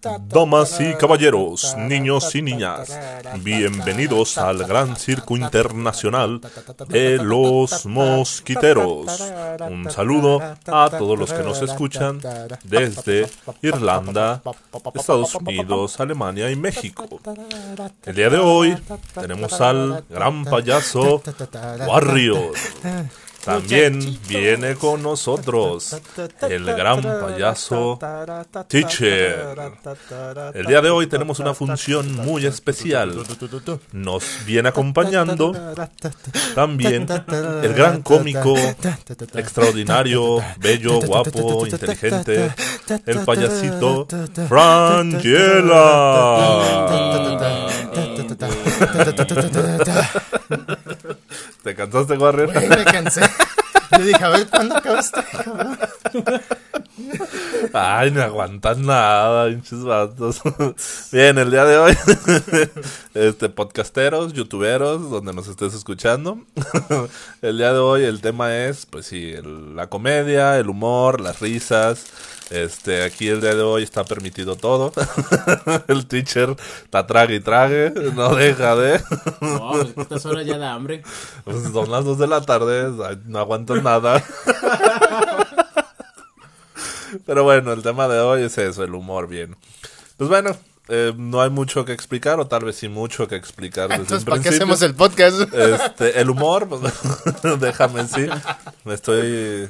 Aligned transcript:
Damas 0.00 0.80
y 0.80 0.94
caballeros, 0.94 1.76
niños 1.76 2.34
y 2.34 2.40
niñas, 2.40 2.98
bienvenidos 3.42 4.38
al 4.38 4.64
gran 4.64 4.96
circo 4.96 5.36
internacional 5.36 6.40
de 6.88 7.18
los 7.18 7.84
mosquiteros. 7.84 9.22
Un 9.68 9.90
saludo 9.90 10.40
a 10.40 10.88
todos 10.90 11.18
los 11.18 11.32
que 11.32 11.42
nos 11.42 11.60
escuchan 11.60 12.18
desde 12.64 13.28
Irlanda, 13.60 14.40
Estados 14.94 15.34
Unidos, 15.34 16.00
Alemania 16.00 16.50
y 16.50 16.56
México. 16.56 17.06
El 18.06 18.14
día 18.14 18.30
de 18.30 18.38
hoy 18.38 18.76
tenemos 19.14 19.60
al 19.60 20.04
gran 20.08 20.44
payaso 20.44 21.22
Warrior. 21.86 22.52
También 23.44 24.18
viene 24.28 24.74
con 24.74 25.02
nosotros 25.02 25.96
el 26.42 26.64
gran 26.64 27.02
payaso 27.02 27.98
Teacher. 28.68 29.56
El 30.54 30.66
día 30.66 30.80
de 30.80 30.90
hoy 30.90 31.06
tenemos 31.06 31.38
una 31.40 31.54
función 31.54 32.14
muy 32.16 32.46
especial. 32.46 33.14
Nos 33.92 34.24
viene 34.46 34.68
acompañando 34.68 35.54
también 36.54 37.06
el 37.62 37.74
gran 37.74 38.02
cómico, 38.02 38.54
extraordinario, 39.34 40.42
bello, 40.58 41.00
guapo, 41.00 41.66
inteligente, 41.66 42.52
el 43.06 43.20
payasito 43.20 44.06
Frangela. 44.48 45.80
¿Te 51.62 51.74
cansaste, 51.74 52.16
Warrior? 52.16 52.52
Güey, 52.52 52.68
me 52.68 52.84
cansé. 52.84 53.20
Yo 53.98 54.04
dije, 54.04 54.22
a 54.24 54.28
ver, 54.28 54.46
¿cuándo 54.48 54.76
acaba 54.76 55.00
este 55.00 55.20
cabrón? 55.24 55.78
Ay, 57.72 58.10
no 58.12 58.22
aguantan 58.22 58.86
nada, 58.86 59.48
pinches 59.48 59.82
vatos. 59.82 60.40
Bien, 61.12 61.38
el 61.38 61.50
día 61.50 61.64
de 61.64 61.76
hoy, 61.78 61.96
este, 63.14 63.48
podcasteros, 63.48 64.32
youtuberos, 64.32 65.10
donde 65.10 65.32
nos 65.32 65.48
estés 65.48 65.74
escuchando. 65.74 66.38
El 67.42 67.58
día 67.58 67.72
de 67.72 67.78
hoy 67.80 68.04
el 68.04 68.20
tema 68.20 68.54
es, 68.56 68.86
pues 68.86 69.06
sí, 69.06 69.32
el- 69.32 69.74
la 69.76 69.88
comedia, 69.88 70.56
el 70.58 70.68
humor, 70.68 71.20
las 71.20 71.40
risas. 71.40 72.06
Este, 72.50 73.04
aquí 73.04 73.28
el 73.28 73.40
día 73.40 73.54
de 73.54 73.62
hoy 73.62 73.84
está 73.84 74.02
permitido 74.04 74.56
todo. 74.56 74.92
El 75.88 76.06
teacher 76.06 76.56
está 76.82 77.06
trague 77.06 77.36
y 77.36 77.40
trague, 77.40 77.92
no 78.14 78.34
deja 78.34 78.74
de. 78.74 79.00
No, 79.40 79.70
pues, 79.70 79.88
estas 79.96 80.26
horas 80.26 80.44
ya 80.44 80.58
da 80.58 80.72
hambre. 80.74 81.04
Pues 81.44 81.62
son 81.72 81.90
las 81.92 82.04
dos 82.04 82.18
de 82.18 82.26
la 82.26 82.40
tarde, 82.40 82.90
no 83.26 83.38
aguanto 83.38 83.76
nada. 83.76 84.22
Pero 87.26 87.44
bueno, 87.44 87.72
el 87.72 87.82
tema 87.82 88.08
de 88.08 88.18
hoy 88.18 88.42
es 88.42 88.58
eso, 88.58 88.82
el 88.82 88.94
humor, 88.94 89.28
bien. 89.28 89.56
Pues 90.16 90.28
bueno, 90.28 90.56
eh, 90.88 91.12
no 91.16 91.40
hay 91.40 91.50
mucho 91.50 91.84
que 91.84 91.92
explicar, 91.92 92.40
o 92.40 92.48
tal 92.48 92.64
vez 92.64 92.76
sí 92.76 92.88
mucho 92.88 93.28
que 93.28 93.36
explicar 93.36 93.88
desde 93.88 94.02
Entonces, 94.02 94.24
¿para 94.28 94.42
qué 94.42 94.48
hacemos 94.48 94.82
el 94.82 94.96
podcast? 94.96 95.42
Este, 95.54 96.20
el 96.20 96.30
humor, 96.30 96.68
pues, 96.68 96.80
déjame 97.60 98.08
sí. 98.08 98.28
Me 98.84 98.94
estoy 98.94 99.68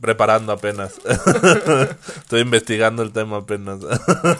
preparando 0.00 0.52
apenas. 0.52 0.94
estoy 2.16 2.40
investigando 2.40 3.02
el 3.02 3.12
tema 3.12 3.38
apenas. 3.38 3.80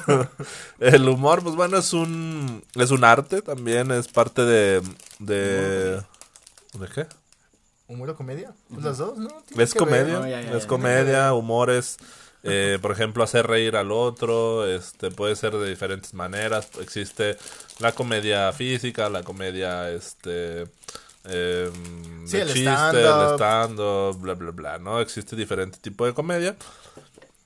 el 0.79 1.09
humor, 1.09 1.43
pues 1.43 1.55
bueno, 1.57 1.79
es 1.79 1.93
un 1.93 2.63
es 2.75 2.91
un 2.91 3.05
arte 3.05 3.43
también, 3.43 3.91
es 3.91 4.09
parte 4.09 4.43
de 4.43 4.83
de 5.19 6.03
¿de 6.75 6.89
qué? 6.95 7.07
¿Humor 7.89 8.11
o 8.11 8.17
comedia? 8.17 8.53
Pues 8.69 8.85
las 8.85 8.99
dos, 8.99 9.17
¿no? 9.17 9.29
Es 9.57 9.75
comedia, 9.75 10.21
No, 10.21 10.29
ya, 10.29 10.43
ya, 10.43 10.53
es 10.53 10.65
ya. 10.65 10.69
comedia, 10.69 11.33
humores, 11.33 11.97
eh, 12.43 12.79
por 12.83 12.93
ejemplo, 12.93 13.25
hacer 13.25 13.47
reír 13.47 13.77
al 13.77 13.91
otro, 13.91 14.67
este, 14.67 15.11
puede 15.11 15.35
ser 15.37 15.57
de 15.57 15.69
diferentes 15.69 16.13
maneras. 16.13 16.69
Existe 16.81 17.39
la 17.79 17.93
comedia 17.93 18.53
física, 18.53 19.09
la 19.09 19.23
comedia, 19.23 19.91
este, 19.91 20.67
eh, 21.25 21.71
Sí, 22.27 22.37
de 22.37 22.43
el 22.43 22.49
chiste, 22.49 22.69
el 22.69 22.75
stand-up. 22.77 23.35
stand 23.35 23.77
bla, 24.21 24.35
bla, 24.35 24.51
bla, 24.51 24.79
¿no? 24.79 25.01
Existe 25.01 25.35
diferente 25.37 25.79
tipo 25.81 26.05
de 26.07 26.15
comedia. 26.15 26.57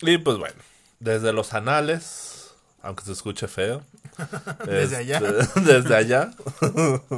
Y 0.00 0.18
pues 0.18 0.38
bueno, 0.38 0.56
desde 1.00 1.32
los 1.32 1.54
anales, 1.54 2.54
aunque 2.82 3.04
se 3.04 3.12
escuche 3.12 3.46
feo. 3.48 3.82
Desde 4.66 4.96
allá. 4.96 5.18
este, 5.18 5.60
desde 5.72 5.94
allá. 5.96 6.32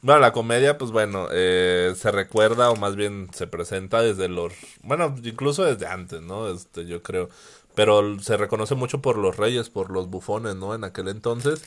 Bueno, 0.00 0.20
la 0.20 0.32
comedia, 0.32 0.78
pues 0.78 0.92
bueno, 0.92 1.26
eh, 1.32 1.92
se 1.96 2.12
recuerda 2.12 2.70
o 2.70 2.76
más 2.76 2.94
bien 2.94 3.28
se 3.34 3.48
presenta 3.48 4.00
desde 4.00 4.28
los, 4.28 4.52
bueno, 4.82 5.16
incluso 5.24 5.64
desde 5.64 5.88
antes, 5.88 6.22
¿no? 6.22 6.48
Este, 6.48 6.86
yo 6.86 7.02
creo. 7.02 7.28
Pero 7.74 8.18
se 8.20 8.36
reconoce 8.36 8.76
mucho 8.76 9.02
por 9.02 9.18
los 9.18 9.36
reyes, 9.36 9.70
por 9.70 9.90
los 9.90 10.08
bufones, 10.08 10.54
¿no? 10.54 10.72
En 10.72 10.84
aquel 10.84 11.08
entonces, 11.08 11.62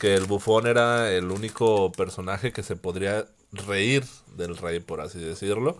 que 0.00 0.14
el 0.14 0.24
bufón 0.24 0.66
era 0.66 1.12
el 1.12 1.30
único 1.30 1.92
personaje 1.92 2.52
que 2.52 2.62
se 2.62 2.74
podría 2.74 3.26
reír 3.56 4.04
del 4.36 4.56
rey, 4.56 4.80
por 4.80 5.00
así 5.00 5.18
decirlo. 5.18 5.78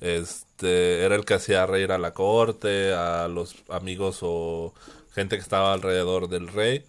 Este, 0.00 1.04
era 1.04 1.14
el 1.14 1.24
que 1.24 1.34
hacía 1.34 1.66
reír 1.66 1.92
a 1.92 1.98
la 1.98 2.12
corte, 2.12 2.92
a 2.92 3.28
los 3.28 3.56
amigos 3.68 4.18
o 4.22 4.74
gente 5.14 5.36
que 5.36 5.42
estaba 5.42 5.72
alrededor 5.72 6.28
del 6.28 6.48
rey. 6.48 6.84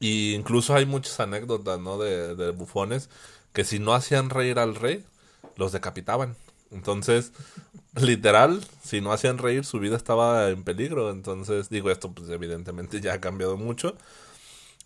Y 0.00 0.34
incluso 0.34 0.74
hay 0.74 0.86
muchas 0.86 1.20
anécdotas, 1.20 1.80
¿no? 1.80 1.98
De, 1.98 2.34
de 2.34 2.50
bufones 2.50 3.08
que 3.52 3.64
si 3.64 3.78
no 3.78 3.94
hacían 3.94 4.30
reír 4.30 4.58
al 4.58 4.74
rey, 4.74 5.04
los 5.56 5.72
decapitaban. 5.72 6.36
Entonces, 6.70 7.32
literal, 8.00 8.64
si 8.82 9.00
no 9.00 9.12
hacían 9.12 9.38
reír, 9.38 9.64
su 9.64 9.78
vida 9.78 9.96
estaba 9.96 10.48
en 10.48 10.64
peligro. 10.64 11.10
Entonces, 11.10 11.68
digo, 11.68 11.90
esto 11.90 12.12
pues 12.12 12.28
evidentemente 12.30 13.00
ya 13.00 13.14
ha 13.14 13.20
cambiado 13.20 13.56
mucho. 13.56 13.96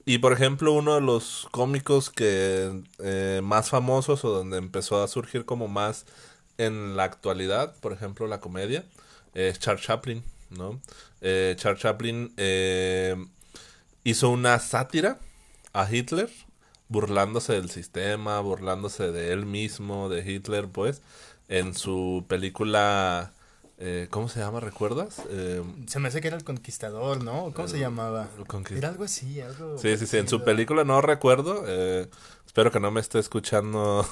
Y 0.08 0.18
por 0.18 0.32
ejemplo, 0.32 0.72
uno 0.72 0.94
de 0.94 1.00
los 1.00 1.48
cómicos 1.50 2.10
que 2.10 2.84
eh, 3.00 3.40
más 3.42 3.70
famosos 3.70 4.24
o 4.24 4.30
donde 4.30 4.56
empezó 4.56 5.02
a 5.02 5.08
surgir 5.08 5.44
como 5.44 5.66
más 5.66 6.06
en 6.58 6.96
la 6.96 7.02
actualidad, 7.02 7.74
por 7.80 7.92
ejemplo, 7.92 8.28
la 8.28 8.38
comedia, 8.40 8.84
es 9.34 9.58
Charles 9.58 9.84
Chaplin, 9.84 10.22
¿no? 10.50 10.80
Eh, 11.22 11.56
Charles 11.58 11.82
Chaplin 11.82 12.32
eh, 12.36 13.16
hizo 14.04 14.30
una 14.30 14.60
sátira 14.60 15.18
a 15.72 15.92
Hitler, 15.92 16.30
burlándose 16.88 17.54
del 17.54 17.68
sistema, 17.68 18.38
burlándose 18.38 19.10
de 19.10 19.32
él 19.32 19.44
mismo, 19.44 20.08
de 20.08 20.30
Hitler, 20.30 20.68
pues, 20.68 21.02
en 21.48 21.74
su 21.74 22.24
película, 22.28 23.32
eh, 23.78 24.08
¿cómo 24.10 24.28
se 24.28 24.40
llama? 24.40 24.60
¿Recuerdas? 24.60 25.22
Eh, 25.28 25.62
Se 25.86 25.98
me 25.98 26.08
hace 26.08 26.20
que 26.20 26.28
era 26.28 26.36
el 26.36 26.44
conquistador, 26.44 27.22
¿no? 27.22 27.52
¿Cómo 27.54 27.68
se 27.68 27.78
llamaba? 27.78 28.28
Era 28.70 28.88
algo 28.88 29.04
así, 29.04 29.40
algo. 29.40 29.76
Sí, 29.78 29.96
sí, 29.98 30.06
sí, 30.06 30.16
en 30.16 30.28
su 30.28 30.42
película 30.42 30.84
no 30.84 31.00
recuerdo, 31.02 31.64
eh, 31.66 32.08
espero 32.46 32.70
que 32.70 32.80
no 32.80 32.90
me 32.90 33.00
esté 33.00 33.18
escuchando 33.18 34.06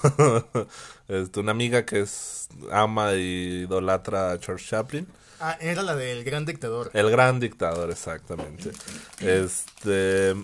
este, 1.09 1.41
una 1.41 1.53
amiga 1.53 1.87
que 1.87 2.01
es 2.01 2.49
ama 2.71 3.15
y 3.15 3.65
idolatra 3.65 4.33
a 4.33 4.39
Charles 4.39 4.67
Chaplin. 4.67 5.07
Ah, 5.41 5.57
era 5.61 5.83
la 5.83 5.97
del 5.97 6.25
gran 6.25 6.45
dictador. 6.45 6.91
El 6.93 7.11
gran 7.11 7.41
dictador, 7.41 7.91
exactamente. 7.91 8.71
Este. 9.21 10.35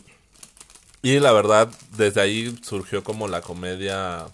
Y 1.03 1.19
la 1.21 1.33
verdad, 1.33 1.71
desde 1.97 2.21
ahí 2.21 2.59
surgió 2.63 3.03
como 3.03 3.29
la 3.29 3.41
comedia 3.41 4.27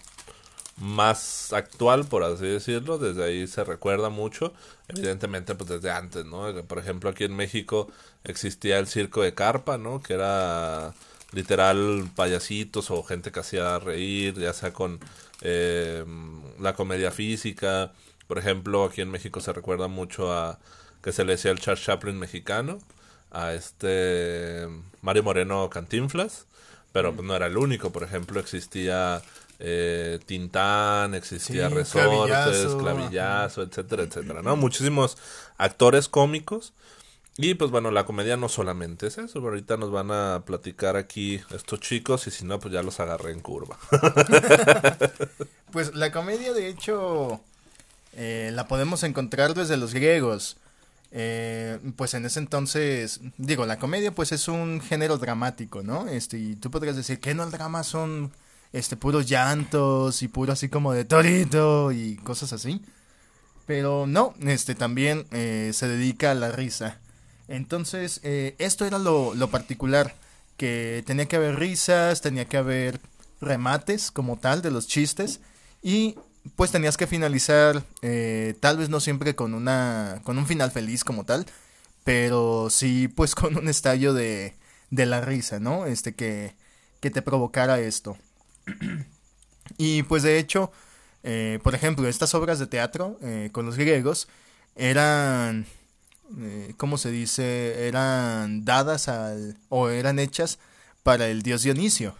más 0.77 1.53
actual, 1.53 2.05
por 2.05 2.23
así 2.23 2.45
decirlo. 2.45 2.97
Desde 2.97 3.23
ahí 3.23 3.47
se 3.47 3.63
recuerda 3.63 4.09
mucho. 4.09 4.53
Evidentemente, 4.87 5.55
pues 5.55 5.69
desde 5.69 5.91
antes, 5.91 6.25
¿no? 6.25 6.53
Por 6.63 6.79
ejemplo, 6.79 7.09
aquí 7.09 7.23
en 7.23 7.35
México 7.35 7.89
existía 8.23 8.79
el 8.79 8.87
circo 8.87 9.21
de 9.21 9.33
carpa, 9.33 9.77
¿no? 9.77 10.01
Que 10.01 10.13
era 10.13 10.93
literal 11.31 12.09
payasitos 12.15 12.89
o 12.91 13.03
gente 13.03 13.31
que 13.31 13.39
hacía 13.39 13.79
reír, 13.79 14.35
ya 14.35 14.53
sea 14.53 14.73
con 14.73 14.99
eh, 15.41 16.05
la 16.59 16.73
comedia 16.73 17.11
física. 17.11 17.91
Por 18.27 18.37
ejemplo, 18.37 18.85
aquí 18.85 19.01
en 19.01 19.11
México 19.11 19.39
se 19.41 19.53
recuerda 19.53 19.87
mucho 19.87 20.33
a 20.33 20.59
que 21.01 21.11
se 21.11 21.25
le 21.25 21.33
decía 21.33 21.51
el 21.51 21.59
Charles 21.59 21.83
Chaplin 21.83 22.17
mexicano, 22.19 22.79
a 23.31 23.53
este 23.53 24.67
Mario 25.01 25.23
Moreno 25.23 25.69
Cantinflas, 25.69 26.45
pero 26.91 27.13
pues 27.13 27.25
no 27.25 27.35
era 27.35 27.47
el 27.47 27.57
único. 27.57 27.91
Por 27.91 28.03
ejemplo, 28.03 28.39
existía 28.39 29.21
eh, 29.59 30.19
Tintán, 30.25 31.15
existía 31.15 31.69
Sí, 31.69 31.75
Resortes, 31.75 32.09
Clavillazo. 32.09 32.77
Clavillazo, 32.77 33.61
etcétera, 33.63 34.03
etcétera, 34.03 34.41
¿no? 34.41 34.55
Muchísimos 34.55 35.17
actores 35.57 36.07
cómicos. 36.07 36.73
Y 37.39 37.53
pues 37.53 37.69
bueno, 37.69 37.91
la 37.91 38.03
comedia 38.05 38.35
no 38.35 38.49
solamente 38.49 39.07
es 39.07 39.19
eso, 39.19 39.39
ahorita 39.39 39.77
nos 39.77 39.91
van 39.91 40.09
a 40.09 40.41
platicar 40.43 40.95
aquí 40.95 41.39
estos 41.51 41.79
chicos 41.79 42.25
y 42.25 42.31
si 42.31 42.45
no, 42.45 42.59
pues 42.59 42.73
ya 42.73 42.81
los 42.81 42.99
agarré 42.99 43.31
en 43.31 43.41
curva. 43.41 43.77
Pues 45.71 45.93
la 45.93 46.13
comedia, 46.13 46.53
de 46.53 46.69
hecho, 46.69 47.41
eh, 48.13 48.51
la 48.53 48.67
podemos 48.69 49.03
encontrar 49.03 49.53
desde 49.53 49.75
los 49.75 49.93
griegos. 49.93 50.55
Eh, 51.11 51.79
pues 51.95 52.13
en 52.13 52.25
ese 52.25 52.39
entonces, 52.39 53.19
digo, 53.37 53.65
la 53.65 53.77
comedia 53.77 54.11
pues 54.13 54.31
es 54.31 54.47
un 54.47 54.81
género 54.81 55.17
dramático, 55.17 55.83
¿no? 55.83 56.07
Este, 56.07 56.37
y 56.37 56.55
tú 56.55 56.71
podrías 56.71 56.95
decir 56.95 57.19
que 57.19 57.35
no 57.35 57.43
el 57.43 57.51
drama 57.51 57.83
son 57.83 58.31
este 58.73 58.97
puros 58.97 59.27
llantos 59.27 60.21
y 60.23 60.27
puro 60.27 60.53
así 60.53 60.69
como 60.69 60.93
de 60.93 61.05
torito 61.05 61.91
y 61.91 62.17
cosas 62.17 62.53
así. 62.53 62.81
Pero 63.65 64.07
no, 64.07 64.33
este 64.41 64.75
también 64.75 65.27
eh, 65.31 65.71
se 65.73 65.87
dedica 65.87 66.31
a 66.31 66.35
la 66.35 66.51
risa. 66.51 66.99
Entonces, 67.47 68.19
eh, 68.23 68.55
esto 68.59 68.85
era 68.85 68.99
lo, 68.99 69.33
lo 69.35 69.49
particular, 69.49 70.15
que 70.57 71.03
tenía 71.05 71.27
que 71.27 71.35
haber 71.37 71.57
risas, 71.57 72.21
tenía 72.21 72.45
que 72.45 72.57
haber 72.57 72.99
remates 73.39 74.11
como 74.11 74.37
tal 74.37 74.61
de 74.61 74.71
los 74.71 74.87
chistes 74.87 75.39
y 75.81 76.15
pues 76.55 76.71
tenías 76.71 76.97
que 76.97 77.07
finalizar 77.07 77.83
eh, 78.01 78.55
tal 78.59 78.77
vez 78.77 78.89
no 78.89 78.99
siempre 78.99 79.35
con 79.35 79.53
una 79.53 80.21
con 80.23 80.37
un 80.37 80.47
final 80.47 80.71
feliz 80.71 81.03
como 81.03 81.23
tal 81.23 81.45
pero 82.03 82.69
sí 82.69 83.07
pues 83.07 83.35
con 83.35 83.57
un 83.57 83.69
estallo 83.69 84.13
de, 84.13 84.55
de 84.89 85.05
la 85.05 85.21
risa 85.21 85.59
no 85.59 85.85
este 85.85 86.15
que, 86.15 86.55
que 86.99 87.11
te 87.11 87.21
provocara 87.21 87.79
esto 87.79 88.17
y 89.77 90.03
pues 90.03 90.23
de 90.23 90.39
hecho 90.39 90.71
eh, 91.23 91.59
por 91.63 91.75
ejemplo 91.75 92.07
estas 92.07 92.33
obras 92.35 92.59
de 92.59 92.67
teatro 92.67 93.17
eh, 93.21 93.49
con 93.51 93.65
los 93.65 93.77
griegos 93.77 94.27
eran 94.75 95.65
eh, 96.39 96.73
¿cómo 96.77 96.97
se 96.97 97.11
dice? 97.11 97.87
eran 97.87 98.65
dadas 98.65 99.07
al 99.07 99.57
o 99.69 99.89
eran 99.89 100.19
hechas 100.19 100.59
para 101.03 101.27
el 101.27 101.41
dios 101.41 101.63
Dionisio 101.63 102.15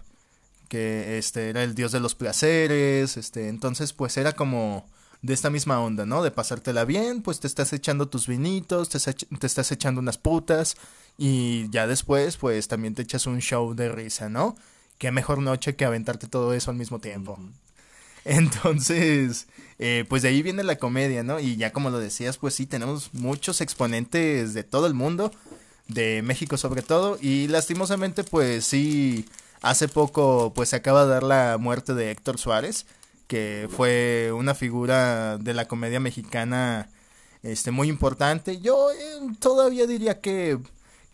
que 0.68 1.18
este 1.18 1.50
era 1.50 1.64
el 1.64 1.76
dios 1.76 1.92
de 1.92 2.00
los 2.00 2.16
placeres, 2.16 3.18
este, 3.18 3.48
entonces 3.50 3.94
pues 3.94 4.18
era 4.18 4.34
como 4.34 4.86
de 5.22 5.34
esta 5.34 5.50
misma 5.50 5.80
onda, 5.80 6.06
¿no? 6.06 6.24
De 6.24 6.32
pasártela 6.32 6.86
bien, 6.86 7.22
pues 7.22 7.40
te 7.40 7.48
estás 7.48 7.74
echando 7.74 8.08
tus 8.08 8.28
vinitos, 8.28 8.90
te, 8.90 9.00
te, 9.00 9.48
estás 9.48 9.72
echando 9.72 10.00
unas 10.00 10.18
putas 10.18 10.78
y 11.18 11.70
ya 11.72 11.88
después 11.88 12.38
pues 12.38 12.68
también 12.68 12.94
te 12.94 13.02
echas 13.02 13.26
un 13.26 13.40
show 13.40 13.74
de 13.74 13.90
risa, 13.90 14.30
¿no? 14.30 14.56
Qué 14.98 15.12
mejor 15.12 15.40
noche 15.40 15.76
que 15.76 15.86
aventarte 15.86 16.28
todo 16.28 16.54
eso 16.54 16.72
al 16.72 16.78
mismo 16.78 17.00
tiempo. 17.00 17.40
Entonces, 18.26 19.48
eh, 19.80 20.06
pues 20.10 20.22
de 20.22 20.30
ahí 20.30 20.42
viene 20.42 20.64
la 20.64 20.78
comedia, 20.78 21.24
¿no? 21.24 21.40
Y 21.40 21.56
ya 21.56 21.72
como 21.72 21.90
lo 21.90 22.00
decías, 22.00 22.38
pues 22.38 22.54
sí, 22.56 22.66
tenemos 22.66 23.14
muchos 23.14 23.62
exponentes 23.62 24.54
de 24.54 24.64
todo 24.64 24.88
el 24.88 24.94
mundo, 24.94 25.32
de 25.88 26.22
México 26.24 26.58
sobre 26.58 26.82
todo, 26.82 27.18
y 27.22 27.48
lastimosamente 27.48 28.24
pues 28.24 28.66
sí 28.66 29.26
Hace 29.62 29.88
poco 29.88 30.54
pues 30.54 30.70
se 30.70 30.76
acaba 30.76 31.04
de 31.06 31.12
dar 31.12 31.24
la 31.24 31.58
muerte 31.58 31.94
de 31.94 32.12
Héctor 32.12 32.38
Suárez, 32.38 32.86
que 33.28 33.68
fue 33.76 34.32
una 34.34 34.54
figura 34.54 35.38
de 35.38 35.54
la 35.54 35.68
comedia 35.68 36.00
mexicana 36.00 36.90
este 37.44 37.72
muy 37.72 37.90
importante. 37.90 38.60
Yo 38.60 38.92
eh, 38.92 38.96
todavía 39.40 39.88
diría 39.88 40.22
que 40.22 40.60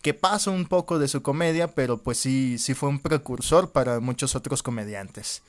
que 0.04 0.12
pasa 0.12 0.50
un 0.50 0.66
poco 0.66 0.98
de 0.98 1.08
su 1.08 1.22
comedia, 1.22 1.68
pero 1.68 1.96
pues 1.96 2.18
sí 2.18 2.58
sí 2.58 2.74
fue 2.74 2.90
un 2.90 2.98
precursor 2.98 3.72
para 3.72 4.00
muchos 4.00 4.34
otros 4.34 4.62
comediantes. 4.62 5.40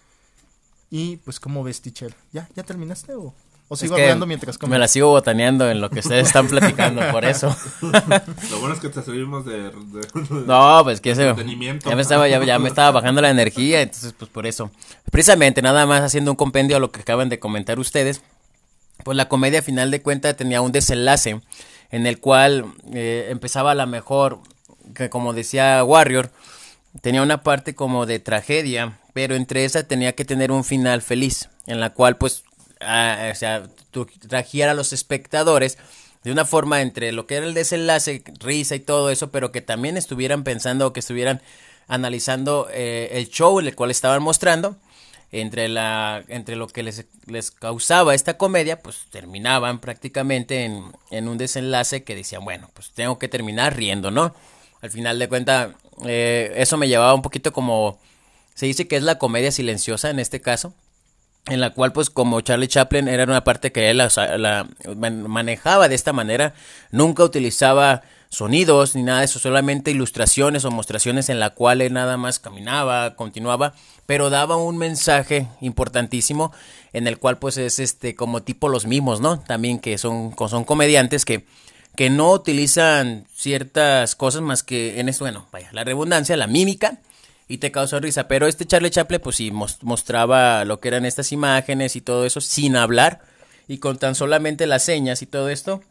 Y 0.89 1.17
pues 1.17 1.41
cómo 1.41 1.61
ves, 1.61 1.81
teacher? 1.81 2.15
¿Ya 2.31 2.47
ya 2.55 2.63
terminaste 2.63 3.15
o 3.15 3.33
o 3.67 3.75
sigo 3.75 3.95
hablando 3.95 4.25
mientras 4.25 4.61
Me 4.61 4.79
la 4.79 4.87
sigo 4.87 5.09
botaneando 5.09 5.69
en 5.69 5.81
lo 5.81 5.89
que 5.89 5.99
ustedes 5.99 6.27
están 6.27 6.47
platicando, 6.47 7.01
por 7.11 7.25
eso. 7.25 7.53
lo 7.81 8.59
bueno 8.59 8.75
es 8.75 8.79
que 8.79 8.87
te 8.87 9.01
servimos 9.01 9.43
de, 9.43 9.71
No, 10.45 10.81
pues 10.85 11.01
que 11.01 11.11
ese, 11.11 11.35
ya 11.83 11.95
me 11.95 12.01
estaba 12.01 12.29
ya, 12.29 12.59
me 12.59 12.69
estaba 12.69 12.91
bajando 12.91 13.21
la 13.21 13.31
energía, 13.31 13.81
entonces 13.81 14.13
pues 14.17 14.31
por 14.31 14.47
eso. 14.47 14.71
Precisamente 15.11 15.61
nada 15.61 15.85
más 15.85 16.01
haciendo 16.01 16.31
un 16.31 16.37
compendio 16.37 16.77
a 16.77 16.79
lo 16.79 16.91
que 16.91 17.01
acaban 17.01 17.27
de 17.27 17.39
comentar 17.39 17.77
ustedes. 17.77 18.21
Pues 19.03 19.17
la 19.17 19.27
comedia 19.27 19.59
a 19.59 19.63
final 19.63 19.91
de 19.91 20.01
cuentas 20.01 20.37
tenía 20.37 20.61
un 20.61 20.71
desenlace 20.71 21.41
en 21.95 22.05
el 22.07 22.19
cual 22.19 22.73
eh, 22.93 23.27
empezaba 23.29 23.73
la 23.73 23.85
mejor 23.85 24.39
que 24.93 25.09
como 25.09 25.31
decía 25.31 25.81
Warrior, 25.81 26.29
tenía 27.01 27.21
una 27.21 27.41
parte 27.41 27.73
como 27.73 28.05
de 28.05 28.19
tragedia, 28.19 28.99
pero 29.13 29.35
entre 29.35 29.63
esa 29.63 29.87
tenía 29.87 30.13
que 30.13 30.25
tener 30.25 30.51
un 30.51 30.65
final 30.65 31.01
feliz, 31.01 31.49
en 31.67 31.79
la 31.79 31.91
cual 31.91 32.17
pues 32.17 32.43
o 32.81 33.35
sea, 33.35 33.63
a 33.63 34.73
los 34.73 34.91
espectadores 34.91 35.77
de 36.25 36.33
una 36.33 36.43
forma 36.43 36.81
entre 36.81 37.13
lo 37.13 37.27
que 37.27 37.35
era 37.35 37.45
el 37.45 37.53
desenlace, 37.53 38.23
risa 38.39 38.75
y 38.75 38.81
todo 38.81 39.09
eso, 39.09 39.31
pero 39.31 39.53
que 39.53 39.61
también 39.61 39.95
estuvieran 39.95 40.43
pensando 40.43 40.87
o 40.87 40.93
que 40.93 40.99
estuvieran 40.99 41.41
analizando 41.87 42.67
eh, 42.73 43.09
el 43.13 43.29
show 43.29 43.57
en 43.61 43.67
el 43.67 43.75
cual 43.75 43.89
estaban 43.89 44.21
mostrando, 44.21 44.75
entre, 45.41 45.67
la, 45.69 46.23
entre 46.27 46.55
lo 46.55 46.67
que 46.67 46.83
les, 46.83 47.05
les 47.25 47.51
causaba 47.51 48.15
esta 48.15 48.37
comedia, 48.37 48.81
pues 48.81 49.07
terminaban 49.11 49.79
prácticamente 49.79 50.65
en, 50.65 50.83
en, 51.11 51.27
un 51.27 51.37
desenlace 51.37 52.03
que 52.03 52.15
decían, 52.15 52.43
bueno, 52.45 52.69
pues 52.73 52.91
tengo 52.91 53.19
que 53.19 53.27
terminar 53.27 53.75
riendo, 53.75 54.11
¿no? 54.11 54.33
Al 54.81 54.89
final 54.91 55.19
de 55.19 55.27
cuentas, 55.27 55.69
eh, 56.05 56.53
eso 56.57 56.77
me 56.77 56.87
llevaba 56.87 57.13
un 57.13 57.21
poquito 57.21 57.53
como, 57.53 57.99
se 58.53 58.65
dice 58.65 58.87
que 58.87 58.95
es 58.95 59.03
la 59.03 59.17
comedia 59.17 59.51
silenciosa 59.51 60.09
en 60.09 60.19
este 60.19 60.41
caso, 60.41 60.73
en 61.47 61.59
la 61.59 61.71
cual 61.71 61.91
pues 61.91 62.09
como 62.09 62.41
Charlie 62.41 62.67
Chaplin 62.67 63.07
era 63.07 63.23
una 63.23 63.43
parte 63.43 63.71
que 63.71 63.89
él 63.89 63.97
la, 63.97 64.67
manejaba 64.95 65.87
de 65.87 65.95
esta 65.95 66.13
manera, 66.13 66.53
nunca 66.91 67.23
utilizaba 67.23 68.01
sonidos 68.35 68.95
ni 68.95 69.03
nada 69.03 69.19
de 69.19 69.25
eso, 69.25 69.39
solamente 69.39 69.91
ilustraciones 69.91 70.65
o 70.65 70.71
mostraciones 70.71 71.29
en 71.29 71.39
la 71.39 71.51
cual 71.51 71.81
él 71.81 71.93
nada 71.93 72.17
más 72.17 72.39
caminaba, 72.39 73.15
continuaba, 73.15 73.73
pero 74.05 74.29
daba 74.29 74.57
un 74.57 74.77
mensaje 74.77 75.47
importantísimo 75.61 76.51
en 76.93 77.07
el 77.07 77.17
cual 77.17 77.37
pues 77.37 77.57
es 77.57 77.79
este 77.79 78.15
como 78.15 78.43
tipo 78.43 78.69
los 78.69 78.85
mismos, 78.85 79.21
¿no? 79.21 79.39
También 79.39 79.79
que 79.79 79.97
son, 79.97 80.35
son 80.49 80.63
comediantes 80.63 81.25
que, 81.25 81.45
que 81.95 82.09
no 82.09 82.31
utilizan 82.31 83.25
ciertas 83.33 84.15
cosas 84.15 84.41
más 84.41 84.63
que 84.63 84.99
en 84.99 85.09
esto, 85.09 85.23
bueno, 85.23 85.47
vaya, 85.51 85.69
la 85.71 85.83
redundancia, 85.83 86.37
la 86.37 86.47
mímica, 86.47 86.99
y 87.47 87.59
te 87.59 87.71
causó 87.71 87.99
risa. 87.99 88.27
Pero 88.27 88.47
este 88.47 88.65
Charlie 88.65 88.89
Chaplin, 88.89 89.21
pues 89.21 89.35
sí, 89.35 89.51
mostraba 89.51 90.65
lo 90.65 90.79
que 90.79 90.87
eran 90.87 91.05
estas 91.05 91.31
imágenes 91.31 91.95
y 91.95 92.01
todo 92.01 92.25
eso 92.25 92.41
sin 92.41 92.75
hablar 92.75 93.21
y 93.67 93.77
con 93.79 93.97
tan 93.97 94.15
solamente 94.15 94.67
las 94.67 94.83
señas 94.83 95.21
y 95.21 95.25
todo 95.25 95.49
esto. 95.49 95.81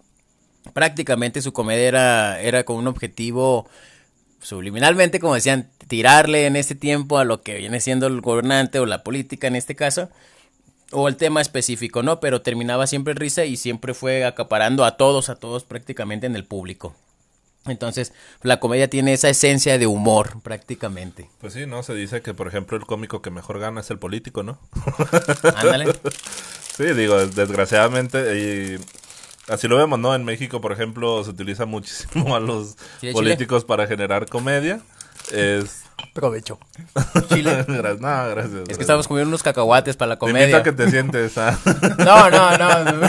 Prácticamente 0.72 1.42
su 1.42 1.52
comedia 1.52 1.88
era, 1.88 2.40
era 2.40 2.64
con 2.64 2.76
un 2.76 2.86
objetivo 2.86 3.68
subliminalmente, 4.40 5.20
como 5.20 5.34
decían, 5.34 5.70
tirarle 5.88 6.46
en 6.46 6.56
este 6.56 6.74
tiempo 6.74 7.18
a 7.18 7.24
lo 7.24 7.42
que 7.42 7.56
viene 7.56 7.80
siendo 7.80 8.06
el 8.06 8.20
gobernante 8.20 8.78
o 8.78 8.86
la 8.86 9.02
política 9.02 9.46
en 9.46 9.56
este 9.56 9.74
caso, 9.74 10.10
o 10.92 11.08
el 11.08 11.16
tema 11.16 11.40
específico, 11.40 12.02
¿no? 12.02 12.20
Pero 12.20 12.42
terminaba 12.42 12.86
siempre 12.86 13.14
risa 13.14 13.44
y 13.44 13.56
siempre 13.56 13.94
fue 13.94 14.24
acaparando 14.24 14.84
a 14.84 14.96
todos, 14.96 15.28
a 15.28 15.36
todos 15.36 15.64
prácticamente 15.64 16.26
en 16.26 16.36
el 16.36 16.44
público. 16.44 16.94
Entonces, 17.66 18.12
la 18.42 18.60
comedia 18.60 18.90
tiene 18.90 19.14
esa 19.14 19.30
esencia 19.30 19.78
de 19.78 19.86
humor, 19.86 20.42
prácticamente. 20.42 21.30
Pues 21.40 21.54
sí, 21.54 21.64
¿no? 21.64 21.82
Se 21.82 21.94
dice 21.94 22.20
que, 22.20 22.34
por 22.34 22.46
ejemplo, 22.46 22.76
el 22.76 22.84
cómico 22.84 23.22
que 23.22 23.30
mejor 23.30 23.58
gana 23.58 23.80
es 23.80 23.90
el 23.90 23.98
político, 23.98 24.42
¿no? 24.42 24.58
Ándale. 25.56 25.86
sí, 26.76 26.84
digo, 26.92 27.26
desgraciadamente, 27.26 28.38
y 28.38 28.78
así 29.48 29.68
lo 29.68 29.76
vemos, 29.76 29.98
¿no? 29.98 30.14
En 30.14 30.24
México, 30.24 30.60
por 30.60 30.72
ejemplo, 30.72 31.22
se 31.24 31.30
utiliza 31.30 31.66
muchísimo 31.66 32.34
a 32.34 32.40
los 32.40 32.76
políticos 33.12 33.64
para 33.64 33.86
generar 33.86 34.26
comedia. 34.28 34.80
Es 35.32 35.84
Provecho. 36.12 36.58
Chile. 37.28 37.64
no, 37.68 38.28
gracias. 38.28 38.68
Es 38.68 38.76
que 38.76 38.82
estamos 38.82 39.08
comiendo 39.08 39.28
unos 39.28 39.42
cacahuates 39.42 39.96
para 39.96 40.10
la 40.10 40.16
comedia. 40.16 40.62
Te 40.62 40.70
que 40.70 40.72
te 40.72 40.90
sientes. 40.90 41.36
¿ah? 41.38 41.58
No, 41.98 42.30
no, 42.30 42.56
no. 42.58 43.08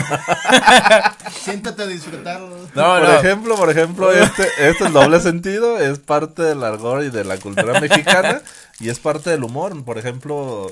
Siéntate 1.44 1.82
a 1.82 1.86
disfrutarlo. 1.86 2.48
No, 2.74 2.98
por 2.98 3.10
ejemplo, 3.10 3.56
por 3.56 3.70
ejemplo, 3.70 4.12
este, 4.12 4.48
este 4.58 4.88
doble 4.88 5.20
sentido 5.20 5.78
es 5.78 5.98
parte 5.98 6.42
del 6.42 6.64
argor 6.64 7.04
y 7.04 7.10
de 7.10 7.24
la 7.24 7.38
cultura 7.38 7.80
mexicana 7.80 8.40
y 8.80 8.88
es 8.88 8.98
parte 8.98 9.30
del 9.30 9.44
humor. 9.44 9.84
Por 9.84 9.98
ejemplo, 9.98 10.68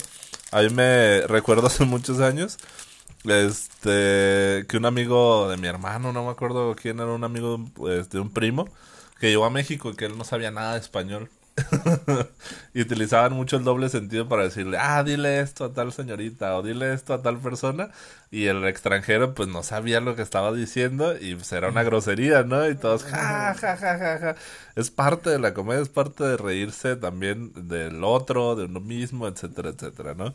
a 0.50 0.61
mí 0.61 0.71
me 0.71 1.23
recuerdo 1.23 1.66
hace 1.66 1.85
muchos 1.85 2.21
años 2.21 2.59
este 3.25 4.66
que 4.69 4.76
un 4.76 4.87
amigo 4.87 5.49
de 5.49 5.57
mi 5.57 5.66
hermano, 5.69 6.12
no 6.12 6.25
me 6.25 6.31
acuerdo 6.31 6.75
quién 6.76 6.99
era, 7.00 7.09
un 7.12 7.25
amigo 7.25 7.59
de 7.76 8.00
este, 8.00 8.19
un 8.19 8.31
primo, 8.33 8.69
que 9.19 9.28
llegó 9.31 9.45
a 9.45 9.50
México 9.50 9.90
y 9.90 9.97
que 9.97 10.07
él 10.07 10.19
no 10.19 10.25
sabía 10.25 10.50
nada 10.50 10.75
de 10.75 10.81
español. 10.81 11.31
y 12.75 12.81
utilizaban 12.83 13.33
mucho 13.33 13.57
el 13.57 13.64
doble 13.64 13.88
sentido 13.88 14.28
para 14.28 14.43
decirle, 14.43 14.76
ah, 14.81 15.04
dile 15.04 15.40
esto 15.40 15.64
a 15.64 15.73
tal 15.73 15.93
señorita 15.93 16.57
o 16.57 16.62
dile 16.62 16.93
esto 16.93 17.14
a 17.14 17.23
tal 17.23 17.38
persona. 17.38 17.90
Y 18.31 18.47
el 18.47 18.64
extranjero 18.64 19.35
pues 19.35 19.49
no 19.49 19.62
sabía 19.62 20.00
lo 20.00 20.16
que 20.16 20.23
estaba 20.23 20.52
diciendo 20.52 21.16
y 21.16 21.37
pues 21.37 21.52
era 21.52 21.69
una 21.69 21.85
grosería, 21.85 22.43
¿no? 22.43 22.69
Y 22.69 22.75
todos, 22.75 23.04
ja, 23.04 23.54
ja, 23.54 23.76
ja, 23.76 23.99
ja, 23.99 24.19
ja. 24.19 24.37
Es 24.75 24.90
parte 24.90 25.31
de 25.31 25.38
la 25.38 25.54
comedia, 25.54 25.83
es 25.83 25.88
parte 25.88 26.25
de 26.25 26.37
reírse 26.37 26.97
también 26.97 27.52
del 27.69 28.02
otro, 28.02 28.57
de 28.57 28.64
uno 28.64 28.81
mismo, 28.81 29.28
etcétera, 29.28 29.71
etcétera, 29.71 30.14
¿no? 30.14 30.35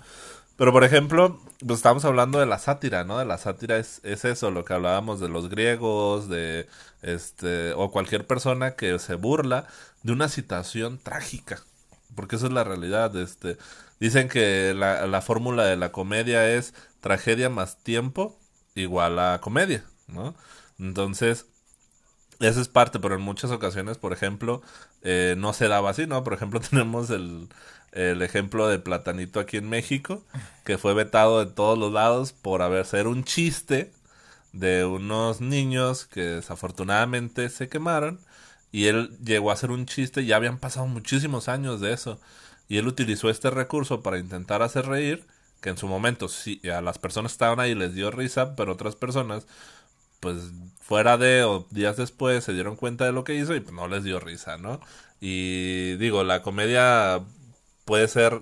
Pero 0.59 0.73
por 0.73 0.83
ejemplo, 0.83 1.39
pues 1.65 1.79
estamos 1.79 2.03
hablando 2.03 2.37
de 2.37 2.45
la 2.45 2.59
sátira, 2.59 3.05
¿no? 3.05 3.17
De 3.17 3.23
la 3.23 3.37
sátira 3.37 3.77
es, 3.77 4.01
es 4.03 4.25
eso, 4.25 4.51
lo 4.51 4.65
que 4.65 4.73
hablábamos 4.73 5.21
de 5.21 5.29
los 5.29 5.47
griegos, 5.47 6.27
de 6.27 6.67
este, 7.01 7.71
o 7.75 7.91
cualquier 7.91 8.27
persona 8.27 8.75
que 8.75 8.99
se 8.99 9.15
burla 9.15 9.67
de 10.03 10.11
una 10.11 10.27
situación 10.27 10.99
trágica. 11.01 11.61
Porque 12.13 12.35
esa 12.35 12.47
es 12.47 12.51
la 12.51 12.65
realidad. 12.65 13.15
Este, 13.15 13.57
dicen 14.01 14.27
que 14.27 14.73
la, 14.75 15.07
la 15.07 15.21
fórmula 15.21 15.63
de 15.63 15.77
la 15.77 15.93
comedia 15.93 16.51
es 16.51 16.73
tragedia 16.99 17.49
más 17.49 17.77
tiempo 17.81 18.37
igual 18.75 19.17
a 19.17 19.39
comedia, 19.39 19.85
¿no? 20.07 20.35
Entonces, 20.77 21.45
esa 22.39 22.61
es 22.61 22.67
parte, 22.69 22.99
pero 22.99 23.15
en 23.15 23.21
muchas 23.21 23.51
ocasiones, 23.51 23.97
por 23.97 24.13
ejemplo, 24.13 24.61
eh, 25.03 25.35
no 25.37 25.53
se 25.53 25.67
daba 25.67 25.89
así, 25.89 26.07
¿no? 26.07 26.23
Por 26.23 26.33
ejemplo, 26.33 26.59
tenemos 26.69 27.09
el, 27.09 27.49
el 27.91 28.21
ejemplo 28.21 28.67
de 28.67 28.79
Platanito 28.79 29.39
aquí 29.39 29.57
en 29.57 29.69
México, 29.69 30.23
que 30.63 30.77
fue 30.77 30.93
vetado 30.93 31.43
de 31.43 31.51
todos 31.51 31.77
los 31.77 31.91
lados 31.91 32.33
por 32.33 32.61
haber 32.61 32.85
ser 32.85 33.07
un 33.07 33.23
chiste 33.23 33.91
de 34.53 34.85
unos 34.85 35.41
niños 35.41 36.05
que 36.05 36.21
desafortunadamente 36.21 37.49
se 37.49 37.69
quemaron 37.69 38.19
y 38.71 38.85
él 38.85 39.17
llegó 39.23 39.49
a 39.51 39.53
hacer 39.53 39.71
un 39.71 39.85
chiste, 39.85 40.25
ya 40.25 40.35
habían 40.35 40.57
pasado 40.59 40.87
muchísimos 40.87 41.47
años 41.47 41.81
de 41.81 41.93
eso, 41.93 42.19
y 42.67 42.77
él 42.77 42.87
utilizó 42.87 43.29
este 43.29 43.49
recurso 43.49 44.03
para 44.03 44.19
intentar 44.19 44.61
hacer 44.61 44.85
reír, 44.85 45.25
que 45.61 45.69
en 45.69 45.77
su 45.77 45.87
momento 45.87 46.29
sí, 46.29 46.61
a 46.69 46.81
las 46.81 46.99
personas 46.99 47.31
estaban 47.31 47.59
ahí 47.59 47.75
les 47.75 47.93
dio 47.93 48.11
risa, 48.11 48.55
pero 48.55 48.73
otras 48.73 48.95
personas, 48.95 49.47
pues 50.19 50.51
fuera 50.79 51.17
de 51.17 51.43
o 51.43 51.67
días 51.71 51.97
después 51.97 52.43
se 52.43 52.53
dieron 52.53 52.75
cuenta 52.75 53.05
de 53.05 53.11
lo 53.11 53.23
que 53.23 53.35
hizo 53.35 53.55
y 53.55 53.59
pues, 53.59 53.73
no 53.73 53.87
les 53.87 54.03
dio 54.03 54.19
risa, 54.19 54.57
¿no? 54.57 54.79
Y 55.19 55.95
digo, 55.97 56.23
la 56.23 56.41
comedia 56.41 57.21
puede 57.89 58.07
ser 58.07 58.41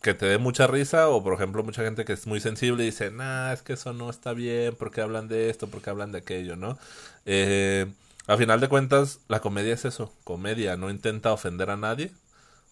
que 0.00 0.14
te 0.14 0.24
dé 0.24 0.38
mucha 0.38 0.66
risa 0.66 1.10
o 1.10 1.22
por 1.22 1.34
ejemplo 1.34 1.62
mucha 1.62 1.82
gente 1.82 2.06
que 2.06 2.14
es 2.14 2.26
muy 2.26 2.40
sensible 2.40 2.82
y 2.82 2.86
dice, 2.86 3.10
nah, 3.10 3.52
es 3.52 3.60
que 3.60 3.74
eso 3.74 3.92
no 3.92 4.08
está 4.08 4.32
bien, 4.32 4.74
porque 4.78 5.02
hablan 5.02 5.28
de 5.28 5.50
esto, 5.50 5.68
porque 5.68 5.90
hablan 5.90 6.12
de 6.12 6.18
aquello, 6.20 6.56
¿no? 6.56 6.78
Eh, 7.26 7.86
a 8.26 8.38
final 8.38 8.58
de 8.58 8.68
cuentas, 8.68 9.20
la 9.28 9.40
comedia 9.40 9.74
es 9.74 9.84
eso, 9.84 10.14
comedia, 10.24 10.78
no 10.78 10.88
intenta 10.88 11.30
ofender 11.30 11.68
a 11.68 11.76
nadie. 11.76 12.10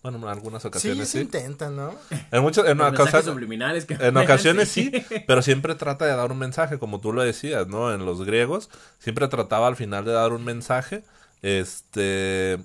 Bueno, 0.03 0.17
en 0.17 0.25
algunas 0.29 0.65
ocasiones 0.65 1.09
sí. 1.09 1.19
Sí, 1.19 1.25
intenta, 1.25 1.69
¿no? 1.69 1.95
En, 2.31 2.41
muchas, 2.41 2.67
en, 2.67 2.81
ocasiones, 2.81 3.27
subliminales 3.27 3.85
que 3.85 3.95
en 3.95 4.17
ocasiones 4.17 4.71
sí, 4.71 4.91
pero 5.27 5.43
siempre 5.43 5.75
trata 5.75 6.07
de 6.07 6.17
dar 6.17 6.33
un 6.33 6.38
mensaje, 6.38 6.79
como 6.79 7.00
tú 7.00 7.12
lo 7.12 7.23
decías, 7.23 7.67
¿no? 7.69 7.93
En 7.93 8.07
los 8.07 8.25
griegos, 8.25 8.71
siempre 8.99 9.29
trataba 9.29 9.67
al 9.67 9.77
final 9.77 10.07
de 10.07 10.12
dar 10.12 10.33
un 10.33 10.43
mensaje, 10.43 11.05
este, 11.43 12.61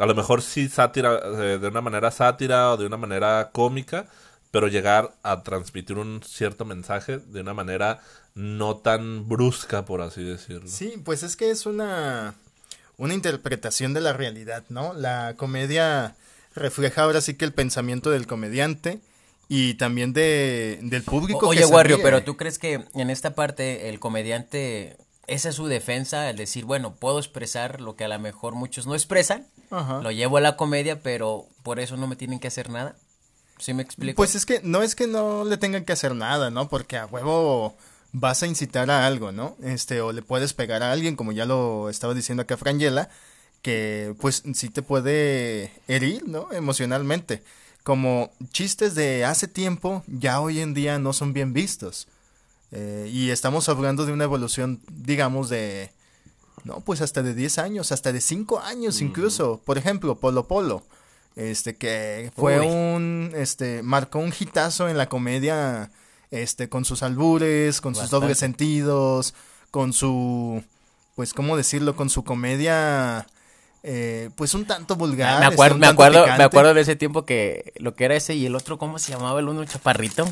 a 0.00 0.06
lo 0.06 0.14
mejor 0.14 0.40
sí 0.40 0.68
sátira, 0.70 1.20
eh, 1.22 1.58
de 1.58 1.68
una 1.68 1.82
manera 1.82 2.10
sátira 2.10 2.72
o 2.72 2.78
de 2.78 2.86
una 2.86 2.96
manera 2.96 3.50
cómica, 3.52 4.06
pero 4.50 4.66
llegar 4.66 5.14
a 5.22 5.42
transmitir 5.42 5.98
un 5.98 6.22
cierto 6.24 6.64
mensaje 6.64 7.18
de 7.18 7.42
una 7.42 7.52
manera 7.52 8.00
no 8.34 8.78
tan 8.78 9.28
brusca, 9.28 9.84
por 9.84 10.00
así 10.00 10.24
decirlo. 10.24 10.68
Sí, 10.68 10.94
pues 11.04 11.22
es 11.22 11.36
que 11.36 11.50
es 11.50 11.66
una, 11.66 12.34
una 12.96 13.12
interpretación 13.12 13.92
de 13.92 14.00
la 14.00 14.14
realidad, 14.14 14.64
¿no? 14.70 14.94
La 14.94 15.34
comedia 15.36 16.16
refleja 16.54 17.02
ahora 17.02 17.20
sí 17.20 17.34
que 17.34 17.44
el 17.44 17.52
pensamiento 17.52 18.10
del 18.10 18.26
comediante 18.26 19.00
y 19.48 19.74
también 19.74 20.14
de, 20.14 20.78
del 20.80 21.02
público. 21.02 21.46
Oye, 21.46 21.66
Warrio, 21.66 22.00
pero 22.02 22.24
tú 22.24 22.38
crees 22.38 22.58
que 22.58 22.86
en 22.94 23.10
esta 23.10 23.34
parte 23.34 23.90
el 23.90 24.00
comediante, 24.00 24.96
esa 25.26 25.50
es 25.50 25.56
su 25.56 25.66
defensa, 25.66 26.30
el 26.30 26.38
decir, 26.38 26.64
bueno, 26.64 26.94
puedo 26.94 27.18
expresar 27.18 27.82
lo 27.82 27.96
que 27.96 28.04
a 28.04 28.08
lo 28.08 28.18
mejor 28.18 28.54
muchos 28.54 28.86
no 28.86 28.94
expresan, 28.94 29.46
lo 29.70 30.10
llevo 30.10 30.36
a 30.36 30.40
la 30.40 30.56
comedia, 30.56 31.00
pero 31.00 31.46
por 31.62 31.80
eso 31.80 31.96
no 31.96 32.06
me 32.06 32.16
tienen 32.16 32.40
que 32.40 32.48
hacer 32.48 32.70
nada. 32.70 32.96
¿Sí 33.58 33.74
me 33.74 33.82
explico? 33.82 34.16
Pues 34.16 34.34
es 34.34 34.46
que 34.46 34.60
no 34.62 34.82
es 34.82 34.94
que 34.94 35.06
no 35.06 35.44
le 35.44 35.58
tengan 35.58 35.84
que 35.84 35.92
hacer 35.92 36.14
nada, 36.14 36.50
¿no? 36.50 36.68
Porque 36.68 36.96
a 36.96 37.06
huevo 37.06 37.76
vas 38.12 38.42
a 38.42 38.46
incitar 38.46 38.90
a 38.90 39.06
algo, 39.06 39.32
¿no? 39.32 39.56
Este, 39.62 40.00
o 40.00 40.12
le 40.12 40.22
puedes 40.22 40.54
pegar 40.54 40.82
a 40.82 40.92
alguien, 40.92 41.16
como 41.16 41.32
ya 41.32 41.44
lo 41.44 41.88
estaba 41.90 42.14
diciendo 42.14 42.42
acá 42.42 42.56
Frangela, 42.56 43.10
que 43.62 44.14
pues 44.20 44.42
sí 44.54 44.70
te 44.70 44.82
puede 44.82 45.72
herir, 45.88 46.26
¿no? 46.26 46.50
Emocionalmente. 46.52 47.42
Como 47.82 48.30
chistes 48.52 48.94
de 48.94 49.24
hace 49.24 49.48
tiempo, 49.48 50.02
ya 50.06 50.40
hoy 50.40 50.60
en 50.60 50.74
día 50.74 50.98
no 50.98 51.12
son 51.12 51.32
bien 51.32 51.52
vistos. 51.52 52.08
Eh, 52.72 53.10
y 53.12 53.30
estamos 53.30 53.68
hablando 53.68 54.06
de 54.06 54.12
una 54.12 54.24
evolución, 54.24 54.80
digamos, 54.88 55.48
de... 55.48 55.90
No, 56.64 56.80
pues 56.80 57.00
hasta 57.00 57.22
de 57.22 57.34
10 57.34 57.58
años, 57.58 57.92
hasta 57.92 58.12
de 58.12 58.20
5 58.20 58.60
años 58.60 59.00
incluso. 59.00 59.60
Por 59.64 59.78
ejemplo, 59.78 60.18
Polo 60.18 60.46
Polo. 60.46 60.82
Este, 61.36 61.76
que 61.76 62.30
fue 62.36 62.60
un... 62.60 63.32
Este, 63.34 63.82
marcó 63.82 64.18
un 64.18 64.32
hitazo 64.38 64.88
en 64.88 64.98
la 64.98 65.08
comedia 65.08 65.90
este, 66.30 66.68
con 66.68 66.84
sus 66.84 67.02
albures, 67.02 67.80
con 67.80 67.94
sus 67.94 68.10
dobles 68.10 68.38
sentidos, 68.38 69.34
con 69.70 69.92
su, 69.92 70.62
pues, 71.14 71.34
¿cómo 71.34 71.56
decirlo? 71.56 71.96
Con 71.96 72.10
su 72.10 72.24
comedia, 72.24 73.26
eh, 73.82 74.30
pues, 74.36 74.54
un 74.54 74.64
tanto 74.64 74.96
vulgar. 74.96 75.40
Me 75.40 75.46
acuerdo, 75.46 75.78
me 75.78 75.86
acuerdo, 75.86 76.26
me 76.26 76.44
acuerdo 76.44 76.74
de 76.74 76.80
ese 76.82 76.96
tiempo 76.96 77.24
que 77.24 77.72
lo 77.76 77.94
que 77.94 78.04
era 78.04 78.14
ese 78.14 78.34
y 78.34 78.46
el 78.46 78.54
otro, 78.54 78.78
¿cómo 78.78 78.98
se 78.98 79.12
llamaba 79.12 79.40
el 79.40 79.48
uno, 79.48 79.64
chaparrito? 79.64 80.24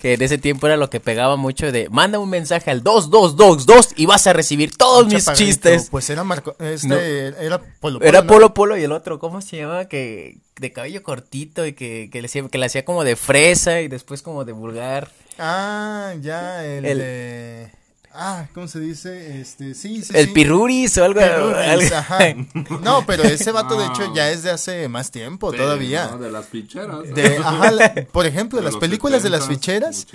Que 0.00 0.14
en 0.14 0.22
ese 0.22 0.38
tiempo 0.38 0.66
era 0.66 0.76
lo 0.76 0.88
que 0.88 0.98
pegaba 0.98 1.36
mucho 1.36 1.70
de 1.70 1.88
manda 1.90 2.18
un 2.18 2.30
mensaje 2.30 2.70
al 2.70 2.82
2222 2.82 3.90
y 3.96 4.06
vas 4.06 4.26
a 4.26 4.32
recibir 4.32 4.74
todos 4.76 5.06
mis 5.06 5.30
chistes. 5.34 5.88
Pues 5.90 6.08
era 6.08 6.24
Marco, 6.24 6.56
este, 6.58 7.28
era 7.44 7.58
Polo 7.58 7.98
Polo. 7.98 8.02
Era 8.02 8.26
Polo 8.26 8.54
Polo 8.54 8.76
y 8.78 8.82
el 8.82 8.92
otro, 8.92 9.18
¿cómo 9.18 9.42
se 9.42 9.58
llama? 9.58 9.84
Que 9.86 10.38
de 10.56 10.72
cabello 10.72 11.02
cortito 11.02 11.66
y 11.66 11.74
que, 11.74 12.08
que, 12.10 12.20
le, 12.22 12.26
hacía, 12.26 12.48
que 12.48 12.58
le 12.58 12.66
hacía 12.66 12.84
como 12.84 13.04
de 13.04 13.16
fresa 13.16 13.80
y 13.80 13.88
después 13.88 14.22
como 14.22 14.44
de 14.44 14.52
vulgar. 14.52 15.10
Ah, 15.38 16.14
ya, 16.20 16.64
el, 16.64 16.84
el 16.84 16.98
de... 16.98 17.79
Ah, 18.12 18.46
¿cómo 18.54 18.66
se 18.66 18.80
dice? 18.80 19.40
Este, 19.40 19.74
sí, 19.74 20.02
sí, 20.02 20.12
El 20.16 20.32
Piruris 20.32 20.98
o 20.98 21.04
algo. 21.04 21.20
ajá. 21.20 22.18
No, 22.82 23.04
pero 23.06 23.22
ese 23.22 23.52
vato 23.52 23.78
de 23.78 23.86
hecho 23.86 24.12
ya 24.14 24.30
es 24.30 24.42
de 24.42 24.50
hace 24.50 24.88
más 24.88 25.10
tiempo 25.10 25.52
todavía. 25.52 26.08
de 26.08 26.30
las 26.30 26.48
ficheras. 26.48 27.02
De, 27.14 27.38
ajá, 27.38 27.70
por 28.12 28.26
ejemplo, 28.26 28.60
las 28.60 28.76
películas 28.76 29.22
de 29.22 29.30
las 29.30 29.46
ficheras, 29.46 30.06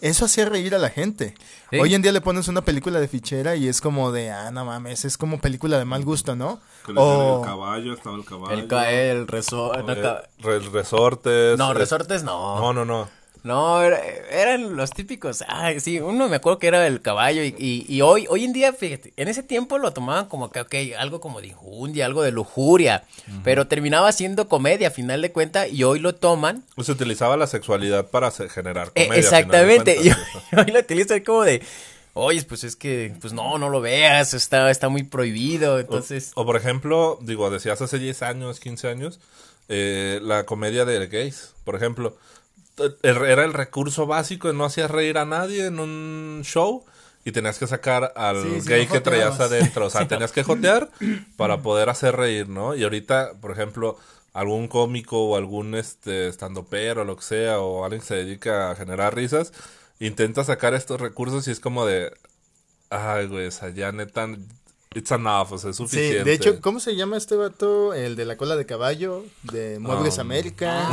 eso 0.00 0.24
hacía 0.24 0.44
reír 0.44 0.74
a 0.74 0.78
la 0.78 0.90
gente. 0.90 1.34
Hoy 1.72 1.94
en 1.94 2.02
día 2.02 2.12
le 2.12 2.20
pones 2.20 2.48
una 2.48 2.62
película 2.62 3.00
de 3.00 3.08
fichera 3.08 3.56
y 3.56 3.68
es 3.68 3.80
como 3.80 4.12
de, 4.12 4.30
ah, 4.30 4.50
no 4.50 4.64
mames, 4.64 5.04
es 5.04 5.18
como 5.18 5.40
película 5.40 5.78
de 5.78 5.84
mal 5.84 6.04
gusto, 6.04 6.36
¿no? 6.36 6.60
o 6.94 7.40
el 7.40 7.46
caballo, 7.46 7.94
estaba 7.94 8.16
el 8.16 8.24
caballo. 8.24 8.54
El, 8.54 9.18
el, 9.20 9.26
resor 9.28 9.84
el 10.44 10.72
resortes. 10.72 11.58
No, 11.58 11.74
resortes 11.74 12.22
no. 12.22 12.60
No, 12.60 12.72
no, 12.72 12.84
no. 12.84 13.19
No, 13.42 13.82
eran 13.82 14.76
los 14.76 14.90
típicos. 14.90 15.42
Ah, 15.48 15.72
sí, 15.78 15.98
uno 15.98 16.28
me 16.28 16.36
acuerdo 16.36 16.58
que 16.58 16.66
era 16.66 16.86
el 16.86 17.00
caballo. 17.00 17.42
Y, 17.42 17.86
y, 17.88 18.00
hoy, 18.02 18.26
hoy 18.28 18.44
en 18.44 18.52
día, 18.52 18.72
fíjate, 18.72 19.12
en 19.16 19.28
ese 19.28 19.42
tiempo 19.42 19.78
lo 19.78 19.92
tomaban 19.92 20.26
como 20.26 20.50
que, 20.50 20.60
ok, 20.60 20.74
algo 20.98 21.20
como 21.20 21.40
de 21.40 21.48
injundia, 21.48 22.06
algo 22.06 22.22
de 22.22 22.32
lujuria. 22.32 23.04
Pero 23.42 23.66
terminaba 23.66 24.12
siendo 24.12 24.48
comedia 24.48 24.88
a 24.88 24.90
final 24.90 25.22
de 25.22 25.32
cuentas. 25.32 25.68
Y 25.72 25.84
hoy 25.84 26.00
lo 26.00 26.14
toman. 26.14 26.64
Pues 26.74 26.86
se 26.86 26.92
utilizaba 26.92 27.36
la 27.36 27.46
sexualidad 27.46 28.08
para 28.08 28.30
generar 28.30 28.92
comedia. 28.92 29.14
exactamente. 29.14 29.96
y 30.02 30.10
hoy, 30.56 30.72
lo 30.72 30.80
utilizan 30.80 31.20
como 31.20 31.42
de. 31.42 31.62
Oye, 32.12 32.42
pues 32.42 32.64
es 32.64 32.74
que, 32.74 33.14
pues 33.20 33.32
no, 33.32 33.56
no 33.56 33.68
lo 33.68 33.80
veas, 33.80 34.34
está, 34.34 34.68
está 34.70 34.88
muy 34.88 35.04
prohibido, 35.04 35.78
entonces... 35.78 36.32
O, 36.34 36.44
por 36.44 36.56
ejemplo, 36.56 37.18
digo, 37.22 37.50
decías 37.50 37.80
hace 37.80 38.00
10 38.00 38.22
años, 38.22 38.58
15 38.58 38.88
años, 38.88 39.20
eh, 39.68 40.18
la 40.20 40.44
comedia 40.44 40.84
de 40.84 41.06
gays, 41.06 41.54
por 41.64 41.76
ejemplo, 41.76 42.16
era 43.02 43.44
el 43.44 43.52
recurso 43.52 44.06
básico, 44.06 44.52
no 44.52 44.64
hacías 44.64 44.90
reír 44.90 45.18
a 45.18 45.24
nadie 45.24 45.66
en 45.66 45.80
un 45.80 46.40
show 46.44 46.84
y 47.24 47.32
tenías 47.32 47.58
que 47.58 47.66
sacar 47.66 48.12
al 48.16 48.62
gay 48.62 48.86
que 48.86 49.00
traías 49.00 49.40
adentro. 49.40 49.86
O 49.86 49.90
sea, 49.90 50.08
tenías 50.08 50.32
que 50.32 50.42
jotear 50.42 50.90
para 51.36 51.62
poder 51.62 51.88
hacer 51.88 52.16
reír, 52.16 52.48
¿no? 52.48 52.74
Y 52.74 52.82
ahorita, 52.82 53.32
por 53.40 53.52
ejemplo, 53.52 53.98
algún 54.32 54.68
cómico 54.68 55.24
o 55.24 55.36
algún 55.36 55.74
este 55.74 56.28
estando 56.28 56.64
pero 56.64 57.02
o 57.02 57.04
lo 57.04 57.16
que 57.16 57.22
sea, 57.22 57.60
o 57.60 57.84
alguien 57.84 58.00
que 58.00 58.06
se 58.06 58.14
dedica 58.14 58.70
a 58.70 58.76
generar 58.76 59.14
risas, 59.14 59.52
intenta 59.98 60.44
sacar 60.44 60.74
estos 60.74 61.00
recursos 61.00 61.46
y 61.48 61.50
es 61.50 61.60
como 61.60 61.84
de. 61.84 62.12
Ay, 62.90 63.26
güey, 63.26 63.46
o 63.46 63.50
sea, 63.50 63.70
ya 63.70 63.92
neta, 63.92 64.28
It's 64.92 65.12
enough, 65.12 65.52
o 65.52 65.56
sea, 65.56 65.70
es 65.70 65.76
suficiente. 65.76 66.18
Sí, 66.18 66.24
de 66.24 66.32
hecho, 66.32 66.60
¿cómo 66.60 66.80
se 66.80 66.96
llama 66.96 67.16
este 67.16 67.36
vato? 67.36 67.94
El 67.94 68.16
de 68.16 68.24
la 68.24 68.36
cola 68.36 68.56
de 68.56 68.66
caballo, 68.66 69.24
de 69.44 69.78
Muebles 69.78 70.18
ah. 70.18 70.22
América. 70.22 70.90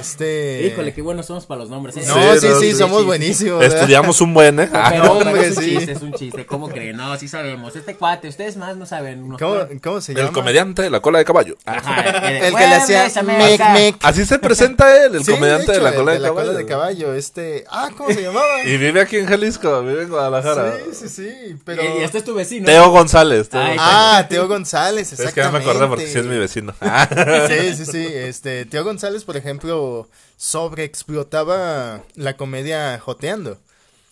este. 0.00 0.66
Híjole, 0.66 0.92
qué 0.92 1.00
buenos 1.00 1.26
somos 1.26 1.46
para 1.46 1.60
los 1.60 1.70
nombres. 1.70 1.96
¿eh? 1.98 2.02
No, 2.08 2.34
sí, 2.34 2.48
sí, 2.58 2.72
somos 2.72 3.06
buenísimos. 3.06 3.62
Estudiamos 3.64 4.20
un 4.20 4.34
buen, 4.34 4.58
¿eh? 4.58 4.68
no, 4.72 5.20
es 5.36 5.58
un 5.58 5.62
chiste, 5.62 5.92
es 5.92 6.02
un 6.02 6.12
chiste. 6.12 6.44
¿Cómo 6.44 6.68
creen? 6.68 6.96
No, 6.96 7.16
sí 7.18 7.28
sabemos. 7.28 7.76
Este 7.76 7.94
cuate, 7.94 8.26
ustedes 8.26 8.56
más 8.56 8.76
no 8.76 8.84
saben. 8.84 9.30
¿Cómo, 9.38 9.68
¿Cómo, 9.80 10.00
se 10.00 10.14
llama? 10.14 10.26
El 10.26 10.34
comediante 10.34 10.82
de 10.82 10.90
la 10.90 10.98
cola 10.98 11.20
de 11.20 11.24
caballo. 11.24 11.56
Ajá, 11.66 12.00
el, 12.30 12.52
que 12.52 12.66
le 12.66 12.74
hacía 12.74 13.22
mec, 13.22 13.60
mec. 13.74 13.96
Así 14.02 14.24
se 14.26 14.40
presenta 14.40 15.06
él, 15.06 15.14
el 15.14 15.24
comediante 15.24 15.70
de, 15.70 15.80
la 15.80 15.94
cola 15.94 16.14
de, 16.14 16.18
de, 16.18 16.24
caballo. 16.24 16.40
la 16.40 16.46
cola 16.48 16.58
de 16.58 16.66
caballo. 16.66 17.14
Este. 17.14 17.64
Ah, 17.70 17.90
¿cómo 17.96 18.10
se 18.10 18.20
llamaba? 18.20 18.64
y 18.64 18.76
vive 18.76 19.00
aquí 19.00 19.18
en 19.18 19.26
Jalisco, 19.26 19.84
vive 19.84 20.02
en 20.02 20.08
Guadalajara. 20.08 20.78
Sí, 20.90 21.06
sí, 21.06 21.08
sí. 21.08 21.56
Pero. 21.64 21.84
Y, 21.84 22.02
este 22.02 22.18
es 22.18 22.24
tu 22.24 22.39
vecino. 22.40 22.66
Teo 22.66 22.90
González 22.90 23.48
ah, 23.52 24.26
Teo 24.28 24.48
González, 24.48 25.12
exactamente. 25.12 25.28
Es 25.28 25.34
que 25.34 25.42
no 25.42 25.52
me 25.52 25.58
acordé 25.58 25.86
porque 25.88 26.06
sí 26.06 26.18
es 26.18 26.26
mi 26.26 26.38
vecino. 26.38 26.74
sí, 27.48 27.74
sí, 27.76 27.86
sí. 27.86 28.06
Este, 28.06 28.64
Teo 28.64 28.84
González, 28.84 29.24
por 29.24 29.36
ejemplo, 29.36 30.08
sobreexplotaba 30.36 32.02
la 32.14 32.36
comedia 32.36 32.98
joteando. 32.98 33.58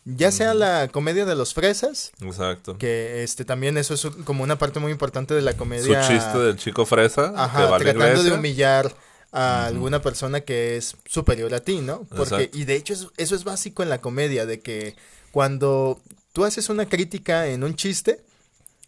Ya 0.05 0.31
sea 0.31 0.55
la 0.55 0.89
comedia 0.89 1.27
de 1.27 1.35
los 1.35 1.53
fresas. 1.53 2.13
Exacto. 2.23 2.79
Que 2.79 3.23
este 3.23 3.45
también 3.45 3.77
eso 3.77 3.95
es 3.95 4.07
como 4.25 4.43
una 4.43 4.57
parte 4.57 4.81
muy 4.81 4.91
importante 4.91 5.35
de 5.35 5.43
la 5.43 5.55
comedia. 5.55 6.03
Su 6.03 6.13
chiste 6.13 6.39
del 6.39 6.57
chico 6.57 6.87
fresa. 6.87 7.33
Ajá, 7.37 7.77
tratando 7.77 8.23
de 8.23 8.33
humillar 8.33 8.95
a 9.33 9.67
alguna 9.67 10.01
persona 10.01 10.41
que 10.41 10.77
es 10.77 10.97
superior 11.05 11.53
a 11.53 11.61
ti, 11.61 11.81
¿no? 11.81 12.07
Porque, 12.17 12.51
y 12.55 12.65
de 12.65 12.77
hecho 12.77 12.95
eso, 12.95 13.13
eso 13.19 13.35
es 13.35 13.45
básico 13.45 13.83
en 13.83 13.91
la 13.91 14.01
comedia, 14.01 14.47
de 14.47 14.61
que 14.61 14.97
cuando 15.31 16.01
tú 16.39 16.45
haces 16.45 16.69
una 16.69 16.89
crítica 16.89 17.49
en 17.49 17.65
un 17.65 17.75
chiste, 17.75 18.21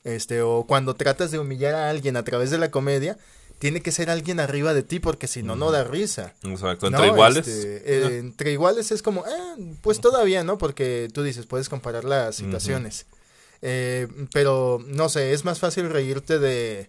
este, 0.04 0.40
o 0.40 0.66
cuando 0.68 0.94
tratas 0.94 1.32
de 1.32 1.40
humillar 1.40 1.74
a 1.74 1.90
alguien 1.90 2.16
a 2.16 2.22
través 2.22 2.52
de 2.52 2.58
la 2.58 2.70
comedia, 2.70 3.18
tiene 3.58 3.80
que 3.80 3.90
ser 3.90 4.08
alguien 4.08 4.38
arriba 4.38 4.72
de 4.72 4.84
ti 4.84 5.00
porque 5.00 5.26
si 5.26 5.42
no, 5.42 5.56
no 5.56 5.72
da 5.72 5.82
risa. 5.82 6.32
Exacto, 6.44 6.86
entre 6.86 7.08
iguales. 7.08 7.48
Este, 7.48 7.92
eh, 7.92 8.18
entre 8.18 8.52
iguales 8.52 8.92
es 8.92 9.02
como, 9.02 9.26
eh, 9.26 9.74
pues 9.80 10.00
todavía, 10.00 10.44
¿no? 10.44 10.58
Porque 10.58 11.08
tú 11.12 11.24
dices, 11.24 11.46
puedes 11.46 11.68
comparar 11.68 12.04
las 12.04 12.36
situaciones. 12.36 13.06
Eh, 13.62 14.06
pero, 14.32 14.78
no 14.86 15.08
sé, 15.08 15.32
es 15.32 15.44
más 15.44 15.58
fácil 15.58 15.90
reírte 15.90 16.38
de, 16.38 16.88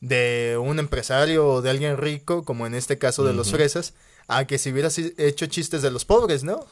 de 0.00 0.58
un 0.62 0.78
empresario 0.78 1.44
o 1.44 1.60
de 1.60 1.70
alguien 1.70 1.96
rico, 1.96 2.44
como 2.44 2.68
en 2.68 2.76
este 2.76 2.98
caso 2.98 3.24
de 3.24 3.32
los 3.32 3.50
fresas, 3.50 3.94
a 4.28 4.46
que 4.46 4.58
si 4.58 4.70
hubieras 4.70 4.96
hecho 4.96 5.46
chistes 5.46 5.82
de 5.82 5.90
los 5.90 6.04
pobres, 6.04 6.44
¿no? 6.44 6.64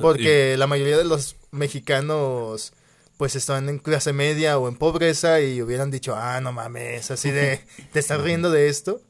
Porque 0.00 0.56
la 0.56 0.66
mayoría 0.66 0.98
de 0.98 1.04
los 1.04 1.36
mexicanos 1.50 2.72
pues 3.16 3.36
estaban 3.36 3.68
en 3.68 3.78
clase 3.78 4.12
media 4.12 4.58
o 4.58 4.68
en 4.68 4.74
pobreza 4.74 5.40
y 5.40 5.62
hubieran 5.62 5.90
dicho, 5.92 6.16
ah, 6.16 6.40
no 6.40 6.52
mames, 6.52 7.10
así 7.12 7.30
de, 7.30 7.60
¿te 7.92 8.00
estás 8.00 8.20
riendo 8.20 8.50
de 8.50 8.68
esto? 8.68 9.00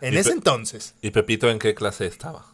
En 0.00 0.16
ese 0.16 0.30
entonces. 0.30 0.94
¿Y 1.02 1.10
Pepito 1.10 1.50
en 1.50 1.58
qué 1.58 1.74
clase 1.74 2.06
estaba? 2.06 2.46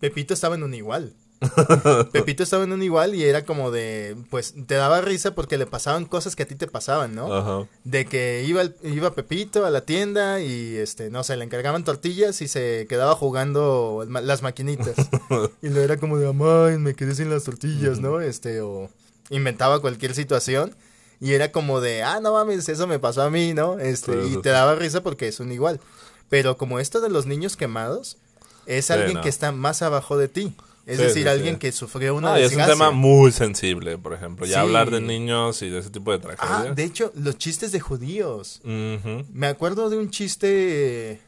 Pepito 0.00 0.34
estaba 0.34 0.56
en 0.56 0.64
un 0.64 0.74
igual. 0.74 1.14
Pepito 2.12 2.42
estaba 2.42 2.64
en 2.64 2.72
un 2.72 2.82
igual 2.82 3.14
y 3.14 3.24
era 3.24 3.44
como 3.44 3.70
de, 3.70 4.16
pues 4.30 4.54
te 4.66 4.74
daba 4.74 5.00
risa 5.00 5.34
porque 5.34 5.58
le 5.58 5.66
pasaban 5.66 6.06
cosas 6.06 6.34
que 6.34 6.44
a 6.44 6.46
ti 6.46 6.54
te 6.54 6.66
pasaban, 6.66 7.14
¿no? 7.14 7.68
De 7.84 8.06
que 8.06 8.44
iba, 8.46 8.64
iba 8.82 9.14
Pepito 9.14 9.66
a 9.66 9.70
la 9.70 9.82
tienda 9.82 10.40
y, 10.40 10.76
este, 10.76 11.10
no 11.10 11.24
sé, 11.24 11.36
le 11.36 11.44
encargaban 11.44 11.84
tortillas 11.84 12.40
y 12.40 12.48
se 12.48 12.86
quedaba 12.88 13.14
jugando 13.14 14.06
las 14.08 14.42
maquinitas. 14.42 14.96
y 15.62 15.68
lo 15.68 15.80
era 15.80 15.98
como 15.98 16.18
de, 16.18 16.28
amay, 16.28 16.78
me 16.78 16.94
quedé 16.94 17.14
sin 17.14 17.30
las 17.30 17.44
tortillas, 17.44 18.00
¿no? 18.00 18.20
Este, 18.20 18.60
o 18.60 18.88
inventaba 19.30 19.80
cualquier 19.80 20.14
situación. 20.14 20.74
Y 21.18 21.32
era 21.32 21.50
como 21.50 21.80
de, 21.80 22.02
ah, 22.02 22.20
no 22.20 22.32
mames, 22.32 22.68
eso 22.68 22.86
me 22.86 22.98
pasó 22.98 23.22
a 23.22 23.30
mí, 23.30 23.54
¿no? 23.54 23.78
Este, 23.78 24.26
y 24.26 24.40
te 24.42 24.50
daba 24.50 24.74
risa 24.74 25.02
porque 25.02 25.28
es 25.28 25.40
un 25.40 25.50
igual. 25.50 25.80
Pero 26.28 26.58
como 26.58 26.78
esto 26.78 27.00
de 27.00 27.08
los 27.08 27.26
niños 27.26 27.56
quemados, 27.56 28.18
es 28.66 28.90
alguien 28.90 29.20
que 29.20 29.28
está 29.28 29.52
más 29.52 29.80
abajo 29.82 30.18
de 30.18 30.28
ti. 30.28 30.54
Es 30.86 30.98
decir, 30.98 31.28
alguien 31.28 31.58
que 31.58 31.72
sufrió 31.72 32.14
una 32.14 32.34
ah, 32.34 32.40
Es 32.40 32.54
un 32.54 32.64
tema 32.64 32.92
muy 32.92 33.32
sensible, 33.32 33.98
por 33.98 34.12
ejemplo. 34.14 34.46
Ya 34.46 34.60
hablar 34.60 34.92
de 34.92 35.00
niños 35.00 35.60
y 35.62 35.68
de 35.68 35.80
ese 35.80 35.90
tipo 35.90 36.12
de 36.12 36.20
tragedias. 36.20 36.66
Ah, 36.70 36.72
de 36.72 36.84
hecho, 36.84 37.12
los 37.16 37.36
chistes 37.36 37.72
de 37.72 37.80
judíos. 37.80 38.60
Me 38.64 39.48
acuerdo 39.48 39.90
de 39.90 39.98
un 39.98 40.10
chiste, 40.10 41.20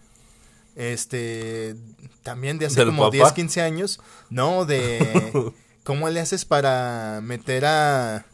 este, 0.77 1.75
también 2.23 2.59
de 2.59 2.67
hace 2.67 2.85
como 2.85 3.11
10, 3.11 3.33
15 3.33 3.61
años. 3.61 4.00
No, 4.31 4.65
de 4.65 5.53
cómo 5.83 6.09
le 6.09 6.21
haces 6.21 6.45
para 6.45 7.21
meter 7.21 7.65
a 7.65 8.27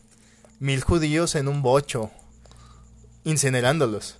mil 0.60 0.82
judíos 0.82 1.36
en 1.36 1.48
un 1.48 1.62
bocho, 1.62 2.10
incinerándolos. 3.24 4.18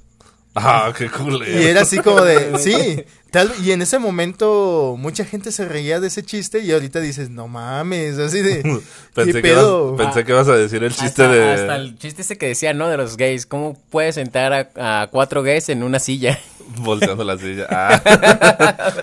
Ah, 0.55 0.93
qué 0.97 1.11
cool. 1.11 1.47
Y 1.47 1.65
era 1.65 1.83
así 1.83 1.99
como 1.99 2.21
de, 2.21 2.59
sí, 2.59 3.05
tal, 3.33 3.53
y 3.65 3.73
en 3.73 3.83
ese 3.83 3.99
momento 3.99 4.95
mucha 4.97 5.25
gente 5.25 5.51
se 5.51 5.65
reía 5.65 5.99
de 5.99 6.07
ese 6.07 6.23
chiste 6.23 6.61
y 6.61 6.71
ahorita 6.71 7.01
dices, 7.01 7.29
no 7.29 7.49
mames, 7.49 8.19
así 8.19 8.41
de, 8.41 8.63
pensé, 9.15 9.43
que 9.43 9.49
ibas, 9.49 9.65
pensé 9.97 10.25
que 10.25 10.33
vas 10.33 10.47
a 10.49 10.55
decir 10.55 10.85
el 10.85 10.95
chiste 10.95 11.27
de... 11.27 11.55
Hasta 11.55 11.77
el 11.77 11.99
chiste 11.99 12.23
ese 12.23 12.39
que 12.39 12.47
decía, 12.47 12.73
¿no? 12.73 12.89
De 12.89 12.97
los 12.97 13.17
gays, 13.17 13.47
¿cómo 13.47 13.77
puedes 13.91 14.15
sentar 14.15 14.71
a, 14.77 15.09
cuatro 15.11 15.43
gays 15.43 15.69
en 15.71 15.83
una 15.83 15.99
silla? 15.99 16.39
Volteando 16.79 17.25
la 17.25 17.37
silla. 17.37 17.67
Ah. 17.69 18.01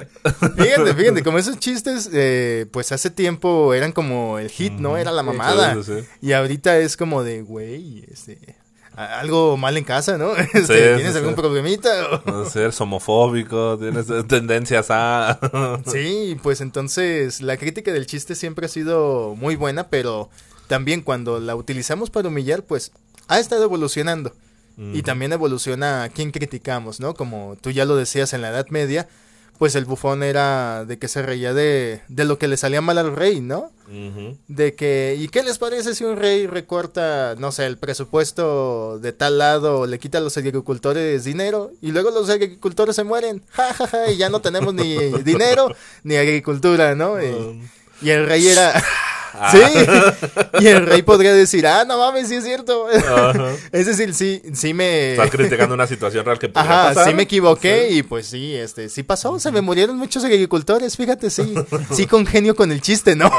fíjate, 0.57 0.93
fíjate, 0.93 1.21
como 1.21 1.37
esos 1.37 1.59
chistes, 1.59 2.09
eh, 2.13 2.65
pues 2.71 2.93
hace 2.93 3.09
tiempo 3.09 3.73
eran 3.73 3.91
como 3.91 4.39
el 4.39 4.49
hit, 4.49 4.73
¿no? 4.73 4.97
Era 4.97 5.11
la 5.11 5.21
mamada. 5.21 5.75
Y 6.21 6.31
ahorita 6.31 6.77
es 6.77 6.95
como 6.95 7.23
de, 7.23 7.41
güey, 7.41 8.05
este 8.09 8.60
algo 8.95 9.57
mal 9.57 9.77
en 9.77 9.83
casa, 9.83 10.17
¿no? 10.17 10.31
Este, 10.53 10.95
¿Tienes 10.95 11.15
algún 11.15 11.35
problemita? 11.35 12.21
Eres 12.55 12.79
homofóbico, 12.81 13.77
tienes 13.77 14.07
tendencias 14.27 14.87
a... 14.89 15.39
sí, 15.85 16.37
pues 16.41 16.61
entonces 16.61 17.41
la 17.41 17.57
crítica 17.57 17.91
del 17.91 18.05
chiste 18.05 18.35
siempre 18.35 18.65
ha 18.65 18.69
sido 18.69 19.35
muy 19.35 19.55
buena, 19.55 19.87
pero 19.87 20.29
también 20.67 21.01
cuando 21.01 21.39
la 21.39 21.55
utilizamos 21.55 22.09
para 22.09 22.27
humillar, 22.27 22.63
pues 22.63 22.91
ha 23.27 23.39
estado 23.39 23.63
evolucionando. 23.63 24.33
Y 24.93 25.03
también 25.03 25.31
evoluciona 25.31 26.03
a 26.03 26.09
quién 26.09 26.31
criticamos, 26.31 26.99
¿no? 26.99 27.13
Como 27.13 27.55
tú 27.61 27.69
ya 27.69 27.85
lo 27.85 27.95
decías 27.95 28.33
en 28.33 28.41
la 28.41 28.49
Edad 28.49 28.65
Media, 28.69 29.07
pues 29.61 29.75
el 29.75 29.85
bufón 29.85 30.23
era 30.23 30.85
de 30.85 30.97
que 30.97 31.07
se 31.07 31.21
reía 31.21 31.53
de, 31.53 32.01
de 32.07 32.25
lo 32.25 32.39
que 32.39 32.47
le 32.47 32.57
salía 32.57 32.81
mal 32.81 32.97
al 32.97 33.15
rey, 33.15 33.41
¿no? 33.41 33.71
De 34.47 34.73
que, 34.73 35.15
¿y 35.19 35.27
qué 35.27 35.43
les 35.43 35.59
parece 35.59 35.93
si 35.93 36.03
un 36.03 36.17
rey 36.17 36.47
recorta, 36.47 37.35
no 37.37 37.51
sé, 37.51 37.67
el 37.67 37.77
presupuesto 37.77 38.97
de 38.97 39.13
tal 39.13 39.37
lado, 39.37 39.85
le 39.85 39.99
quita 39.99 40.17
a 40.17 40.21
los 40.21 40.35
agricultores 40.35 41.25
dinero 41.25 41.69
y 41.79 41.91
luego 41.91 42.09
los 42.09 42.27
agricultores 42.31 42.95
se 42.95 43.03
mueren? 43.03 43.43
Ja, 43.51 43.71
ja, 43.75 43.85
ja, 43.85 44.09
y 44.09 44.17
ya 44.17 44.29
no 44.29 44.41
tenemos 44.41 44.73
ni 44.73 44.95
dinero 45.23 45.67
ni 46.03 46.15
agricultura, 46.15 46.95
¿no? 46.95 47.21
Y, 47.21 47.61
y 48.01 48.09
el 48.09 48.25
rey 48.25 48.47
era... 48.47 48.83
Sí. 49.51 49.59
Y 50.59 50.67
el 50.67 50.85
rey 50.85 51.01
podría 51.01 51.33
decir, 51.33 51.65
ah, 51.65 51.85
no 51.85 51.97
mames, 51.97 52.27
sí 52.27 52.35
es 52.35 52.43
cierto. 52.43 52.87
Es 53.71 53.85
decir, 53.85 54.13
sí, 54.13 54.41
sí 54.53 54.73
me. 54.73 55.11
Estás 55.11 55.31
criticando 55.31 55.73
una 55.73 55.87
situación 55.87 56.25
real 56.25 56.37
que 56.37 56.49
podría 56.49 56.89
Ajá, 56.89 57.05
sí 57.05 57.13
me 57.13 57.23
equivoqué 57.23 57.89
y 57.91 58.03
pues 58.03 58.27
sí, 58.27 58.55
este, 58.55 58.89
sí 58.89 59.03
pasó. 59.03 59.39
Se 59.39 59.51
me 59.51 59.61
murieron 59.61 59.97
muchos 59.97 60.23
agricultores, 60.23 60.97
fíjate, 60.97 61.29
sí. 61.29 61.55
Sí 61.91 62.05
congenio 62.05 62.55
con 62.55 62.71
el 62.71 62.81
chiste, 62.81 63.15
¿no? 63.15 63.31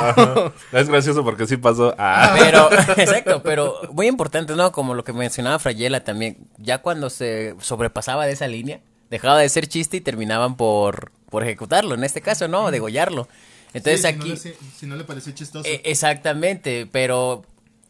Es 0.73 0.89
gracioso 0.89 1.23
porque 1.23 1.47
sí 1.47 1.57
pasó. 1.57 1.95
Ah. 1.99 2.35
Pero, 2.39 2.73
exacto, 2.97 3.43
pero 3.43 3.81
muy 3.93 4.07
importante, 4.07 4.55
¿no? 4.57 4.73
Como 4.73 4.95
lo 4.95 5.05
que 5.05 5.13
mencionaba 5.13 5.59
Frayela 5.59 6.05
también. 6.05 6.39
Ya 6.59 6.79
cuando 6.79 7.11
se 7.11 7.55
sobrepasaba 7.61 8.27
de 8.27 8.33
esa 8.33 8.49
línea, 8.49 8.81
dejaba 9.11 9.39
de 9.39 9.49
ser 9.49 9.67
chiste 9.69 9.99
y 9.99 10.01
terminaban 10.01 10.57
por, 10.57 11.13
por 11.31 11.43
ejecutarlo, 11.43 11.95
en 11.95 12.05
este 12.05 12.21
caso, 12.21 12.49
¿no? 12.49 12.71
Degollarlo. 12.71 13.29
Entonces 13.75 14.05
aquí... 14.05 14.35
si 14.37 14.87
no 14.87 14.97
le 14.97 15.05
parece 15.05 15.35
chistoso. 15.35 15.69
E, 15.69 15.83
exactamente, 15.85 16.87
pero 16.87 17.45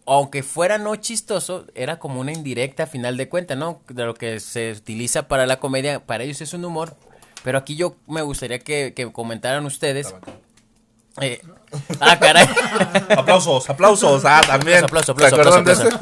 aunque 0.07 0.42
fuera 0.42 0.79
no 0.79 0.97
chistoso, 0.97 1.66
era 1.75 1.99
como 1.99 2.21
una 2.21 2.33
indirecta 2.33 2.85
a 2.85 2.87
final 2.87 3.16
de 3.16 3.29
cuentas, 3.29 3.57
¿no? 3.57 3.81
De 3.88 4.05
lo 4.05 4.14
que 4.14 4.40
se 4.40 4.73
utiliza 4.73 5.29
para 5.29 5.47
la 5.47 5.61
comedia, 5.61 6.05
para 6.05 6.25
ellos 6.25 6.40
es 6.40 6.53
un 6.55 6.64
humor. 6.64 6.97
Pero 7.45 7.59
aquí 7.59 7.77
yo 7.77 7.97
me 8.07 8.23
gustaría 8.23 8.59
que, 8.59 8.92
que 8.95 9.11
comentaran 9.12 9.66
ustedes 9.66 10.14
eh, 11.20 11.42
ah, 12.01 12.18
caray. 12.18 12.46
aplausos, 13.16 13.68
aplausos. 13.68 14.25
Ah, 14.25 14.40
también. 14.46 14.85
Aplausos, 14.85 15.11
aplausos, 15.11 15.38
aplausos, 15.38 15.94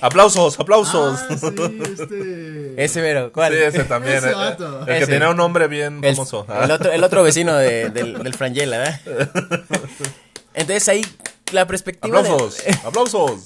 aplausos, 0.00 0.60
aplausos. 0.60 1.20
Ah, 1.20 1.36
sí, 1.36 1.80
este... 1.82 2.84
Ese 2.84 3.02
mero, 3.02 3.32
¿cuál? 3.32 3.54
Sí, 3.54 3.58
ese 3.58 3.84
también. 3.84 4.18
Ese 4.18 4.30
eh, 4.30 4.56
el, 4.86 4.98
que 5.00 5.06
tiene 5.06 5.28
un 5.28 5.36
nombre 5.36 5.66
bien 5.66 6.00
famoso. 6.02 6.46
Ah. 6.48 6.64
El, 6.64 6.70
otro, 6.70 6.92
el 6.92 7.02
otro 7.02 7.22
vecino 7.24 7.56
de, 7.56 7.90
del, 7.90 8.22
del 8.22 8.34
Frangela, 8.34 8.78
¿verdad? 8.78 9.00
Entonces 10.54 10.88
ahí 10.88 11.04
la 11.50 11.66
perspectiva. 11.66 12.20
Aplausos, 12.20 12.62
aplausos. 12.84 13.40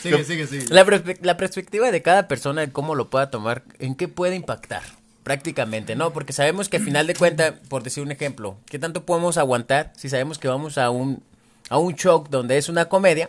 sigue, 0.00 0.24
sigue, 0.24 0.46
sigue. 0.46 0.66
La, 0.68 0.84
la 1.22 1.36
perspectiva 1.36 1.90
de 1.90 2.02
cada 2.02 2.28
persona, 2.28 2.62
en 2.62 2.70
cómo 2.70 2.94
lo 2.94 3.10
pueda 3.10 3.30
tomar, 3.30 3.64
en 3.80 3.96
qué 3.96 4.06
puede 4.06 4.36
impactar 4.36 4.97
prácticamente, 5.28 5.94
¿no? 5.94 6.10
Porque 6.10 6.32
sabemos 6.32 6.70
que 6.70 6.78
al 6.78 6.84
final 6.84 7.06
de 7.06 7.14
cuentas, 7.14 7.52
por 7.68 7.82
decir 7.82 8.02
un 8.02 8.10
ejemplo, 8.10 8.56
¿qué 8.64 8.78
tanto 8.78 9.04
podemos 9.04 9.36
aguantar 9.36 9.92
si 9.94 10.08
sabemos 10.08 10.38
que 10.38 10.48
vamos 10.48 10.78
a 10.78 10.88
un, 10.88 11.22
a 11.68 11.76
un 11.76 11.92
shock 11.92 12.30
donde 12.30 12.56
es 12.56 12.70
una 12.70 12.86
comedia? 12.86 13.28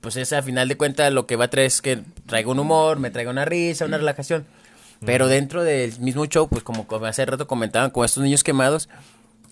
Pues 0.00 0.16
es 0.16 0.32
a 0.32 0.42
final 0.42 0.66
de 0.66 0.76
cuentas 0.76 1.12
lo 1.12 1.28
que 1.28 1.36
va 1.36 1.44
a 1.44 1.48
traer 1.48 1.68
es 1.68 1.82
que 1.82 2.02
traiga 2.26 2.50
un 2.50 2.58
humor, 2.58 2.98
me 2.98 3.12
traiga 3.12 3.30
una 3.30 3.44
risa, 3.44 3.84
una 3.84 3.96
relajación. 3.98 4.44
Pero 5.06 5.28
dentro 5.28 5.62
del 5.62 5.96
mismo 6.00 6.24
show, 6.24 6.48
pues 6.48 6.64
como 6.64 6.84
hace 7.06 7.24
rato 7.24 7.46
comentaban 7.46 7.90
con 7.90 8.04
estos 8.04 8.24
niños 8.24 8.42
quemados, 8.42 8.88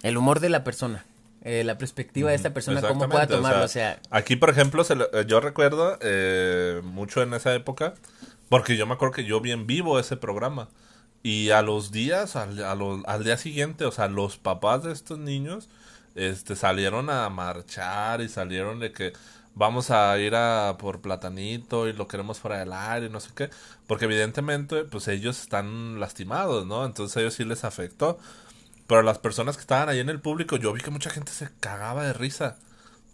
el 0.02 0.16
humor 0.16 0.40
de 0.40 0.48
la 0.48 0.64
persona. 0.64 1.04
Eh, 1.44 1.62
la 1.62 1.78
perspectiva 1.78 2.30
de 2.30 2.34
esta 2.34 2.52
persona, 2.52 2.82
cómo 2.82 3.08
pueda 3.08 3.28
tomarlo. 3.28 3.62
O 3.62 3.68
sea, 3.68 4.00
aquí, 4.10 4.34
por 4.34 4.50
ejemplo, 4.50 4.82
eh, 4.82 5.24
yo 5.28 5.38
recuerdo 5.38 5.96
eh, 6.00 6.80
mucho 6.82 7.22
en 7.22 7.34
esa 7.34 7.54
época, 7.54 7.94
porque 8.48 8.76
yo 8.76 8.84
me 8.88 8.94
acuerdo 8.94 9.14
que 9.14 9.24
yo 9.24 9.40
bien 9.40 9.68
vivo 9.68 10.00
ese 10.00 10.16
programa. 10.16 10.68
Y 11.22 11.50
a 11.50 11.62
los 11.62 11.90
días, 11.92 12.36
al, 12.36 12.62
al 12.62 13.24
día 13.24 13.36
siguiente, 13.36 13.84
o 13.84 13.92
sea, 13.92 14.08
los 14.08 14.38
papás 14.38 14.84
de 14.84 14.92
estos 14.92 15.18
niños 15.18 15.68
este, 16.14 16.56
salieron 16.56 17.10
a 17.10 17.28
marchar 17.30 18.20
y 18.20 18.28
salieron 18.28 18.80
de 18.80 18.92
que 18.92 19.12
vamos 19.54 19.90
a 19.90 20.16
ir 20.18 20.34
a 20.34 20.76
por 20.78 21.00
platanito 21.00 21.88
y 21.88 21.92
lo 21.92 22.08
queremos 22.08 22.38
fuera 22.40 22.58
del 22.58 22.72
aire 22.72 23.06
y 23.06 23.10
no 23.10 23.20
sé 23.20 23.30
qué. 23.34 23.50
Porque 23.86 24.06
evidentemente, 24.06 24.84
pues 24.84 25.08
ellos 25.08 25.40
están 25.40 26.00
lastimados, 26.00 26.66
¿no? 26.66 26.84
Entonces 26.84 27.16
a 27.16 27.20
ellos 27.20 27.34
sí 27.34 27.44
les 27.44 27.64
afectó. 27.64 28.18
Pero 28.86 29.02
las 29.02 29.18
personas 29.18 29.56
que 29.56 29.62
estaban 29.62 29.88
ahí 29.88 30.00
en 30.00 30.08
el 30.10 30.20
público, 30.20 30.56
yo 30.56 30.72
vi 30.72 30.80
que 30.82 30.90
mucha 30.90 31.10
gente 31.10 31.32
se 31.32 31.50
cagaba 31.60 32.04
de 32.04 32.12
risa. 32.14 32.58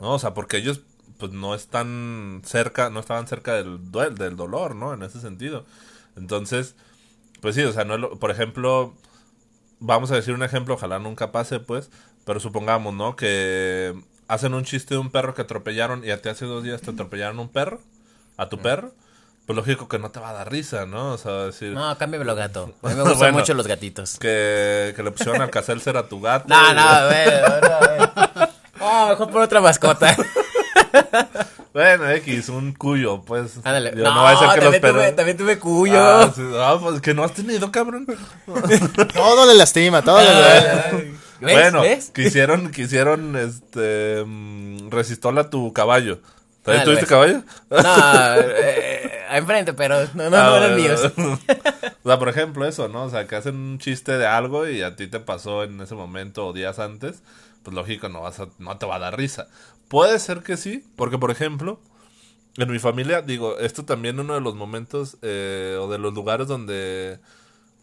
¿No? 0.00 0.12
O 0.14 0.18
sea, 0.18 0.34
porque 0.34 0.58
ellos 0.58 0.82
pues 1.18 1.32
no 1.32 1.54
están 1.54 2.42
cerca, 2.44 2.90
no 2.90 3.00
estaban 3.00 3.26
cerca 3.28 3.54
del, 3.54 3.80
del 3.92 4.36
dolor, 4.36 4.74
¿no? 4.76 4.94
En 4.94 5.02
ese 5.02 5.20
sentido. 5.20 5.64
Entonces, 6.16 6.76
pues 7.44 7.56
sí, 7.56 7.62
o 7.62 7.72
sea, 7.74 7.84
no 7.84 8.12
por 8.12 8.30
ejemplo, 8.30 8.94
vamos 9.78 10.10
a 10.10 10.14
decir 10.14 10.32
un 10.32 10.42
ejemplo, 10.42 10.72
ojalá 10.72 10.98
nunca 10.98 11.30
pase, 11.30 11.60
pues, 11.60 11.90
pero 12.24 12.40
supongamos, 12.40 12.94
¿no? 12.94 13.16
Que 13.16 13.94
hacen 14.28 14.54
un 14.54 14.64
chiste 14.64 14.94
de 14.94 15.00
un 15.00 15.10
perro 15.10 15.34
que 15.34 15.42
atropellaron 15.42 16.02
y 16.06 16.10
a 16.10 16.22
ti 16.22 16.30
hace 16.30 16.46
dos 16.46 16.64
días 16.64 16.80
te 16.80 16.92
atropellaron 16.92 17.38
un 17.38 17.50
perro, 17.50 17.82
a 18.38 18.48
tu 18.48 18.56
perro. 18.60 18.94
Pues 19.44 19.58
lógico 19.58 19.88
que 19.88 19.98
no 19.98 20.10
te 20.10 20.20
va 20.20 20.30
a 20.30 20.32
dar 20.32 20.50
risa, 20.50 20.86
¿no? 20.86 21.12
O 21.12 21.18
sea, 21.18 21.32
decir... 21.44 21.74
No, 21.74 21.98
cámbialo 21.98 22.34
gato. 22.34 22.72
A 22.82 22.88
mí 22.88 22.94
me 22.94 23.02
gustan 23.02 23.34
mucho 23.34 23.52
los 23.52 23.66
gatitos. 23.66 24.18
Que, 24.18 24.94
que 24.96 25.02
le 25.02 25.10
pusieron 25.10 25.42
al 25.42 25.80
ser 25.82 25.98
a 25.98 26.08
tu 26.08 26.22
gato. 26.22 26.46
No, 26.48 26.72
no, 26.72 26.80
a 26.80 27.04
ver, 27.04 27.44
a 27.44 27.80
ver. 27.80 28.48
Oh, 28.80 29.08
mejor 29.08 29.30
por 29.30 29.42
otra 29.42 29.60
mascota. 29.60 30.16
Bueno, 31.74 32.08
X, 32.08 32.50
un 32.50 32.72
cuyo, 32.72 33.22
pues. 33.22 33.56
Ándale. 33.64 33.90
No, 33.96 34.14
no, 34.14 34.22
va 34.22 34.30
a 34.30 34.38
ser 34.38 34.48
que 34.50 34.60
también, 34.60 34.80
tuve, 34.80 35.12
también 35.12 35.36
tuve 35.36 35.58
cuyo. 35.58 36.00
Ah, 36.00 36.32
sí, 36.32 36.42
ah, 36.54 36.78
pues 36.80 37.00
que 37.00 37.14
no 37.14 37.24
has 37.24 37.32
tenido, 37.32 37.72
cabrón. 37.72 38.06
todo 39.12 39.46
le 39.46 39.54
lastima, 39.54 40.00
todo 40.00 40.20
le 40.20 40.32
duele. 40.32 41.14
Bueno, 41.40 41.82
quisieron, 42.14 42.70
quisieron, 42.72 43.34
este, 43.34 44.22
mm, 44.24 44.88
resistola 44.90 45.50
tu 45.50 45.72
caballo. 45.72 46.20
¿También 46.62 46.84
tuviste 46.84 47.06
caballo? 47.06 47.42
No, 47.68 48.34
eh, 48.38 49.10
enfrente, 49.32 49.74
pero 49.74 50.06
no, 50.14 50.30
no, 50.30 50.30
no 50.30 50.56
eran 50.56 50.76
míos. 50.76 51.12
o 51.16 52.08
sea, 52.08 52.18
por 52.20 52.28
ejemplo, 52.28 52.66
eso, 52.66 52.88
¿no? 52.88 53.02
O 53.02 53.10
sea, 53.10 53.26
que 53.26 53.34
hacen 53.34 53.56
un 53.56 53.78
chiste 53.80 54.16
de 54.16 54.26
algo 54.26 54.68
y 54.68 54.82
a 54.82 54.94
ti 54.94 55.08
te 55.08 55.18
pasó 55.18 55.64
en 55.64 55.80
ese 55.80 55.96
momento 55.96 56.46
o 56.46 56.52
días 56.52 56.78
antes, 56.78 57.22
pues 57.64 57.74
lógico, 57.74 58.08
no, 58.08 58.22
vas 58.22 58.38
a, 58.40 58.46
no 58.58 58.78
te 58.78 58.86
va 58.86 58.96
a 58.96 59.00
dar 59.00 59.18
risa. 59.18 59.48
Puede 59.88 60.18
ser 60.18 60.42
que 60.42 60.56
sí, 60.56 60.84
porque 60.96 61.18
por 61.18 61.30
ejemplo, 61.30 61.80
en 62.56 62.70
mi 62.70 62.78
familia, 62.78 63.22
digo, 63.22 63.58
esto 63.58 63.84
también 63.84 64.20
uno 64.20 64.34
de 64.34 64.40
los 64.40 64.54
momentos 64.54 65.16
eh, 65.22 65.78
o 65.80 65.88
de 65.88 65.98
los 65.98 66.14
lugares 66.14 66.46
donde 66.46 67.18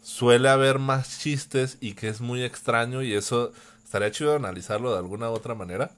suele 0.02 0.48
haber 0.48 0.78
más 0.78 1.20
chistes 1.20 1.78
y 1.80 1.94
que 1.94 2.08
es 2.08 2.20
muy 2.20 2.42
extraño 2.42 3.02
y 3.02 3.14
eso 3.14 3.52
estaría 3.84 4.10
chido 4.10 4.34
analizarlo 4.34 4.92
de 4.92 4.98
alguna 4.98 5.30
u 5.30 5.34
otra 5.34 5.54
manera, 5.54 5.92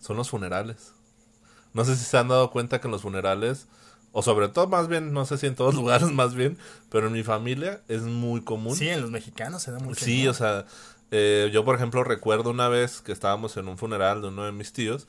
son 0.00 0.16
los 0.16 0.28
funerales. 0.28 0.92
No 1.72 1.84
sé 1.84 1.96
si 1.96 2.04
se 2.04 2.18
han 2.18 2.28
dado 2.28 2.50
cuenta 2.50 2.80
que 2.80 2.88
en 2.88 2.92
los 2.92 3.02
funerales, 3.02 3.68
o 4.12 4.22
sobre 4.22 4.48
todo 4.48 4.66
más 4.66 4.88
bien, 4.88 5.12
no 5.12 5.24
sé 5.24 5.38
si 5.38 5.46
en 5.46 5.54
todos 5.54 5.74
lugares 5.76 6.10
más 6.10 6.34
bien, 6.34 6.58
pero 6.90 7.06
en 7.06 7.12
mi 7.12 7.22
familia 7.22 7.80
es 7.88 8.02
muy 8.02 8.42
común. 8.42 8.74
Sí, 8.74 8.88
en 8.88 9.02
los 9.02 9.10
mexicanos 9.10 9.62
se 9.62 9.70
da 9.70 9.78
mucho. 9.78 10.04
Sí, 10.04 10.26
o 10.26 10.34
sea, 10.34 10.66
eh, 11.12 11.50
yo 11.52 11.64
por 11.64 11.76
ejemplo 11.76 12.02
recuerdo 12.02 12.50
una 12.50 12.68
vez 12.68 13.00
que 13.00 13.12
estábamos 13.12 13.56
en 13.56 13.68
un 13.68 13.78
funeral 13.78 14.22
de 14.22 14.28
uno 14.28 14.44
de 14.44 14.52
mis 14.52 14.72
tíos 14.72 15.06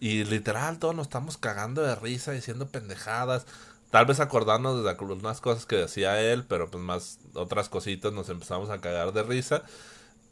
y 0.00 0.24
literal 0.24 0.78
todos 0.78 0.94
nos 0.94 1.06
estamos 1.06 1.36
cagando 1.36 1.82
de 1.82 1.94
risa 1.94 2.32
diciendo 2.32 2.68
pendejadas. 2.68 3.46
Tal 3.90 4.04
vez 4.04 4.20
acordarnos 4.20 4.82
de 4.82 4.90
algunas 4.90 5.40
cosas 5.40 5.64
que 5.64 5.76
decía 5.76 6.20
él, 6.20 6.44
pero 6.44 6.70
pues 6.70 6.82
más 6.82 7.18
otras 7.34 7.68
cositas 7.68 8.12
nos 8.12 8.28
empezamos 8.28 8.68
a 8.70 8.80
cagar 8.80 9.12
de 9.12 9.22
risa. 9.22 9.62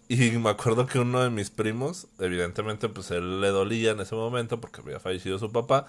Y 0.09 0.33
me 0.33 0.51
acuerdo 0.51 0.87
que 0.87 0.99
uno 0.99 1.23
de 1.23 1.31
mis 1.31 1.51
primos, 1.51 2.09
evidentemente 2.19 2.89
pues 2.89 3.11
él 3.11 3.41
le 3.41 3.49
dolía 3.49 3.93
en 3.93 4.01
ese 4.01 4.15
momento 4.15 4.61
porque 4.61 4.83
había 4.83 5.01
fallecido 5.01 5.39
su 5.39 5.51
papá, 5.51 5.87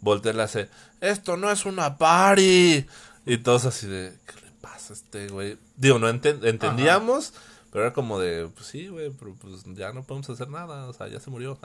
voltea 0.00 0.32
y 0.32 0.36
le 0.36 0.42
hace, 0.42 0.68
esto 1.00 1.36
no 1.36 1.50
es 1.50 1.64
una 1.64 1.96
party. 1.96 2.86
Y 3.24 3.38
todos 3.38 3.66
así 3.66 3.86
de, 3.86 4.18
¿qué 4.26 4.40
le 4.44 4.50
pasa 4.60 4.94
a 4.94 4.96
este 4.96 5.28
güey? 5.28 5.58
Digo, 5.76 6.00
no 6.00 6.08
entendíamos, 6.08 7.34
pero 7.72 7.86
era 7.86 7.94
como 7.94 8.18
de, 8.18 8.48
pues 8.54 8.66
sí, 8.66 8.88
güey, 8.88 9.10
pero 9.18 9.34
pues 9.34 9.64
ya 9.74 9.94
no 9.94 10.04
podemos 10.04 10.28
hacer 10.28 10.50
nada, 10.50 10.86
o 10.88 10.92
sea, 10.92 11.08
ya 11.08 11.18
se 11.20 11.30
murió. 11.30 11.58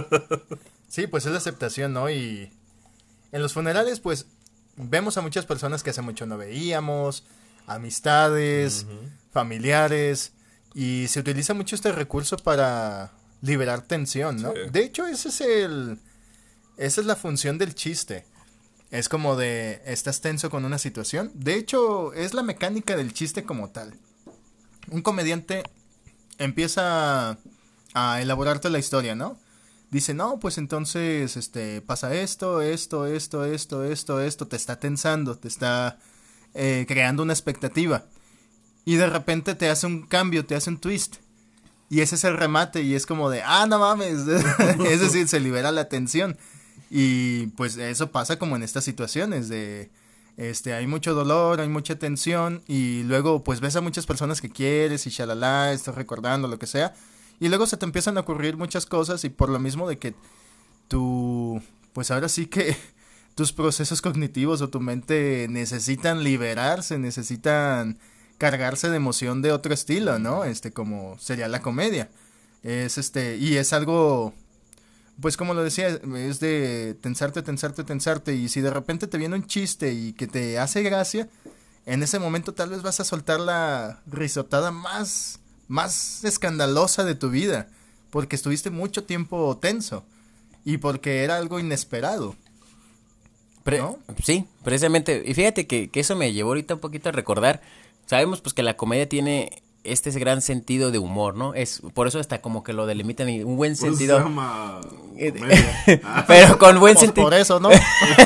sí, 0.88 1.06
pues 1.06 1.24
es 1.24 1.30
la 1.30 1.38
aceptación, 1.38 1.92
¿no? 1.92 2.10
Y 2.10 2.50
en 3.30 3.40
los 3.40 3.52
funerales, 3.52 4.00
pues 4.00 4.26
vemos 4.76 5.16
a 5.16 5.20
muchas 5.20 5.46
personas 5.46 5.84
que 5.84 5.90
hace 5.90 6.02
mucho 6.02 6.26
no 6.26 6.36
veíamos, 6.36 7.22
amistades, 7.68 8.86
familiares, 9.30 10.32
y 10.74 11.06
se 11.06 11.20
utiliza 11.20 11.54
mucho 11.54 11.76
este 11.76 11.92
recurso 11.92 12.36
para 12.36 13.12
liberar 13.40 13.82
tensión, 13.82 14.42
¿no? 14.42 14.52
De 14.52 14.80
hecho, 14.82 15.06
ese 15.06 15.28
es 15.28 15.40
el... 15.40 16.00
Esa 16.76 17.00
es 17.00 17.06
la 17.06 17.14
función 17.14 17.56
del 17.56 17.76
chiste. 17.76 18.26
Es 18.90 19.08
como 19.08 19.36
de, 19.36 19.80
estás 19.86 20.20
tenso 20.20 20.50
con 20.50 20.64
una 20.64 20.78
situación. 20.78 21.30
De 21.34 21.54
hecho, 21.54 22.12
es 22.14 22.34
la 22.34 22.42
mecánica 22.42 22.96
del 22.96 23.12
chiste 23.14 23.44
como 23.44 23.70
tal. 23.70 23.94
Un 24.90 25.02
comediante 25.02 25.62
empieza 26.38 27.38
a 27.94 28.20
elaborarte 28.20 28.70
la 28.70 28.78
historia, 28.78 29.14
¿no? 29.14 29.38
Dice, 29.90 30.12
no, 30.12 30.40
pues 30.40 30.58
entonces, 30.58 31.36
este, 31.36 31.80
pasa 31.80 32.14
esto, 32.14 32.60
esto, 32.60 33.06
esto, 33.06 33.44
esto, 33.44 33.84
esto, 33.84 34.20
esto, 34.20 34.48
te 34.48 34.56
está 34.56 34.80
tensando, 34.80 35.36
te 35.36 35.46
está 35.46 35.98
eh, 36.54 36.84
creando 36.88 37.22
una 37.22 37.32
expectativa. 37.32 38.04
Y 38.84 38.96
de 38.96 39.06
repente 39.06 39.54
te 39.54 39.70
hace 39.70 39.86
un 39.86 40.02
cambio, 40.02 40.44
te 40.44 40.56
hace 40.56 40.70
un 40.70 40.78
twist. 40.78 41.16
Y 41.88 42.00
ese 42.00 42.16
es 42.16 42.24
el 42.24 42.36
remate 42.36 42.82
y 42.82 42.94
es 42.94 43.06
como 43.06 43.30
de, 43.30 43.42
ah, 43.42 43.66
no 43.68 43.78
mames. 43.78 44.26
es 44.86 45.00
decir, 45.00 45.28
se 45.28 45.38
libera 45.38 45.70
la 45.70 45.88
tensión. 45.88 46.36
Y 46.90 47.46
pues 47.48 47.76
eso 47.76 48.10
pasa 48.10 48.38
como 48.38 48.56
en 48.56 48.62
estas 48.62 48.84
situaciones 48.84 49.48
de, 49.48 49.90
este, 50.36 50.74
hay 50.74 50.86
mucho 50.86 51.14
dolor, 51.14 51.60
hay 51.60 51.68
mucha 51.68 51.98
tensión 51.98 52.62
y 52.66 53.02
luego 53.04 53.44
pues 53.44 53.60
ves 53.60 53.76
a 53.76 53.80
muchas 53.80 54.06
personas 54.06 54.40
que 54.40 54.50
quieres 54.50 55.06
y 55.06 55.10
shalala, 55.10 55.72
estás 55.72 55.94
recordando 55.94 56.48
lo 56.48 56.58
que 56.58 56.66
sea. 56.66 56.94
Y 57.40 57.48
luego 57.48 57.66
se 57.66 57.76
te 57.76 57.84
empiezan 57.84 58.16
a 58.16 58.20
ocurrir 58.20 58.56
muchas 58.56 58.86
cosas 58.86 59.24
y 59.24 59.28
por 59.28 59.48
lo 59.48 59.58
mismo 59.58 59.88
de 59.88 59.98
que 59.98 60.14
tú, 60.88 61.62
pues 61.92 62.10
ahora 62.10 62.28
sí 62.28 62.46
que 62.46 62.76
tus 63.34 63.52
procesos 63.52 64.02
cognitivos 64.02 64.60
o 64.60 64.70
tu 64.70 64.80
mente 64.80 65.46
necesitan 65.48 66.24
liberarse, 66.24 66.98
necesitan 66.98 67.98
cargarse 68.38 68.88
de 68.90 68.96
emoción 68.96 69.42
de 69.42 69.52
otro 69.52 69.72
estilo, 69.72 70.18
¿no? 70.18 70.44
Este, 70.44 70.72
como 70.72 71.18
sería 71.18 71.48
la 71.48 71.60
comedia. 71.62 72.10
Es 72.62 72.98
este, 72.98 73.36
y 73.36 73.56
es 73.56 73.72
algo, 73.72 74.34
pues 75.20 75.36
como 75.36 75.54
lo 75.54 75.62
decía, 75.62 75.88
es 75.88 76.40
de 76.40 76.96
tensarte, 77.00 77.42
tensarte, 77.42 77.84
tensarte. 77.84 78.34
Y 78.34 78.48
si 78.48 78.60
de 78.60 78.70
repente 78.70 79.06
te 79.06 79.18
viene 79.18 79.36
un 79.36 79.46
chiste 79.46 79.92
y 79.92 80.12
que 80.12 80.26
te 80.26 80.58
hace 80.58 80.82
gracia, 80.82 81.28
en 81.86 82.02
ese 82.02 82.18
momento 82.18 82.54
tal 82.54 82.70
vez 82.70 82.82
vas 82.82 83.00
a 83.00 83.04
soltar 83.04 83.40
la 83.40 84.02
risotada 84.06 84.70
más, 84.70 85.40
más 85.68 86.24
escandalosa 86.24 87.04
de 87.04 87.14
tu 87.14 87.30
vida. 87.30 87.68
Porque 88.10 88.36
estuviste 88.36 88.70
mucho 88.70 89.04
tiempo 89.04 89.58
tenso. 89.60 90.04
Y 90.64 90.78
porque 90.78 91.24
era 91.24 91.36
algo 91.36 91.58
inesperado. 91.58 92.36
Sí, 94.22 94.46
precisamente. 94.62 95.22
Y 95.24 95.34
fíjate 95.34 95.66
que, 95.66 95.88
que 95.88 96.00
eso 96.00 96.16
me 96.16 96.32
llevó 96.32 96.50
ahorita 96.50 96.74
un 96.74 96.80
poquito 96.80 97.08
a 97.08 97.12
recordar 97.12 97.62
sabemos 98.06 98.40
pues 98.40 98.54
que 98.54 98.62
la 98.62 98.76
comedia 98.76 99.08
tiene 99.08 99.62
este 99.84 100.10
gran 100.18 100.40
sentido 100.42 100.90
de 100.90 100.98
humor, 100.98 101.36
¿no? 101.36 101.54
Es 101.54 101.82
por 101.92 102.08
eso 102.08 102.18
hasta 102.18 102.40
como 102.40 102.64
que 102.64 102.72
lo 102.72 102.86
delimitan 102.86 103.28
y 103.28 103.42
un 103.42 103.56
buen 103.56 103.76
sentido. 103.76 104.24
Eh, 105.16 105.32
pero 106.26 106.58
con 106.58 106.80
buen 106.80 106.96
sentido. 106.96 107.26
Por 107.26 107.34
eso, 107.34 107.60
¿no? 107.60 107.68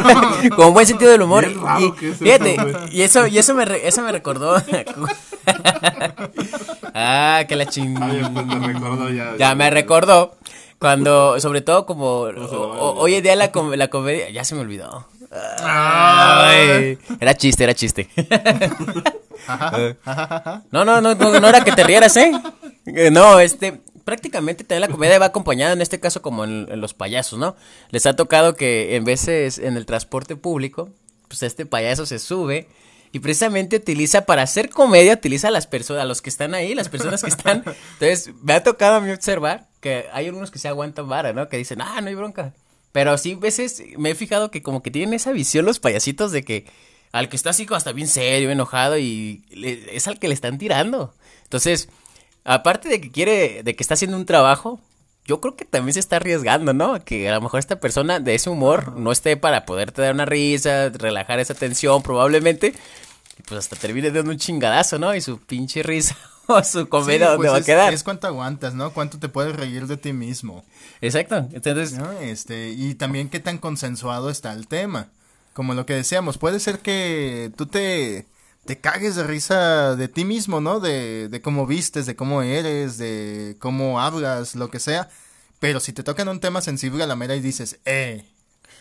con 0.56 0.72
buen 0.72 0.86
sentido 0.86 1.10
del 1.10 1.22
humor. 1.22 1.46
Y, 1.80 1.90
fíjate, 2.12 2.56
y 2.92 3.02
eso 3.02 3.26
y 3.26 3.38
eso 3.38 3.54
me 3.54 3.64
eso 3.86 4.02
me 4.02 4.12
recordó. 4.12 4.56
ah, 6.94 7.44
que 7.48 7.56
la 7.56 7.66
chingada. 7.66 8.30
Pues, 8.32 9.16
ya, 9.16 9.36
ya, 9.36 9.54
me 9.54 9.68
recordó 9.70 10.36
cuando 10.78 11.40
sobre 11.40 11.60
todo 11.60 11.84
como 11.86 12.20
hoy 12.20 13.14
en 13.14 13.22
día 13.22 13.36
la, 13.36 13.50
la 13.76 13.88
comedia 13.88 14.30
ya 14.30 14.44
se 14.44 14.54
me 14.54 14.60
olvidó. 14.60 15.06
Era 17.20 17.34
chiste, 17.36 17.64
era 17.64 17.74
chiste. 17.74 18.08
no, 20.70 20.84
no, 20.84 21.00
no, 21.00 21.14
no, 21.14 21.48
era 21.48 21.64
que 21.64 21.72
te 21.72 21.84
rieras, 21.84 22.16
¿eh? 22.16 22.32
¿eh? 22.86 23.10
No, 23.10 23.38
este, 23.40 23.80
prácticamente 24.04 24.64
también 24.64 24.88
la 24.88 24.94
comedia 24.94 25.18
va 25.18 25.26
acompañada, 25.26 25.74
en 25.74 25.82
este 25.82 26.00
caso 26.00 26.22
como 26.22 26.44
en, 26.44 26.80
los 26.80 26.94
payasos, 26.94 27.38
¿no? 27.38 27.56
Les 27.90 28.06
ha 28.06 28.16
tocado 28.16 28.54
que 28.54 28.96
en 28.96 29.04
veces 29.04 29.58
en 29.58 29.76
el 29.76 29.84
transporte 29.84 30.34
público, 30.34 30.88
pues 31.28 31.42
este 31.42 31.66
payaso 31.66 32.06
se 32.06 32.18
sube 32.18 32.68
y 33.12 33.20
precisamente 33.20 33.76
utiliza 33.76 34.24
para 34.24 34.42
hacer 34.42 34.70
comedia, 34.70 35.12
utiliza 35.14 35.48
a 35.48 35.50
las 35.50 35.66
personas, 35.66 36.02
a 36.02 36.06
los 36.06 36.22
que 36.22 36.30
están 36.30 36.54
ahí, 36.54 36.74
las 36.74 36.88
personas 36.88 37.22
que 37.22 37.28
están. 37.28 37.64
Entonces, 37.94 38.30
me 38.42 38.54
ha 38.54 38.62
tocado 38.62 38.96
a 38.96 39.00
mí 39.00 39.10
observar 39.10 39.66
que 39.80 40.06
hay 40.12 40.26
algunos 40.26 40.50
que 40.50 40.58
se 40.58 40.68
aguantan 40.68 41.08
vara, 41.08 41.32
¿no? 41.32 41.48
Que 41.48 41.58
dicen, 41.58 41.80
ah, 41.80 42.00
no 42.00 42.08
hay 42.08 42.14
bronca. 42.14 42.54
Pero 42.92 43.18
sí, 43.18 43.34
veces 43.34 43.82
me 43.96 44.10
he 44.10 44.14
fijado 44.14 44.50
que 44.50 44.62
como 44.62 44.82
que 44.82 44.90
tienen 44.90 45.14
esa 45.14 45.32
visión 45.32 45.64
los 45.64 45.78
payasitos 45.78 46.32
de 46.32 46.42
que 46.42 46.66
al 47.12 47.28
que 47.28 47.36
está 47.36 47.50
así 47.50 47.66
como 47.66 47.76
hasta 47.76 47.92
bien 47.92 48.08
serio, 48.08 48.50
enojado 48.50 48.98
y 48.98 49.44
es 49.90 50.08
al 50.08 50.18
que 50.18 50.28
le 50.28 50.34
están 50.34 50.58
tirando. 50.58 51.14
Entonces, 51.44 51.88
aparte 52.44 52.88
de 52.88 53.00
que 53.00 53.10
quiere, 53.10 53.62
de 53.62 53.76
que 53.76 53.82
está 53.82 53.94
haciendo 53.94 54.16
un 54.16 54.26
trabajo, 54.26 54.80
yo 55.24 55.40
creo 55.40 55.56
que 55.56 55.64
también 55.64 55.94
se 55.94 56.00
está 56.00 56.16
arriesgando, 56.16 56.72
¿no? 56.72 57.04
Que 57.04 57.28
a 57.28 57.34
lo 57.34 57.40
mejor 57.42 57.60
esta 57.60 57.80
persona 57.80 58.18
de 58.20 58.34
ese 58.34 58.50
humor 58.50 58.96
no 58.96 59.12
esté 59.12 59.36
para 59.36 59.66
poderte 59.66 60.02
dar 60.02 60.14
una 60.14 60.24
risa, 60.24 60.88
relajar 60.88 61.38
esa 61.38 61.54
tensión 61.54 62.02
probablemente, 62.02 62.74
y 63.38 63.42
pues 63.42 63.58
hasta 63.58 63.76
termine 63.76 64.10
dando 64.10 64.30
un 64.30 64.38
chingadazo, 64.38 64.98
¿no? 64.98 65.14
Y 65.14 65.20
su 65.20 65.38
pinche 65.38 65.82
risa 65.82 66.16
su 66.64 66.88
comedia 66.88 67.30
¿dónde 67.30 67.36
pues 67.36 67.52
va 67.52 67.56
a 67.56 67.62
quedar. 67.62 67.92
Es 67.92 68.02
cuánto 68.02 68.26
aguantas, 68.26 68.74
¿no? 68.74 68.92
Cuánto 68.92 69.18
te 69.18 69.28
puedes 69.28 69.54
reír 69.54 69.86
de 69.86 69.96
ti 69.96 70.12
mismo. 70.12 70.64
Exacto. 71.00 71.48
Entonces, 71.52 71.98
este, 72.20 72.70
y 72.70 72.94
también 72.94 73.28
qué 73.28 73.40
tan 73.40 73.58
consensuado 73.58 74.30
está 74.30 74.52
el 74.52 74.66
tema 74.66 75.10
como 75.58 75.74
lo 75.74 75.86
que 75.86 75.94
decíamos, 75.94 76.38
puede 76.38 76.60
ser 76.60 76.78
que 76.78 77.50
tú 77.56 77.66
te, 77.66 78.26
te 78.64 78.78
cagues 78.78 79.16
de 79.16 79.24
risa 79.24 79.96
de 79.96 80.06
ti 80.06 80.24
mismo, 80.24 80.60
¿no? 80.60 80.78
De, 80.78 81.28
de 81.28 81.40
cómo 81.42 81.66
vistes, 81.66 82.06
de 82.06 82.14
cómo 82.14 82.42
eres, 82.42 82.96
de 82.96 83.56
cómo 83.58 84.00
hablas, 84.00 84.54
lo 84.54 84.70
que 84.70 84.78
sea. 84.78 85.08
Pero 85.58 85.80
si 85.80 85.92
te 85.92 86.04
tocan 86.04 86.28
un 86.28 86.38
tema 86.38 86.60
sensible 86.60 87.02
a 87.02 87.08
la 87.08 87.16
mera 87.16 87.34
y 87.34 87.40
dices, 87.40 87.80
eh, 87.86 88.24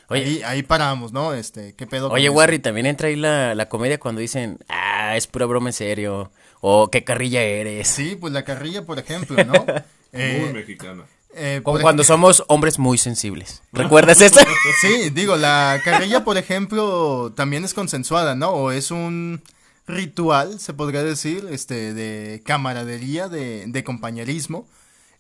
Oye, 0.10 0.46
ahí, 0.46 0.62
paramos, 0.62 1.14
¿no? 1.14 1.34
Este, 1.34 1.74
¿qué 1.74 1.88
pedo? 1.88 2.12
Oye, 2.12 2.30
Warry, 2.30 2.60
también 2.60 2.86
entra 2.86 3.08
ahí 3.08 3.16
la, 3.16 3.56
la 3.56 3.68
comedia 3.70 4.00
cuando 4.00 4.22
dicen, 4.22 4.60
ah, 4.70 5.18
es 5.18 5.26
pura 5.26 5.48
broma 5.48 5.70
en 5.70 5.74
serio, 5.74 6.32
o 6.62 6.90
qué 6.90 7.04
carrilla 7.04 7.42
eres. 7.42 7.88
Sí, 7.88 8.16
pues 8.20 8.34
la 8.34 8.44
carrilla, 8.44 8.86
por 8.86 9.00
ejemplo, 9.00 9.44
¿no? 9.44 9.54
Muy 10.14 10.22
eh, 10.22 10.52
mexicana. 10.54 11.04
Eh, 11.34 11.62
Como 11.64 11.80
cuando 11.80 12.04
somos 12.04 12.44
hombres 12.48 12.80
muy 12.80 12.98
sensibles. 12.98 13.62
¿Recuerdas 13.72 14.22
eso? 14.22 14.40
Sí, 14.82 15.10
digo, 15.12 15.36
la 15.36 15.80
carrilla, 15.84 16.24
por 16.24 16.38
ejemplo, 16.38 17.32
también 17.36 17.64
es 17.64 17.74
consensuada, 17.74 18.34
¿no? 18.36 18.50
O 18.50 18.72
es 18.72 18.90
un 18.90 19.44
ritual, 19.86 20.60
se 20.60 20.74
podría 20.74 21.04
decir, 21.04 21.48
este, 21.52 21.94
de 21.94 22.42
camaradería, 22.44 23.28
de, 23.28 23.66
de 23.68 23.84
compañerismo. 23.84 24.68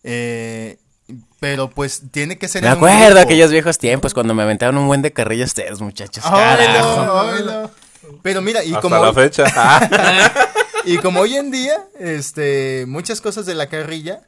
Eh, 0.04 0.78
pero 1.40 1.70
pues 1.70 2.04
tiene 2.12 2.38
que 2.38 2.48
ser. 2.48 2.64
Me 2.64 2.70
acuerdo 2.70 3.20
aquellos 3.20 3.52
viejos 3.52 3.78
tiempos 3.78 4.14
cuando 4.14 4.34
me 4.34 4.44
aventaron 4.44 4.78
un 4.78 4.88
buen 4.88 5.02
de 5.02 5.14
carrilla 5.14 5.46
ustedes, 5.46 5.80
muchachos. 5.80 6.24
Carajo. 6.24 7.70
Pero 8.22 8.42
mira, 8.42 8.64
y 8.64 8.70
Hasta 8.70 8.82
como. 8.82 8.98
la 8.98 9.14
fecha. 9.14 9.44
y 10.88 10.98
como 11.00 11.20
hoy 11.20 11.36
en 11.36 11.52
día, 11.52 11.88
este, 12.00 12.86
muchas 12.88 13.22
cosas 13.22 13.46
de 13.46 13.56
la 13.56 13.68
carrilla 13.68 14.22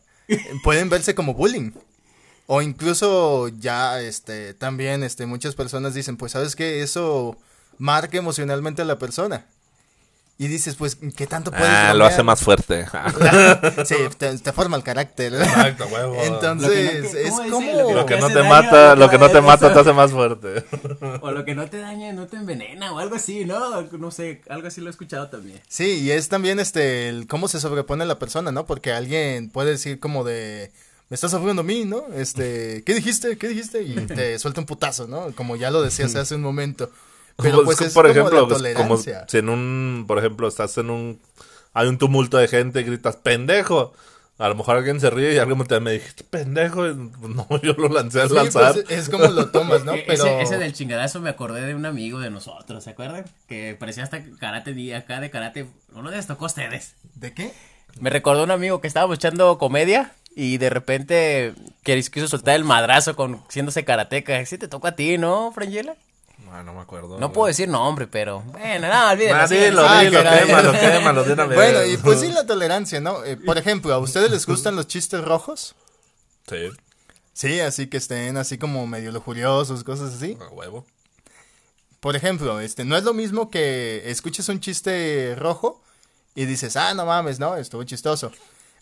pueden 0.64 0.90
verse 0.90 1.16
como 1.16 1.34
bullying. 1.34 1.72
O 2.48 2.62
incluso 2.62 3.48
ya, 3.48 4.02
este, 4.02 4.54
también, 4.54 5.04
este, 5.04 5.26
muchas 5.26 5.56
personas 5.56 5.94
dicen, 5.94 6.18
pues, 6.18 6.32
¿sabes 6.32 6.56
qué? 6.56 6.82
Eso 6.82 7.38
marca 7.78 8.18
emocionalmente 8.18 8.82
a 8.82 8.86
la 8.86 8.98
persona. 8.98 9.46
Y 10.42 10.48
dices, 10.48 10.76
pues, 10.76 10.98
¿qué 11.18 11.28
tanto 11.28 11.52
puedes 11.52 11.68
Ah, 11.68 11.94
lo 11.94 12.06
hace 12.06 12.24
más 12.24 12.42
fuerte. 12.42 12.86
sí, 13.86 13.96
te, 14.18 14.54
forma 14.54 14.78
el 14.78 14.84
carácter. 14.84 15.34
Exacto, 15.34 15.86
huevo. 15.88 16.16
Entonces, 16.24 17.14
es 17.14 17.34
como... 17.52 17.94
Lo 17.94 18.06
que, 18.06 18.18
no 18.18 18.30
te 18.30 18.42
mata, 18.44 18.96
lo 18.96 19.10
que 19.10 19.18
no 19.18 19.30
te 19.30 19.42
mata 19.42 19.74
te 19.74 19.78
hace 19.78 19.92
más 19.92 20.12
fuerte. 20.12 20.64
O 21.22 21.32
lo 21.32 21.44
que 21.44 21.56
no 21.56 21.70
te 21.70 21.80
daña, 21.80 22.14
no 22.14 22.28
te 22.28 22.38
envenena, 22.38 22.94
o 22.94 23.00
algo 23.00 23.16
así, 23.18 23.44
¿no? 23.44 23.82
No 23.82 24.12
sé, 24.12 24.42
algo 24.48 24.70
así 24.70 24.80
lo 24.80 24.88
he 24.88 24.92
escuchado 24.92 25.28
también. 25.28 25.60
Sí, 25.68 26.00
y 26.00 26.12
es 26.12 26.30
también, 26.30 26.60
este, 26.60 27.10
el 27.10 27.28
cómo 27.28 27.50
se 27.50 27.60
sobrepone 27.60 28.06
la 28.06 28.18
persona, 28.18 28.54
¿no? 28.54 28.66
Porque 28.66 28.94
alguien 28.94 29.50
puede 29.50 29.72
decir 29.72 30.00
como 30.00 30.24
de... 30.24 30.72
Me 31.10 31.16
estás 31.16 31.32
sufriendo 31.32 31.64
a 31.64 31.66
mí, 31.66 31.84
¿no? 31.84 32.06
Este, 32.16 32.84
¿qué 32.86 32.94
dijiste? 32.94 33.38
¿Qué 33.38 33.50
dijiste? 33.50 33.82
Y 33.82 33.96
te 33.96 34.40
suelta 34.40 34.62
un 34.62 34.68
putazo, 34.68 35.06
¿no? 35.06 35.34
Como 35.36 35.58
ya 35.58 35.70
lo 35.70 35.82
decías 35.82 36.16
hace 36.16 36.36
un 36.36 36.44
momento. 36.44 36.90
Pero 37.42 37.64
pues 37.64 37.82
es, 37.82 37.94
por 37.94 38.10
ejemplo, 38.10 38.48
como 38.76 38.98
si 38.98 39.12
en 39.34 39.50
un, 39.50 40.06
por 40.08 40.18
ejemplo, 40.18 40.48
estás 40.48 40.78
en 40.78 40.90
un, 40.90 41.20
hay 41.74 41.88
un 41.88 41.98
tumulto 41.98 42.38
de 42.38 42.48
gente 42.48 42.82
y 42.82 42.84
gritas, 42.84 43.16
pendejo. 43.16 43.94
A 44.38 44.48
lo 44.48 44.56
mejor 44.56 44.78
alguien 44.78 45.02
se 45.02 45.10
ríe 45.10 45.34
y 45.34 45.38
alguien 45.38 45.62
te 45.66 45.80
me 45.82 45.92
dijiste, 45.92 46.24
pendejo. 46.24 46.86
No, 47.30 47.48
yo 47.62 47.74
lo 47.74 47.90
lancé 47.90 48.22
al 48.22 48.34
lanzar. 48.34 48.74
Pues, 48.74 48.90
es 48.90 49.10
como 49.10 49.26
lo 49.28 49.50
tomas, 49.52 49.84
¿no? 49.84 49.94
Pero... 50.08 50.26
Ese, 50.40 50.58
del 50.58 50.74
chingadazo 50.74 51.20
me 51.20 51.30
acordé 51.30 51.62
de 51.62 51.76
un 51.76 51.86
amigo 51.86 52.20
de 52.20 52.30
nosotros, 52.30 52.84
¿se 52.84 52.92
acuerdan? 52.92 53.26
Que 53.48 53.76
parecía 53.78 54.04
hasta 54.04 54.24
karate 54.40 54.74
día 54.74 55.00
acá 55.00 55.20
de 55.20 55.30
karate. 55.30 55.68
Uno 55.94 56.10
de 56.10 56.18
les 56.18 56.28
tocó 56.28 56.46
a 56.46 56.48
ustedes. 56.48 56.96
¿De 57.16 57.34
qué? 57.34 57.54
Me 58.00 58.10
recordó 58.10 58.44
un 58.44 58.52
amigo 58.52 58.80
que 58.80 58.88
estábamos 58.88 59.18
echando 59.18 59.58
comedia 59.58 60.14
y 60.36 60.58
de 60.58 60.70
repente 60.70 61.54
quiso 61.84 62.28
soltar 62.28 62.56
el 62.56 62.64
madrazo 62.64 63.16
con 63.16 63.44
siéndose 63.50 63.84
karateca. 63.84 64.46
Sí 64.46 64.58
te 64.58 64.70
tocó 64.70 64.88
a 64.88 64.96
ti, 64.96 65.18
¿no, 65.18 65.52
Frangela? 65.52 65.96
Ah, 66.52 66.64
no 66.64 66.74
me 66.74 66.82
acuerdo. 66.82 67.20
No 67.20 67.32
puedo 67.32 67.48
decir 67.48 67.68
nombre, 67.68 68.08
pero 68.08 68.42
bueno, 68.42 68.88
no, 68.88 69.12
olvídalo. 69.12 69.42
Ah, 69.42 69.48
dilo, 69.48 70.00
dilo, 70.00 70.24
quémalo, 70.24 70.72
quémalo 70.74 71.24
de 71.24 71.34
una 71.34 71.46
vez. 71.48 71.56
Bueno, 71.56 71.86
y 71.86 71.98
pues 71.98 72.20
sí 72.20 72.32
la 72.32 72.46
tolerancia, 72.48 73.00
¿no? 73.00 73.24
Eh, 73.24 73.38
por 73.38 73.58
ejemplo, 73.58 73.94
¿a 73.94 74.00
ustedes 74.00 74.32
les 74.32 74.46
gustan 74.46 74.76
los 74.76 74.88
chistes 74.88 75.24
rojos? 75.24 75.76
Sí. 76.48 76.70
Sí, 77.34 77.60
así 77.60 77.88
que 77.88 77.98
estén 77.98 78.38
así 78.38 78.58
como 78.58 78.86
medio 78.88 79.12
lujuriosos, 79.12 79.84
cosas 79.84 80.14
así. 80.14 80.38
A 80.42 80.48
huevo. 80.50 80.86
Por 82.00 82.16
ejemplo, 82.16 82.60
este, 82.60 82.86
no 82.86 82.98
es 82.98 83.04
lo 83.04 83.14
mismo 83.14 83.50
que 83.50 84.10
escuches 84.10 84.50
un 84.50 84.60
chiste 84.60 85.36
rojo 85.38 85.82
y 86.36 86.46
dices, 86.46 86.76
ah, 86.76 86.94
no 86.94 87.06
mames, 87.06 87.40
no, 87.40 87.56
estuvo 87.56 87.84
chistoso 87.84 88.32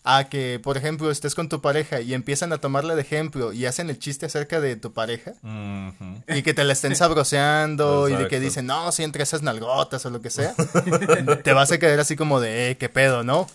a 0.04 0.28
que, 0.28 0.60
por 0.62 0.76
ejemplo, 0.76 1.10
estés 1.10 1.34
con 1.34 1.48
tu 1.48 1.60
pareja 1.60 2.00
y 2.00 2.14
empiezan 2.14 2.52
a 2.52 2.58
tomarle 2.58 2.94
de 2.94 3.02
ejemplo 3.02 3.52
y 3.52 3.66
hacen 3.66 3.90
el 3.90 3.98
chiste 3.98 4.26
acerca 4.26 4.60
de 4.60 4.76
tu 4.76 4.92
pareja 4.92 5.34
y 6.28 6.42
que 6.42 6.54
te 6.54 6.64
la 6.64 6.72
estén 6.72 6.96
sabroseando 6.96 8.08
y 8.08 8.14
de 8.14 8.28
que 8.28 8.40
dicen, 8.40 8.66
no, 8.66 8.90
si 8.92 9.02
entre 9.02 9.22
esas 9.22 9.42
nalgotas 9.42 10.04
o 10.06 10.10
lo 10.10 10.20
que 10.20 10.30
sea, 10.30 10.54
te 11.44 11.52
vas 11.52 11.72
a 11.72 11.78
quedar 11.78 12.00
así 12.00 12.16
como 12.16 12.40
de, 12.40 12.70
eh, 12.70 12.76
qué 12.76 12.88
pedo, 12.88 13.22
¿no? 13.22 13.46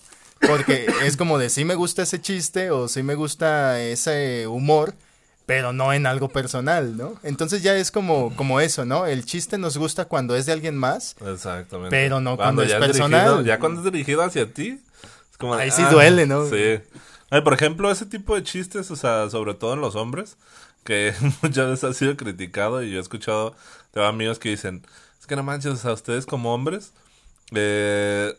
Porque 0.42 0.88
es 1.04 1.18
como 1.18 1.38
de, 1.38 1.50
sí 1.50 1.66
me 1.66 1.76
gusta 1.76 2.04
ese 2.04 2.22
chiste 2.22 2.70
o 2.72 2.88
sí 2.88 3.02
me 3.02 3.16
gusta 3.16 3.80
ese 3.82 4.46
humor, 4.48 4.94
pero 5.46 5.74
no 5.74 5.94
en 5.94 6.06
algo 6.06 6.30
personal, 6.30 6.98
¿no? 6.98 7.16
Entonces 7.24 7.64
ya 7.64 7.76
es 7.76 7.92
como, 7.92 8.36
como 8.36 8.60
eso, 8.60 8.86
¿no? 8.86 9.06
El 9.06 9.26
chiste 9.26 9.58
nos 9.58 9.78
gusta 9.78 10.06
cuando 10.06 10.36
es 10.36 10.46
de 10.46 10.52
alguien 10.52 10.78
más. 10.78 11.16
Exactamente. 11.26 11.90
Pero 11.90 12.22
no 12.22 12.38
cuando, 12.38 12.62
es 12.62 12.74
personal. 12.76 13.44
ya 13.46 13.60
cuando 13.60 13.80
es 13.82 13.92
dirigido 13.92 14.22
hacia 14.22 14.52
ti 14.52 14.82
Ahí 15.58 15.72
sí 15.72 15.84
duele, 15.92 16.26
¿no? 16.26 16.46
Sí. 16.48 16.80
por 17.44 17.54
ejemplo, 17.54 17.92
ese 17.92 18.06
tipo 18.06 18.36
de 18.36 18.44
chistes, 18.44 18.92
o 18.92 18.96
sea, 18.96 19.30
sobre 19.30 19.54
todo 19.54 19.74
en 19.74 19.82
los 19.82 19.96
hombres, 19.96 20.38
que 20.84 21.14
muchas 21.42 21.70
veces 21.70 21.84
ha 21.84 21.94
sido 21.94 22.16
criticado 22.18 22.84
y 22.84 22.92
yo 22.92 22.98
he 22.98 23.02
escuchado 23.02 23.56
de 23.94 24.06
amigos 24.06 24.40
que 24.40 24.50
dicen, 24.50 24.86
es 25.20 25.28
que 25.28 25.36
no 25.36 25.44
manches, 25.44 25.74
o 25.74 25.78
sea, 25.78 25.94
ustedes 25.94 26.26
como 26.26 26.54
hombres, 26.54 26.94
eh, 27.54 28.34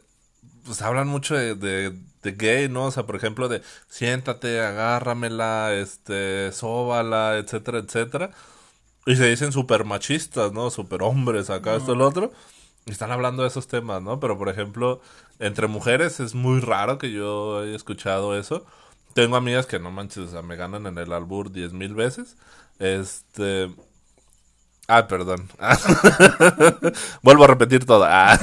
pues 0.65 0.83
hablan 0.83 1.09
mucho 1.09 1.35
de, 1.35 1.55
de, 1.55 2.33
gay, 2.33 2.69
¿no? 2.69 2.87
O 2.87 2.91
sea, 2.91 3.05
por 3.05 3.17
ejemplo, 3.17 3.49
de 3.49 3.63
siéntate, 3.89 4.61
agárramela, 4.61 5.75
este, 5.75 6.53
sóbala, 6.53 7.37
etcétera, 7.39 7.79
etcétera. 7.79 8.31
Y 9.07 9.17
se 9.17 9.29
dicen 9.29 9.53
súper 9.53 9.85
machistas, 9.85 10.53
¿no? 10.53 10.71
Súper 10.71 11.03
hombres, 11.03 11.51
acá, 11.51 11.77
esto, 11.77 11.95
lo 11.95 12.09
otro. 12.09 12.33
Y 12.87 12.91
están 12.91 13.11
hablando 13.11 13.43
de 13.43 13.49
esos 13.49 13.67
temas, 13.67 14.03
¿no? 14.03 14.21
Pero, 14.21 14.37
por 14.37 14.49
ejemplo, 14.49 15.01
entre 15.39 15.67
mujeres 15.69 16.21
es 16.21 16.35
muy 16.35 16.61
raro 16.61 16.99
que 16.99 17.11
yo 17.11 17.61
haya 17.61 17.75
escuchado 17.75 18.37
eso. 18.37 18.65
Tengo 19.15 19.37
amigas 19.37 19.67
que 19.67 19.79
no 19.79 19.91
manches, 19.91 20.25
o 20.25 20.29
sea, 20.29 20.43
me 20.43 20.57
ganan 20.57 20.87
en 20.87 20.99
el 20.99 21.13
albur 21.13 21.51
diez 21.51 21.73
mil 21.73 21.95
veces. 21.95 22.37
Este. 22.79 23.71
Ah, 24.87 25.07
perdón. 25.07 25.49
Vuelvo 27.23 27.45
a 27.45 27.47
repetir 27.47 27.87
todo. 27.87 28.05
Ah. 28.07 28.39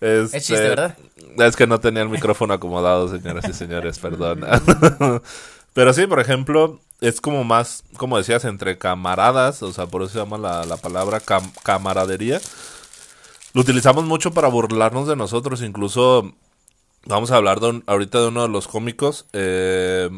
Este... 0.00 0.36
Es 0.36 0.44
chiste, 0.44 0.68
¿verdad? 0.68 0.96
Es 1.38 1.56
que 1.56 1.66
no 1.66 1.80
tenía 1.80 2.02
el 2.02 2.10
micrófono 2.10 2.52
acomodado, 2.52 3.08
señoras 3.08 3.48
y 3.48 3.54
señores, 3.54 3.98
perdón. 3.98 4.44
Pero 5.72 5.92
sí, 5.94 6.06
por 6.06 6.20
ejemplo, 6.20 6.78
es 7.00 7.22
como 7.22 7.44
más, 7.44 7.84
como 7.96 8.18
decías, 8.18 8.44
entre 8.44 8.76
camaradas, 8.76 9.62
o 9.62 9.72
sea, 9.72 9.86
por 9.86 10.02
eso 10.02 10.12
se 10.12 10.18
llama 10.18 10.36
la, 10.36 10.66
la 10.66 10.76
palabra 10.76 11.22
camaradería. 11.62 12.40
Lo 13.54 13.60
utilizamos 13.60 14.04
mucho 14.04 14.32
para 14.32 14.48
burlarnos 14.48 15.06
de 15.06 15.14
nosotros, 15.14 15.60
incluso 15.60 16.34
vamos 17.04 17.30
a 17.30 17.36
hablar 17.36 17.58
ahorita 17.86 18.20
de 18.20 18.28
uno 18.28 18.42
de 18.42 18.48
los 18.48 18.66
cómicos 18.66 19.26
eh, 19.34 20.08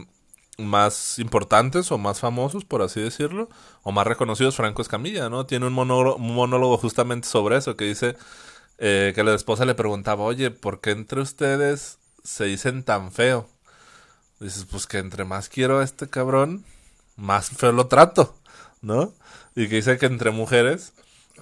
más 0.59 1.19
importantes 1.19 1.91
o 1.91 1.99
más 1.99 2.21
famosos, 2.21 2.65
por 2.65 2.83
así 2.83 3.01
decirlo, 3.01 3.49
o 3.83 3.91
más 3.91 4.07
reconocidos, 4.07 4.55
Franco 4.55 4.83
Escamilla, 4.83 5.29
¿no? 5.31 5.47
Tiene 5.47 5.67
un 5.67 5.73
monólogo, 5.73 6.79
justamente 6.79 7.27
sobre 7.27 7.57
eso, 7.57 7.77
que 7.77 7.87
dice 7.87 8.17
eh, 8.79 9.13
que 9.17 9.25
la 9.25 9.35
esposa 9.35 9.65
le 9.65 9.75
preguntaba, 9.75 10.23
oye, 10.23 10.53
¿por 10.53 10.81
qué 10.81 10.93
entre 10.93 11.21
ustedes 11.21 11.99
se 12.23 12.45
dicen 12.45 12.85
tan 12.85 13.11
feo? 13.11 13.49
Dices, 14.39 14.65
pues 14.71 14.87
que 14.87 14.99
entre 14.99 15.25
más 15.25 15.49
quiero 15.49 15.81
a 15.81 15.85
este 15.85 16.09
cabrón, 16.09 16.65
más 17.17 17.51
feo 17.51 17.73
lo 17.73 17.89
trato, 17.89 18.37
¿no? 18.81 19.13
Y 19.57 19.69
que 19.69 19.77
dice 19.77 19.99
que 19.99 20.07
entre 20.07 20.31
mujeres 20.31 20.93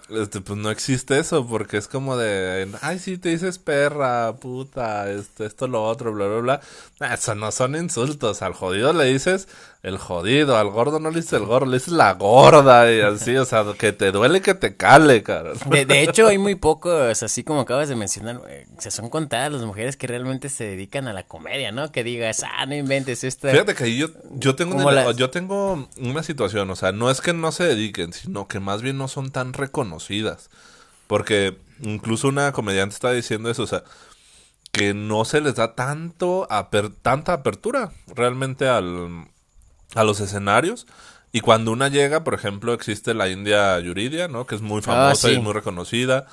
este, 0.09 0.40
pues 0.40 0.59
no 0.59 0.70
existe 0.70 1.18
eso, 1.18 1.46
porque 1.46 1.76
es 1.76 1.88
como 1.88 2.16
de, 2.16 2.68
ay, 2.81 2.98
sí, 2.98 3.18
te 3.18 3.31
dices 3.31 3.59
perra, 3.59 4.35
puta, 4.37 5.11
este, 5.11 5.46
esto, 5.46 5.68
lo 5.68 5.85
otro, 5.85 6.12
bla, 6.12 6.26
bla, 6.26 6.61
bla. 6.98 7.14
eso 7.14 7.35
no 7.35 7.50
son 7.52 7.76
insultos. 7.76 8.42
Al 8.42 8.52
jodido 8.52 8.92
le 8.92 9.05
dices 9.05 9.48
el 9.83 9.99
jodido, 9.99 10.57
al 10.57 10.71
gordo 10.71 11.01
no 11.01 11.11
le 11.11 11.16
dices 11.16 11.33
el 11.33 11.45
gordo, 11.45 11.66
le 11.66 11.79
dices 11.79 11.92
la 11.92 12.14
gorda 12.14 12.92
y 12.92 13.01
así, 13.01 13.37
o 13.37 13.45
sea, 13.45 13.64
que 13.77 13.92
te 13.92 14.12
duele 14.12 14.40
que 14.40 14.55
te 14.55 14.77
cale, 14.77 15.25
cara. 15.25 15.55
De, 15.68 16.03
hecho, 16.03 16.29
hay 16.29 16.38
muy 16.38 16.55
pocos, 16.55 17.21
así 17.23 17.42
como 17.42 17.62
acabas 17.62 17.88
de 17.88 17.97
mencionar, 17.97 18.40
se 18.79 18.92
son 18.92 19.11
contadas 19.11 19.51
las 19.51 19.62
mujeres 19.62 19.97
que 19.97 20.07
realmente 20.07 20.51
se 20.51 20.64
dedican 20.64 21.09
a 21.09 21.12
la 21.12 21.25
comedia, 21.25 21.73
¿no? 21.73 21.90
Que 21.90 22.05
digas, 22.05 22.45
ah, 22.45 22.64
no 22.66 22.77
inventes 22.77 23.25
esto. 23.25 23.49
Fíjate 23.49 23.75
que 23.75 23.97
yo, 23.97 24.07
yo, 24.31 24.55
tengo 24.55 24.77
una, 24.77 25.11
yo 25.12 25.31
tengo 25.31 25.88
una 25.99 26.23
situación, 26.23 26.71
o 26.71 26.77
sea, 26.77 26.92
no 26.92 27.11
es 27.11 27.21
que 27.21 27.33
no 27.33 27.51
se 27.51 27.64
dediquen, 27.64 28.12
sino 28.12 28.47
que 28.47 28.61
más 28.61 28.83
bien 28.83 28.99
no 28.99 29.09
son 29.09 29.33
tan 29.33 29.53
reconocidas. 29.53 30.49
Porque 31.09 31.59
incluso 31.81 32.29
una 32.29 32.53
comediante 32.53 32.95
está 32.95 33.11
diciendo 33.11 33.51
eso, 33.51 33.64
o 33.64 33.66
sea, 33.66 33.83
que 34.71 34.95
no 34.95 35.25
se 35.25 35.40
les 35.40 35.57
da 35.57 35.75
tanto 35.75 36.47
tanta 37.03 37.33
apertura 37.33 37.92
realmente 38.14 38.68
al, 38.68 39.27
a 39.94 40.05
los 40.05 40.20
escenarios. 40.20 40.87
Y 41.33 41.40
cuando 41.40 41.72
una 41.72 41.88
llega, 41.88 42.24
por 42.24 42.35
ejemplo, 42.35 42.74
existe 42.74 43.14
la 43.14 43.28
India 43.28 43.78
Yuridia, 43.81 44.28
¿no? 44.28 44.46
Que 44.46 44.55
es 44.55 44.61
muy 44.61 44.81
ah, 44.81 44.83
famosa 44.83 45.31
y 45.31 45.38
muy 45.38 45.55
reconocida. 45.55 46.26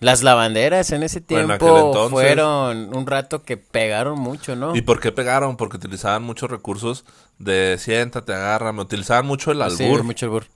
Las 0.00 0.22
lavanderas 0.22 0.90
en 0.92 1.02
ese 1.02 1.22
tiempo 1.22 2.10
fueron 2.10 2.94
un 2.94 3.06
rato 3.06 3.42
que 3.42 3.56
pegaron 3.56 4.18
mucho, 4.18 4.54
¿no? 4.54 4.76
¿Y 4.76 4.82
por 4.82 5.00
qué 5.00 5.12
pegaron? 5.12 5.56
Porque 5.56 5.78
utilizaban 5.78 6.22
muchos 6.22 6.50
recursos 6.50 7.06
de 7.38 7.76
siéntate, 7.78 8.34
agárrame, 8.34 8.82
utilizaban 8.82 9.24
mucho 9.24 9.50
el 9.50 9.62
albur. 9.62 10.02
mucho 10.02 10.26
albur. 10.26 10.46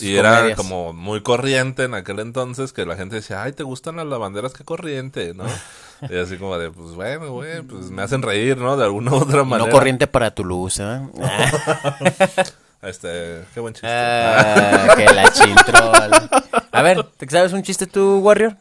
y 0.00 0.16
era 0.16 0.54
como 0.54 0.94
muy 0.94 1.22
corriente 1.22 1.84
en 1.84 1.92
aquel 1.92 2.20
entonces 2.20 2.72
que 2.72 2.86
la 2.86 2.96
gente 2.96 3.16
decía, 3.16 3.42
ay, 3.42 3.52
¿te 3.52 3.64
gustan 3.64 3.96
las 3.96 4.06
lavanderas? 4.06 4.54
Qué 4.54 4.64
corriente, 4.64 5.34
¿no? 5.34 5.44
y 6.10 6.16
así 6.16 6.36
como 6.36 6.58
de, 6.58 6.70
pues 6.70 6.94
bueno, 6.94 7.32
güey, 7.32 7.62
pues 7.62 7.90
me 7.90 8.02
hacen 8.02 8.22
reír, 8.22 8.56
¿no? 8.58 8.76
De 8.76 8.84
alguna 8.84 9.12
u 9.12 9.16
otra 9.22 9.44
manera. 9.44 9.68
No 9.68 9.72
corriente 9.72 10.06
para 10.06 10.34
tu 10.34 10.44
luz, 10.44 10.78
¿eh? 10.80 11.00
este, 12.82 13.44
qué 13.54 13.60
buen 13.60 13.74
chiste. 13.74 13.88
Ah, 13.88 14.94
que 14.96 15.04
la 15.06 15.32
chintrol. 15.32 16.28
A 16.72 16.82
ver, 16.82 17.02
¿te 17.16 17.28
sabes 17.28 17.52
un 17.52 17.62
chiste 17.62 17.86
tú, 17.86 18.18
Warrior? 18.18 18.56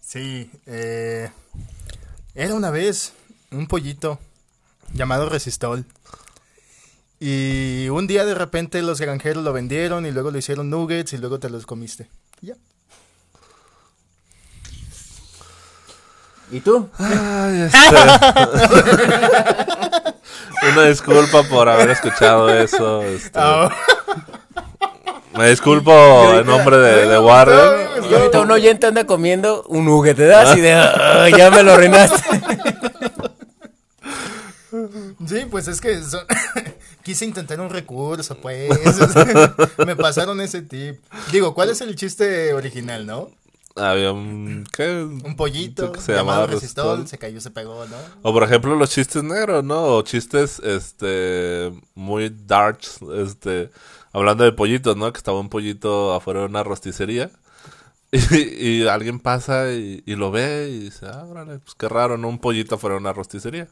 Sí, 0.00 0.50
eh, 0.66 1.30
era 2.34 2.54
una 2.54 2.70
vez 2.70 3.12
un 3.50 3.66
pollito 3.66 4.18
llamado 4.92 5.28
Resistol. 5.28 5.84
Y 7.18 7.88
un 7.88 8.08
día 8.08 8.24
de 8.24 8.34
repente 8.34 8.82
los 8.82 9.00
granjeros 9.00 9.44
lo 9.44 9.52
vendieron 9.52 10.06
y 10.06 10.10
luego 10.10 10.30
lo 10.32 10.38
hicieron 10.38 10.70
nuggets 10.70 11.12
y 11.12 11.18
luego 11.18 11.38
te 11.38 11.48
los 11.48 11.66
comiste. 11.66 12.08
Ya. 12.40 12.56
¿Y 16.52 16.60
tú? 16.60 16.88
Ay, 16.98 17.62
este... 17.62 17.78
Una 20.72 20.84
disculpa 20.84 21.42
por 21.44 21.68
haber 21.68 21.90
escuchado 21.90 22.48
eso. 22.50 23.02
Este... 23.02 23.40
Oh. 23.40 23.68
Me 25.36 25.48
disculpo 25.48 25.92
en 26.34 26.46
nombre 26.46 26.76
de, 26.76 27.08
de 27.08 27.18
Warren. 27.18 27.88
Y 28.08 28.14
ahorita 28.14 28.42
un 28.42 28.50
oyente 28.50 28.86
anda 28.86 29.06
comiendo 29.06 29.64
un 29.68 29.86
nugget, 29.86 30.18
te 30.18 30.26
das 30.26 30.54
y 30.56 30.60
de, 30.60 30.70
ya 31.36 31.50
me 31.50 31.62
lo 31.62 31.72
arruinaste. 31.72 32.22
Sí, 35.26 35.46
pues 35.50 35.68
es 35.68 35.80
que 35.80 35.98
quise 37.02 37.24
intentar 37.24 37.58
un 37.60 37.70
recurso, 37.70 38.36
pues. 38.36 38.70
Me 39.86 39.96
pasaron 39.96 40.40
ese 40.40 40.62
tip. 40.62 41.00
Digo, 41.30 41.54
¿cuál 41.54 41.70
es 41.70 41.80
el 41.80 41.94
chiste 41.96 42.52
original, 42.54 43.06
no? 43.06 43.30
Había 43.76 44.12
un, 44.12 44.66
¿qué? 44.70 45.02
un 45.02 45.34
pollito 45.34 45.92
que 45.92 46.00
se 46.00 46.12
llamaba 46.12 46.46
resistol, 46.46 47.06
se 47.08 47.16
cayó, 47.16 47.40
se 47.40 47.50
pegó, 47.50 47.86
¿no? 47.86 47.96
O 48.22 48.32
por 48.32 48.42
ejemplo 48.42 48.74
los 48.76 48.90
chistes 48.90 49.22
negros, 49.22 49.64
¿no? 49.64 49.96
O 49.96 50.02
chistes 50.02 50.58
este 50.60 51.72
muy 51.94 52.28
darks, 52.46 53.00
este 53.14 53.70
hablando 54.12 54.44
de 54.44 54.52
pollitos, 54.52 54.96
¿no? 54.96 55.10
Que 55.12 55.18
estaba 55.18 55.40
un 55.40 55.48
pollito 55.48 56.12
afuera 56.14 56.40
de 56.40 56.46
una 56.46 56.62
rosticería. 56.62 57.30
Y, 58.12 58.86
alguien 58.88 59.20
pasa 59.20 59.72
y, 59.72 60.02
lo 60.06 60.30
ve 60.30 60.68
y 60.70 60.78
dice, 60.80 61.06
ah, 61.06 61.24
pues 61.64 61.74
qué 61.78 61.88
raro, 61.88 62.18
¿no? 62.18 62.28
Un 62.28 62.38
pollito 62.38 62.74
afuera 62.74 62.96
de 62.96 63.00
una 63.00 63.14
rosticería. 63.14 63.68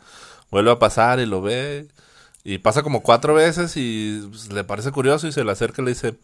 Vuelve 0.50 0.70
a 0.70 0.78
pasar 0.78 1.20
y 1.20 1.26
lo 1.26 1.42
ve. 1.42 1.88
Y 2.42 2.58
pasa 2.58 2.82
como 2.82 3.02
cuatro 3.02 3.34
veces 3.34 3.76
y 3.76 4.26
pues, 4.30 4.50
le 4.50 4.64
parece 4.64 4.92
curioso 4.92 5.26
y 5.26 5.32
se 5.32 5.44
le 5.44 5.52
acerca 5.52 5.82
y 5.82 5.84
le 5.84 5.90
dice, 5.90 6.14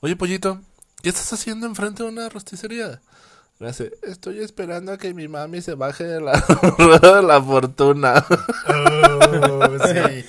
oye 0.00 0.16
pollito, 0.16 0.60
¿qué 1.02 1.08
estás 1.08 1.32
haciendo 1.32 1.66
enfrente 1.66 2.02
de 2.02 2.08
una 2.08 2.28
rosticería? 2.28 3.00
Le 3.58 3.68
dice, 3.68 3.92
estoy 4.02 4.40
esperando 4.40 4.92
a 4.92 4.98
que 4.98 5.14
mi 5.14 5.28
mami 5.28 5.60
se 5.60 5.74
baje 5.74 6.02
de 6.04 6.20
la 6.20 6.32
rueda 6.78 7.16
de 7.20 7.22
la 7.22 7.40
fortuna. 7.40 8.24
Oh, 8.68 9.78
sí. 9.86 10.24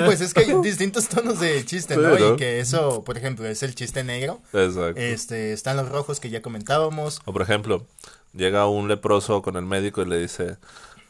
pues 0.06 0.22
es 0.22 0.32
que 0.32 0.40
hay 0.40 0.54
distintos 0.62 1.08
tonos 1.08 1.38
de 1.40 1.64
chiste, 1.66 1.96
¿no? 1.96 2.16
Y 2.16 2.36
que 2.36 2.60
eso, 2.60 3.04
por 3.04 3.18
ejemplo, 3.18 3.46
es 3.46 3.62
el 3.62 3.74
chiste 3.74 4.04
negro. 4.04 4.40
Exacto. 4.54 4.98
Este, 4.98 5.52
están 5.52 5.76
los 5.76 5.90
rojos 5.90 6.18
que 6.18 6.30
ya 6.30 6.40
comentábamos. 6.40 7.20
O 7.26 7.32
por 7.32 7.42
ejemplo, 7.42 7.86
llega 8.32 8.66
un 8.66 8.88
leproso 8.88 9.42
con 9.42 9.56
el 9.56 9.66
médico 9.66 10.00
y 10.00 10.06
le 10.06 10.18
dice, 10.18 10.56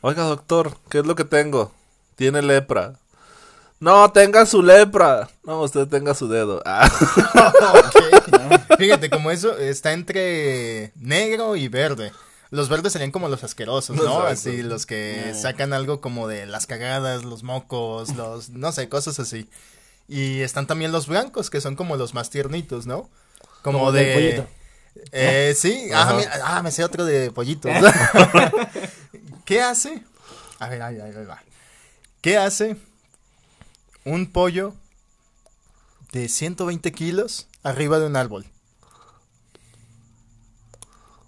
oiga 0.01 0.25
doctor, 0.25 0.77
¿qué 0.88 0.99
es 0.99 1.07
lo 1.07 1.15
que 1.15 1.25
tengo? 1.25 1.73
Tiene 2.17 2.43
lepra. 2.43 2.95
No, 3.83 4.12
tenga 4.12 4.47
su 4.47 4.62
lepra. 4.62 5.29
No, 5.42 5.61
usted 5.62 5.88
tenga 5.88 6.14
su 6.14 6.29
dedo. 6.29 6.62
Ah. 6.64 6.88
Fíjate, 8.79 9.11
como 9.11 9.33
eso 9.33 9.59
está 9.59 9.92
entre 9.92 10.92
negro 10.95 11.57
y 11.57 11.66
verde. 11.66 12.12
Los 12.51 12.68
verdes 12.68 12.92
serían 12.92 13.11
como 13.11 13.29
los 13.29 13.42
asquerosos, 13.42 13.97
¿no? 13.97 14.21
Así, 14.21 14.62
los 14.62 14.87
que 14.87 15.35
sacan 15.35 15.73
algo 15.73 16.01
como 16.01 16.29
de 16.29 16.47
las 16.47 16.68
cagadas, 16.68 17.25
los 17.25 17.42
mocos, 17.42 18.14
los, 18.14 18.51
no 18.51 18.71
sé, 18.71 18.88
cosas 18.88 19.18
así. 19.18 19.51
Y 20.07 20.42
están 20.42 20.68
también 20.68 20.92
los 20.92 21.09
blancos, 21.09 21.51
que 21.51 21.61
son 21.61 21.75
como 21.75 21.97
los 21.97 22.14
más 22.14 22.31
tiernitos, 22.31 22.87
¿no? 22.87 23.11
Como, 23.62 23.90
de... 23.90 24.47
Eh, 25.11 25.55
sí, 25.57 25.88
ah, 25.92 26.21
ah, 26.45 26.62
me 26.62 26.71
sé 26.71 26.85
otro 26.85 27.05
de 27.05 27.33
pollitos. 27.33 27.73
¿Qué 29.45 29.61
hace? 29.61 30.05
A 30.61 30.68
ver, 30.68 30.83
ahí, 30.83 31.01
ahí, 31.01 31.12
ahí 31.16 31.25
va. 31.25 31.42
¿Qué 32.21 32.37
hace 32.37 32.77
un 34.05 34.27
pollo 34.31 34.75
de 36.12 36.29
120 36.29 36.93
kilos 36.93 37.49
arriba 37.62 37.99
de 37.99 38.07
un 38.07 38.17
árbol. 38.17 38.47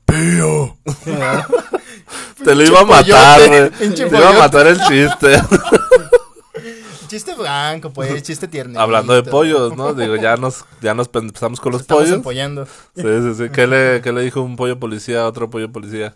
¡Pío! 0.05 0.77
Te 2.45 2.55
lo 2.55 2.65
iba 2.65 2.81
a 2.81 2.85
matar, 2.85 3.41
Te 3.79 4.07
iba 4.07 4.29
a 4.29 4.39
matar 4.39 4.67
el 4.67 4.79
chiste. 4.81 5.41
chiste 7.09 7.35
blanco, 7.35 7.91
pues, 7.91 8.23
chiste 8.23 8.49
tierno. 8.49 8.79
Hablando 8.79 9.15
de 9.15 9.23
pollos, 9.23 9.77
¿no? 9.77 9.95
Digo, 9.95 10.17
ya 10.17 10.37
nos, 10.37 10.65
ya 10.83 10.95
nos 10.95 11.09
empezamos 11.15 11.61
con 11.61 11.73
los 11.73 11.83
Estamos 11.83 12.05
pollos. 12.05 12.17
Empollando. 12.17 12.67
Sí, 12.95 13.03
sí, 13.03 13.35
sí. 13.37 13.51
¿Qué 13.51 13.67
le, 13.67 14.03
¿Qué 14.03 14.13
le 14.13 14.23
dijo 14.23 14.43
un 14.43 14.57
pollo 14.57 14.79
policía 14.79 15.23
a 15.23 15.29
otro 15.29 15.49
pollo 15.49 15.71
policía? 15.73 16.15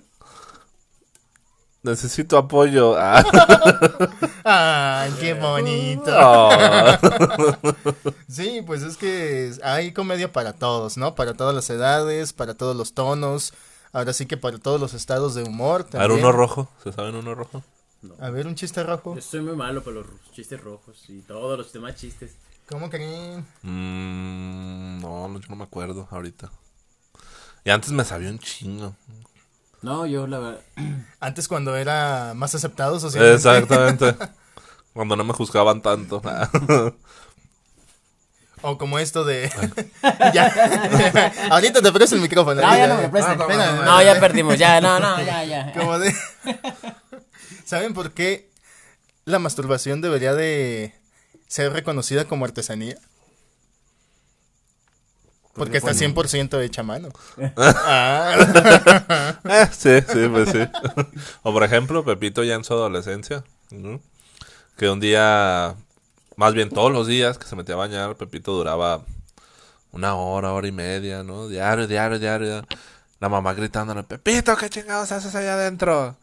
Necesito 1.89 2.37
apoyo. 2.37 2.97
Ah. 4.51 5.09
qué 5.21 5.35
bonito. 5.35 6.11
sí, 8.29 8.63
pues 8.67 8.83
es 8.83 8.97
que 8.97 9.53
hay 9.63 9.93
comedia 9.93 10.33
para 10.33 10.55
todos, 10.55 10.97
¿no? 10.97 11.15
Para 11.15 11.35
todas 11.35 11.55
las 11.55 11.69
edades, 11.69 12.33
para 12.33 12.55
todos 12.55 12.75
los 12.75 12.95
tonos. 12.95 13.53
Ahora 13.93 14.15
sí 14.15 14.25
que 14.25 14.39
para 14.39 14.59
todos 14.59 14.81
los 14.81 14.95
estados 14.95 15.35
de 15.35 15.43
humor. 15.43 15.87
A 15.93 15.99
ver, 15.99 16.13
uno 16.13 16.33
rojo. 16.33 16.71
¿Se 16.83 16.93
saben 16.93 17.15
uno 17.15 17.35
rojo? 17.35 17.63
A 18.21 18.31
ver, 18.31 18.47
un 18.47 18.55
chiste 18.55 18.83
rojo. 18.83 19.17
Yo 19.17 19.21
soy 19.21 19.43
muy 19.43 19.57
malo 19.57 19.83
para 19.83 19.97
los 19.97 20.07
chistes 20.33 20.61
rojos 20.63 21.05
y 21.09 21.21
todos 21.21 21.59
los 21.59 21.71
demás 21.73 21.97
chistes. 21.97 22.37
¿Cómo 22.69 22.89
creen? 22.89 23.47
Mm, 23.63 25.01
no, 25.01 25.39
yo 25.41 25.49
no 25.49 25.57
me 25.57 25.65
acuerdo 25.65 26.09
ahorita. 26.11 26.51
Y 27.65 27.71
antes 27.71 27.91
me 27.91 28.05
sabía 28.05 28.31
un 28.31 28.39
chingo. 28.39 28.95
No, 29.83 30.07
yo 30.07 30.27
la 30.27 30.39
verdad. 30.39 30.61
Antes 31.21 31.49
cuando 31.49 31.77
era 31.77 32.33
más 32.35 32.55
aceptado 32.55 32.99
socialmente. 33.01 33.37
Exactamente. 33.37 34.15
cuando 34.93 35.17
no 35.17 35.25
me 35.25 35.33
juzgaban 35.33 35.83
tanto. 35.83 36.21
o 38.63 38.79
como 38.79 38.99
esto 38.99 39.25
de. 39.25 39.51
ya. 40.35 41.33
Ahorita 41.51 41.81
te 41.81 41.93
presto 41.93 42.17
el 42.17 42.23
micrófono. 42.23 42.61
No, 42.61 42.77
ya 42.77 42.87
no 42.89 42.97
me 42.97 43.09
prestes. 43.09 43.39
No, 43.39 44.03
ya 44.03 44.21
perdimos. 44.21 44.59
Ya, 44.59 44.81
no, 44.81 44.99
no, 44.99 45.23
ya, 45.23 45.45
ya. 45.45 45.73
Como 45.73 45.99
de. 45.99 46.15
¿Saben 47.65 47.95
por 47.95 48.13
qué 48.13 48.51
la 49.25 49.39
masturbación 49.39 50.01
debería 50.01 50.35
de 50.35 50.95
ser 51.47 51.73
reconocida 51.73 52.25
como 52.25 52.45
artesanía? 52.45 52.97
Porque 55.59 55.79
está 55.79 55.93
100% 55.93 56.63
hecha 56.63 56.81
a 56.81 56.85
mano. 56.85 57.09
ah. 57.57 59.39
Eh, 59.45 59.67
sí, 59.73 60.01
sí, 60.13 60.29
pues 60.31 60.51
sí. 60.51 60.61
o 61.43 61.53
por 61.53 61.65
ejemplo, 61.65 62.05
Pepito 62.05 62.45
ya 62.45 62.55
en 62.55 62.65
su 62.65 62.75
adolescencia. 62.75 63.45
Que 64.77 64.89
un 64.89 65.01
día, 65.01 65.75
más 66.37 66.55
bien 66.55 66.71
todos 66.71 66.93
los 66.93 67.07
días 67.07 67.39
que 67.39 67.47
se 67.47 67.57
metía 67.57 67.75
a 67.75 67.79
bañar, 67.79 68.17
Pepito 68.17 68.53
duraba 68.53 69.03
una 69.93 70.15
hora, 70.15 70.53
hora 70.53 70.69
y 70.69 70.73
media, 70.73 71.23
¿no? 71.23 71.49
Diario, 71.49 71.87
diario, 71.87 72.19
diario. 72.19 72.65
La 73.21 73.29
mamá 73.29 73.53
gritándole, 73.55 74.05
Pepito, 74.05 74.57
¿qué 74.57 74.71
chingados 74.71 75.11
haces 75.11 75.35
allá 75.35 75.55
adentro? 75.55 76.17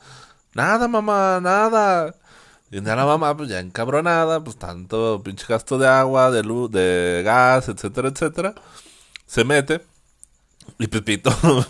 Nada, 0.53 0.87
mamá, 0.87 1.39
nada. 1.41 2.15
Y 2.71 2.77
un 2.77 2.85
día 2.85 2.95
la 2.95 3.05
mamá, 3.05 3.35
pues 3.35 3.49
ya 3.49 3.59
encabronada, 3.59 4.43
pues 4.43 4.57
tanto 4.57 5.21
pinche 5.23 5.45
gasto 5.47 5.77
de 5.77 5.87
agua, 5.87 6.31
de 6.31 6.43
luz, 6.43 6.71
de 6.71 7.21
gas, 7.23 7.69
etcétera, 7.69 8.09
etcétera 8.09 8.55
se 9.25 9.43
mete 9.43 9.81
y 10.77 10.87
Pepito 10.87 11.31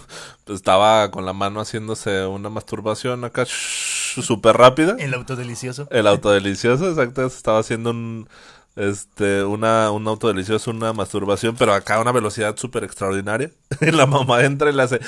pues, 0.45 0.57
estaba 0.57 1.11
con 1.11 1.25
la 1.25 1.33
mano 1.33 1.59
haciéndose 1.59 2.25
una 2.25 2.49
masturbación 2.49 3.23
acá 3.23 3.45
súper 3.45 4.57
rápida. 4.57 4.95
El 4.97 5.13
autodelicioso. 5.13 5.87
El 5.91 6.07
autodelicioso, 6.07 6.89
exacto. 6.89 7.25
Estaba 7.25 7.59
haciendo 7.59 7.91
un 7.91 8.27
este 8.75 9.43
una 9.43 9.91
un 9.91 10.07
autodelicioso, 10.07 10.71
una 10.71 10.91
masturbación, 10.91 11.55
pero 11.55 11.73
acá 11.73 11.95
a 11.95 12.01
una 12.01 12.11
velocidad 12.11 12.57
súper 12.57 12.83
extraordinaria. 12.83 13.51
Y 13.81 13.91
la 13.91 14.05
mamá 14.05 14.43
entra 14.43 14.69
y 14.69 14.73
le 14.73 14.83
hace, 14.83 14.99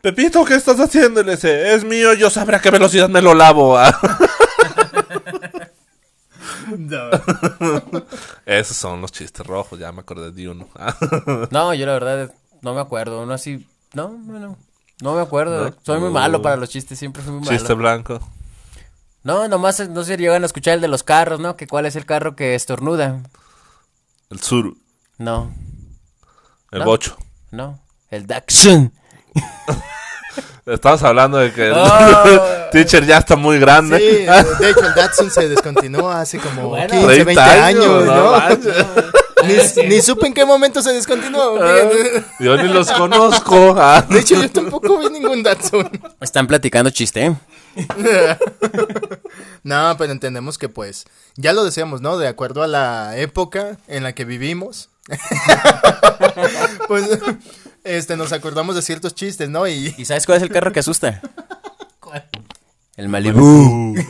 Pepito, 0.00 0.44
¿qué 0.44 0.54
estás 0.54 0.80
haciendo? 0.80 1.20
Y 1.20 1.24
le 1.24 1.32
dice, 1.32 1.74
es 1.74 1.84
mío, 1.84 2.14
yo 2.14 2.30
sabré 2.30 2.56
a 2.56 2.60
qué 2.60 2.70
velocidad 2.70 3.08
me 3.08 3.22
lo 3.22 3.34
lavo. 3.34 3.78
No. 6.76 7.10
Esos 8.46 8.76
son 8.76 9.00
los 9.00 9.12
chistes 9.12 9.46
rojos, 9.46 9.78
ya 9.78 9.92
me 9.92 10.00
acordé 10.00 10.30
de 10.30 10.48
uno. 10.48 10.68
no, 11.50 11.74
yo 11.74 11.86
la 11.86 11.92
verdad 11.92 12.34
no 12.62 12.74
me 12.74 12.80
acuerdo. 12.80 13.22
Uno 13.22 13.34
así. 13.34 13.66
No, 13.94 14.08
no, 14.08 14.56
no 15.00 15.14
me 15.14 15.20
acuerdo. 15.20 15.74
Soy 15.82 16.00
muy 16.00 16.10
malo 16.10 16.42
para 16.42 16.56
los 16.56 16.68
chistes, 16.68 16.98
siempre 16.98 17.22
fui 17.22 17.32
muy 17.32 17.40
malo. 17.40 17.56
Chiste 17.56 17.74
blanco. 17.74 18.20
No, 19.22 19.48
nomás 19.48 19.88
no 19.88 20.04
se 20.04 20.16
llegan 20.16 20.42
a 20.42 20.46
escuchar 20.46 20.74
el 20.74 20.80
de 20.80 20.88
los 20.88 21.02
carros, 21.02 21.40
¿no? 21.40 21.56
Que 21.56 21.66
cuál 21.66 21.86
es 21.86 21.96
el 21.96 22.06
carro 22.06 22.36
que 22.36 22.54
estornuda. 22.54 23.22
El 24.30 24.40
sur. 24.40 24.74
No. 25.18 25.52
El 26.70 26.84
bocho. 26.84 27.16
No, 27.50 27.80
el 28.10 28.26
Daxon. 28.26 28.92
Estabas 30.68 31.02
hablando 31.02 31.38
de 31.38 31.52
que 31.52 31.70
oh. 31.70 32.68
teacher 32.72 33.06
ya 33.06 33.18
está 33.18 33.36
muy 33.36 33.58
grande. 33.58 33.98
Sí, 33.98 34.62
de 34.62 34.70
hecho 34.70 34.86
el 34.86 34.94
Datsun 34.94 35.30
se 35.30 35.48
descontinuó 35.48 36.10
hace 36.10 36.38
como 36.38 36.76
15, 36.76 37.24
20 37.24 37.40
años, 37.40 38.04
¿no? 38.04 38.38
Ni, 39.88 40.02
supe 40.02 40.26
en 40.26 40.34
qué 40.34 40.44
momento 40.44 40.82
se 40.82 40.92
descontinuó. 40.92 41.58
Ah, 41.62 41.88
yo 42.40 42.56
ni 42.56 42.68
los 42.68 42.90
conozco. 42.90 43.76
Ah. 43.78 44.04
De 44.06 44.18
hecho, 44.18 44.34
yo 44.34 44.50
tampoco 44.50 44.98
vi 44.98 45.08
ningún 45.10 45.44
Datsun. 45.44 45.88
Están 46.20 46.48
platicando 46.48 46.90
chiste, 46.90 47.24
¿eh? 47.24 47.36
no, 49.62 49.94
pero 49.96 50.12
entendemos 50.12 50.58
que 50.58 50.68
pues, 50.68 51.06
ya 51.36 51.52
lo 51.52 51.64
decíamos, 51.64 52.00
¿no? 52.00 52.18
De 52.18 52.26
acuerdo 52.26 52.64
a 52.64 52.66
la 52.66 53.16
época 53.16 53.78
en 53.86 54.02
la 54.02 54.12
que 54.12 54.24
vivimos. 54.24 54.90
pues 56.88 57.08
este, 57.88 58.16
nos 58.16 58.32
acordamos 58.32 58.74
de 58.74 58.82
ciertos 58.82 59.14
chistes, 59.14 59.48
¿no? 59.48 59.66
Y... 59.66 59.94
¿Y 59.96 60.04
sabes 60.04 60.26
cuál 60.26 60.36
es 60.36 60.42
el 60.42 60.50
carro 60.50 60.72
que 60.72 60.80
asusta? 60.80 61.20
¿Cuál? 62.00 62.28
El 62.96 63.08
Malibu. 63.08 63.94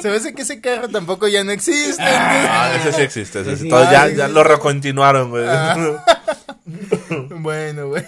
Se 0.00 0.10
me 0.10 0.16
hace 0.16 0.34
que 0.34 0.42
ese 0.42 0.60
carro 0.60 0.88
tampoco 0.88 1.28
ya 1.28 1.44
no 1.44 1.52
existe. 1.52 2.02
Ah, 2.02 2.76
ese 2.80 2.92
sí 2.92 3.02
existe. 3.02 3.40
Ese 3.40 3.56
sí. 3.56 3.68
ya, 3.70 4.08
ya 4.08 4.28
lo 4.28 4.44
recontinuaron, 4.44 5.30
güey. 5.30 5.46
Ah. 5.48 6.04
bueno, 7.30 7.88
güey. 7.88 8.04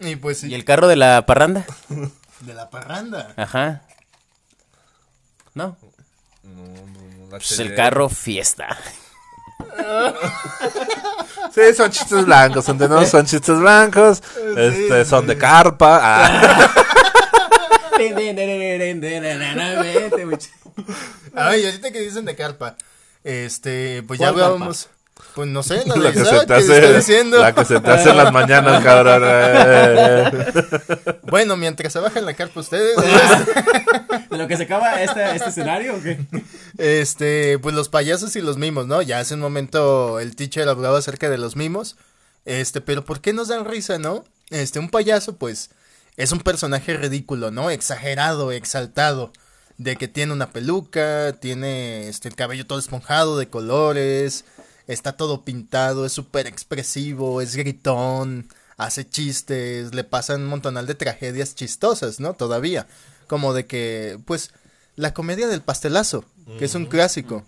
Y 0.00 0.16
pues 0.16 0.44
¿Y 0.44 0.54
el 0.54 0.64
carro 0.64 0.86
de 0.86 0.96
la 0.96 1.24
parranda? 1.26 1.64
¿De 2.40 2.54
la 2.54 2.68
parranda? 2.70 3.32
Ajá. 3.36 3.82
¿No? 5.54 5.78
no, 6.42 6.62
no 7.22 7.28
pues 7.30 7.58
el 7.58 7.74
carro 7.74 8.08
fiesta. 8.10 8.76
Sí, 11.54 11.74
son 11.74 11.90
chistes 11.90 12.26
blancos, 12.26 12.68
entendemos, 12.68 13.08
son 13.08 13.24
chistes 13.24 13.58
blancos, 13.58 14.22
este, 14.56 15.04
son 15.06 15.26
de 15.26 15.38
carpa. 15.38 16.00
Ah. 16.02 16.70
Ay, 21.34 21.64
ahorita 21.64 21.90
que 21.90 22.00
dicen 22.00 22.26
de 22.26 22.36
carpa, 22.36 22.76
este, 23.24 24.02
pues 24.02 24.20
ya 24.20 24.32
vamos. 24.32 24.90
Pues 25.34 25.48
no 25.48 25.62
sé, 25.62 25.82
la, 25.86 25.96
la 25.96 26.12
que 26.12 26.24
se 26.24 26.46
te 26.46 26.54
hace, 26.54 27.24
La 27.24 27.54
que 27.54 27.64
se 27.64 27.80
te 27.80 27.90
hace 27.90 28.10
en 28.10 28.16
las 28.16 28.32
mañanas, 28.32 28.82
cabrón. 28.82 29.22
bueno, 31.22 31.56
mientras 31.56 31.92
se 31.92 32.00
bajan 32.00 32.24
la 32.24 32.34
carpa 32.34 32.60
ustedes. 32.60 32.96
¿De 34.30 34.36
lo 34.36 34.46
que 34.46 34.56
se 34.56 34.64
acaba 34.64 35.02
este, 35.02 35.36
este 35.36 35.48
escenario 35.48 35.96
o 35.96 36.02
qué? 36.02 36.18
Este, 36.78 37.58
pues 37.58 37.74
los 37.74 37.88
payasos 37.88 38.36
y 38.36 38.42
los 38.42 38.58
mimos, 38.58 38.86
¿no? 38.86 39.00
Ya 39.02 39.20
hace 39.20 39.34
un 39.34 39.40
momento 39.40 40.20
el 40.20 40.36
teacher 40.36 40.68
hablaba 40.68 40.98
acerca 40.98 41.30
de 41.30 41.38
los 41.38 41.56
mimos. 41.56 41.96
Este, 42.44 42.80
pero 42.80 43.04
¿por 43.04 43.20
qué 43.20 43.32
nos 43.32 43.48
dan 43.48 43.64
risa, 43.64 43.98
no? 43.98 44.24
Este, 44.50 44.78
un 44.78 44.90
payaso, 44.90 45.36
pues, 45.36 45.70
es 46.16 46.32
un 46.32 46.40
personaje 46.40 46.94
ridículo, 46.96 47.50
¿no? 47.50 47.70
Exagerado, 47.70 48.52
exaltado. 48.52 49.32
De 49.78 49.96
que 49.96 50.08
tiene 50.08 50.32
una 50.32 50.50
peluca, 50.50 51.34
tiene 51.38 52.08
este, 52.08 52.28
el 52.28 52.34
cabello 52.34 52.66
todo 52.66 52.78
esponjado 52.78 53.36
de 53.36 53.48
colores 53.48 54.46
está 54.86 55.16
todo 55.16 55.44
pintado, 55.44 56.06
es 56.06 56.12
súper 56.12 56.46
expresivo, 56.46 57.40
es 57.40 57.56
gritón, 57.56 58.48
hace 58.76 59.08
chistes, 59.08 59.94
le 59.94 60.04
pasan 60.04 60.42
un 60.42 60.48
montonal 60.48 60.86
de 60.86 60.94
tragedias 60.94 61.54
chistosas, 61.54 62.20
¿no? 62.20 62.34
Todavía. 62.34 62.86
Como 63.26 63.54
de 63.54 63.66
que, 63.66 64.18
pues, 64.24 64.50
la 64.94 65.14
comedia 65.14 65.48
del 65.48 65.62
pastelazo, 65.62 66.24
que 66.58 66.64
es 66.64 66.74
un 66.74 66.86
clásico. 66.86 67.44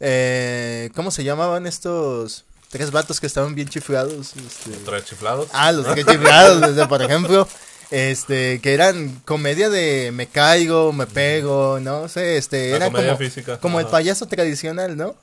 Eh, 0.00 0.90
¿Cómo 0.94 1.10
se 1.10 1.24
llamaban 1.24 1.66
estos 1.66 2.44
tres 2.70 2.90
vatos 2.90 3.20
que 3.20 3.26
estaban 3.26 3.54
bien 3.54 3.68
chiflados? 3.68 4.34
Este... 4.36 4.70
¿Tres 4.84 5.04
chiflados? 5.04 5.48
Ah, 5.52 5.72
los 5.72 5.86
tres 5.86 6.06
chiflados, 6.06 6.60
desde, 6.60 6.86
por 6.88 7.02
ejemplo. 7.02 7.46
Este, 7.90 8.60
que 8.60 8.72
eran 8.72 9.20
comedia 9.24 9.68
de 9.68 10.12
me 10.12 10.28
caigo, 10.28 10.92
me 10.92 11.08
pego, 11.08 11.80
no 11.80 12.08
sé, 12.08 12.36
este, 12.36 12.70
era 12.70 12.88
como, 12.88 13.58
como 13.60 13.80
el 13.80 13.86
payaso 13.86 14.26
tradicional, 14.26 14.96
¿no? 14.96 15.16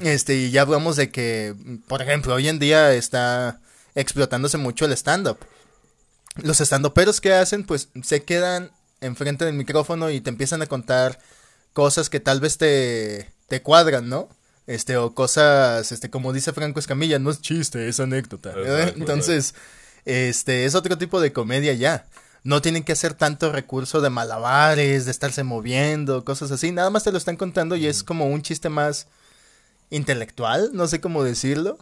Este, 0.00 0.36
y 0.36 0.50
ya 0.50 0.62
hablamos 0.62 0.96
de 0.96 1.10
que, 1.10 1.54
por 1.88 2.02
ejemplo, 2.02 2.34
hoy 2.34 2.48
en 2.48 2.58
día 2.58 2.92
está 2.92 3.60
explotándose 3.94 4.58
mucho 4.58 4.84
el 4.84 4.92
stand-up. 4.92 5.38
Los 6.36 6.60
stand-uperos 6.60 7.20
que 7.20 7.32
hacen, 7.32 7.64
pues 7.64 7.88
se 8.02 8.22
quedan 8.24 8.70
enfrente 9.00 9.44
del 9.44 9.54
micrófono 9.54 10.10
y 10.10 10.20
te 10.20 10.30
empiezan 10.30 10.62
a 10.62 10.66
contar 10.66 11.18
cosas 11.72 12.08
que 12.08 12.20
tal 12.20 12.40
vez 12.40 12.58
te, 12.58 13.30
te 13.48 13.62
cuadran, 13.62 14.08
¿no? 14.08 14.28
Este, 14.66 14.96
o 14.96 15.14
cosas, 15.14 15.92
este, 15.92 16.08
como 16.08 16.32
dice 16.32 16.52
Franco 16.52 16.80
Escamilla, 16.80 17.18
no 17.18 17.30
es 17.30 17.42
chiste, 17.42 17.88
es 17.88 18.00
anécdota. 18.00 18.54
Entonces, 18.96 19.54
este, 20.04 20.64
es 20.64 20.74
otro 20.74 20.96
tipo 20.96 21.20
de 21.20 21.32
comedia 21.32 21.74
ya. 21.74 22.06
No 22.44 22.62
tienen 22.62 22.82
que 22.82 22.92
hacer 22.92 23.14
tanto 23.14 23.52
recurso 23.52 24.00
de 24.00 24.10
malabares, 24.10 25.04
de 25.04 25.10
estarse 25.10 25.44
moviendo, 25.44 26.24
cosas 26.24 26.50
así. 26.50 26.72
Nada 26.72 26.90
más 26.90 27.04
te 27.04 27.12
lo 27.12 27.18
están 27.18 27.36
contando 27.36 27.76
y 27.76 27.86
es 27.86 28.02
como 28.02 28.26
un 28.26 28.42
chiste 28.42 28.68
más 28.68 29.06
intelectual, 29.94 30.70
no 30.72 30.86
sé 30.86 31.00
cómo 31.00 31.22
decirlo. 31.22 31.78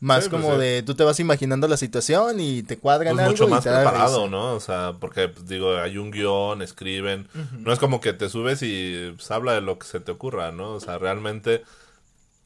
Más 0.00 0.28
pues 0.28 0.28
como 0.28 0.58
de 0.58 0.82
tú 0.82 0.94
te 0.94 1.04
vas 1.04 1.20
imaginando 1.20 1.68
la 1.68 1.76
situación 1.76 2.40
y 2.40 2.62
te 2.62 2.76
cuadran 2.76 3.16
pues 3.16 3.28
mucho 3.28 3.48
más 3.48 3.62
preparado, 3.62 4.28
¿no? 4.28 4.52
O 4.52 4.60
sea, 4.60 4.94
porque 5.00 5.28
pues, 5.28 5.46
digo, 5.46 5.76
hay 5.78 5.96
un 5.96 6.10
guion, 6.10 6.60
escriben. 6.60 7.28
No 7.58 7.72
es 7.72 7.78
como 7.78 8.00
que 8.00 8.12
te 8.12 8.28
subes 8.28 8.62
y 8.62 9.12
pues, 9.16 9.30
habla 9.30 9.52
de 9.52 9.60
lo 9.60 9.78
que 9.78 9.86
se 9.86 10.00
te 10.00 10.12
ocurra, 10.12 10.52
¿no? 10.52 10.72
O 10.72 10.80
sea, 10.80 10.98
realmente 10.98 11.62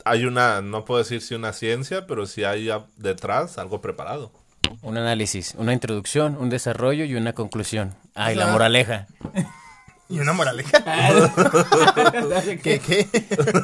hay 0.04 0.26
una, 0.26 0.60
no 0.60 0.84
puedo 0.84 0.98
decir 0.98 1.22
si 1.22 1.34
una 1.34 1.52
ciencia, 1.52 2.06
pero 2.06 2.26
si 2.26 2.44
hay 2.44 2.68
detrás 2.96 3.58
algo 3.58 3.80
preparado. 3.80 4.30
Un 4.82 4.96
análisis, 4.96 5.54
una 5.56 5.72
introducción, 5.72 6.36
un 6.38 6.50
desarrollo 6.50 7.04
y 7.04 7.14
una 7.14 7.32
conclusión. 7.32 7.94
Ay, 8.14 8.34
la 8.34 8.48
moraleja. 8.48 9.06
Y 10.08 10.20
una 10.20 10.32
moraleja. 10.32 10.82
¿Qué? 12.62 12.80
¿Qué? 12.80 13.08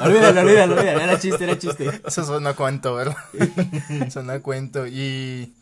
Olvídalo, 0.00 0.40
olvídalo, 0.40 0.74
olvídalo. 0.76 1.00
Era 1.00 1.18
chiste, 1.18 1.44
era 1.44 1.58
chiste. 1.58 2.00
Eso 2.06 2.24
suena 2.24 2.54
cuento, 2.54 2.94
¿verdad? 2.94 3.16
suena 4.10 4.40
cuento. 4.40 4.86
Y 4.86 5.52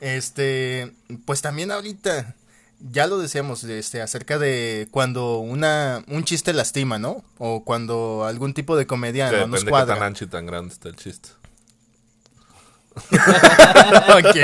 este, 0.00 0.92
pues 1.24 1.40
también 1.40 1.70
ahorita, 1.70 2.34
ya 2.80 3.06
lo 3.06 3.18
decíamos, 3.18 3.64
este, 3.64 4.02
acerca 4.02 4.38
de 4.38 4.88
cuando 4.90 5.38
una, 5.38 6.04
un 6.08 6.24
chiste 6.24 6.52
lastima, 6.52 6.98
¿no? 6.98 7.24
O 7.38 7.64
cuando 7.64 8.24
algún 8.26 8.52
tipo 8.52 8.76
de 8.76 8.86
comedia 8.86 9.30
no 9.32 9.46
nos 9.46 9.64
cuadra. 9.64 9.94
De 9.94 10.00
tan 10.00 10.08
ancho 10.08 10.24
y 10.24 10.28
tan 10.28 10.44
grande 10.44 10.74
está 10.74 10.88
el 10.90 10.96
chiste. 10.96 11.30
ok. 12.96 14.36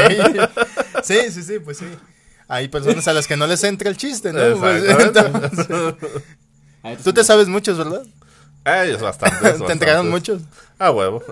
Sí, 1.02 1.18
sí, 1.30 1.42
sí, 1.42 1.58
pues 1.58 1.78
sí 1.78 1.86
hay 2.52 2.68
personas 2.68 3.08
a 3.08 3.14
las 3.14 3.26
que 3.26 3.34
no 3.34 3.46
les 3.46 3.64
entra 3.64 3.88
el 3.88 3.96
chiste, 3.96 4.30
¿no? 4.30 4.40
Tú 7.02 7.14
te 7.14 7.24
sabes 7.24 7.48
muchos, 7.48 7.78
¿verdad? 7.78 8.02
Ellos 8.64 9.00
bastante. 9.00 9.52
¿Te 9.66 9.72
entregaron 9.72 10.10
muchos? 10.10 10.42
Ah, 10.78 10.90
huevo. 10.90 11.22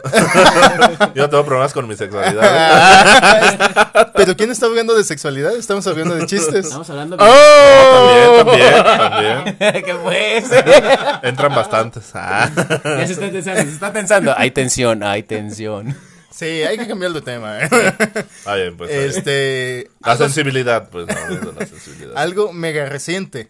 Yo 1.14 1.28
tengo 1.28 1.44
problemas 1.44 1.74
con 1.74 1.86
mi 1.86 1.94
sexualidad. 1.94 2.42
¿Pero 4.16 4.34
quién 4.34 4.50
está 4.50 4.64
hablando 4.64 4.96
de 4.96 5.04
sexualidad? 5.04 5.54
Estamos 5.56 5.86
hablando 5.86 6.14
de 6.14 6.24
chistes. 6.24 6.64
Estamos 6.66 6.88
hablando 6.88 7.18
de... 7.18 7.24
¡Oh! 7.24 8.44
también, 8.44 8.82
también, 8.82 9.58
también. 9.58 9.84
¿Qué 9.84 9.94
pues? 10.02 10.44
Entran 11.22 11.54
bastantes. 11.54 12.10
Ah. 12.14 12.50
Ya 12.56 13.06
se 13.06 13.12
está 13.12 13.30
pensando, 13.30 13.60
se 13.62 13.68
está 13.68 13.92
pensando. 13.92 14.34
Hay 14.36 14.52
tensión, 14.52 15.02
hay 15.02 15.22
tensión. 15.22 15.94
Sí, 16.31 16.45
hay 16.45 16.78
que 16.78 16.87
cambiar 16.87 17.12
de 17.12 17.20
tema. 17.22 17.59
¿eh? 17.61 17.68
Ah, 18.47 18.55
bien, 18.55 18.76
pues. 18.76 18.91
Este, 18.91 19.91
la 20.05 20.16
sensibilidad, 20.16 20.89
pues, 20.89 21.07
no, 21.07 21.53
la 21.53 21.66
sensibilidad. 21.66 22.16
Algo 22.16 22.53
mega 22.53 22.87
reciente. 22.87 23.49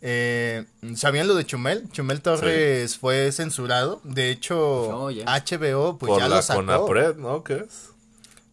Eh, 0.00 0.64
¿Sabían 0.94 1.26
lo 1.26 1.34
de 1.34 1.44
Chumel? 1.44 1.90
Chumel 1.90 2.20
Torres 2.20 2.96
fue 2.98 3.32
censurado. 3.32 4.00
De 4.04 4.30
hecho, 4.30 5.08
HBO 5.10 5.98
pues 5.98 6.12
ya 6.18 6.28
lo 6.28 6.40
sacó. 6.42 6.60
Conapred, 6.60 7.16
¿no? 7.16 7.42
¿Qué 7.42 7.64
es? 7.66 7.90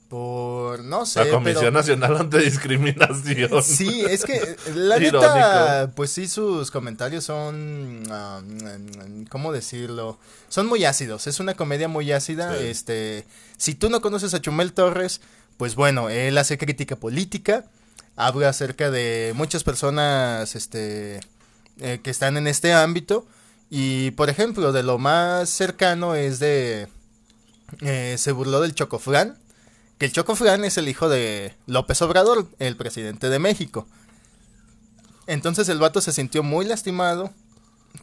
Por, 0.08 0.84
no 0.84 1.06
sé. 1.06 1.26
La 1.26 1.32
Comisión 1.32 1.74
Nacional 1.74 2.18
Antidiscriminación. 2.18 3.64
Sí, 3.64 4.06
es 4.08 4.24
que 4.24 4.56
la 4.76 5.00
neta, 5.00 5.92
pues 5.96 6.12
sí, 6.12 6.28
sus 6.28 6.70
comentarios 6.70 7.24
son, 7.24 8.04
um, 8.08 9.26
¿cómo 9.26 9.52
decirlo? 9.52 10.20
Son 10.48 10.68
muy 10.68 10.86
ácidos, 10.86 11.26
es 11.26 11.40
una 11.40 11.56
comedia 11.56 11.88
muy 11.88 12.12
ácida. 12.12 12.56
Este, 12.58 13.26
si 13.58 13.74
tú 13.74 13.90
no 13.90 14.00
conoces 14.02 14.36
a 14.36 14.42
Chumel 14.42 14.74
Torres, 14.74 15.22
pues 15.58 15.74
bueno, 15.74 16.10
él 16.10 16.38
hace 16.38 16.60
crítica 16.60 16.96
política, 16.96 17.66
habla 18.16 18.50
acerca 18.50 18.92
de 18.92 19.34
muchas 19.36 19.64
personas, 19.64 20.56
este, 20.56 21.20
eh, 21.80 22.00
que 22.04 22.12
están 22.12 22.38
en 22.38 22.46
este 22.46 22.74
ámbito. 22.74 23.26
Y, 23.72 24.12
por 24.12 24.30
ejemplo, 24.30 24.72
de 24.72 24.84
lo 24.84 25.00
más 25.00 25.50
cercano 25.50 26.14
es 26.14 26.38
de, 26.38 26.90
eh, 27.82 28.16
se 28.20 28.32
burló 28.32 28.62
del 28.62 28.76
Chocoflán 28.76 29.40
que 29.98 30.06
el 30.06 30.12
Chocoflán 30.12 30.66
es 30.66 30.78
el 30.78 30.88
hijo 30.88 31.10
de 31.10 31.56
López 31.68 32.02
Obrador, 32.02 32.48
el 32.60 32.76
presidente 32.76 33.30
de 33.30 33.40
México. 33.40 33.88
Entonces 35.28 35.70
el 35.70 35.80
vato 35.80 36.02
se 36.02 36.12
sintió 36.12 36.44
muy 36.44 36.66
lastimado. 36.66 37.32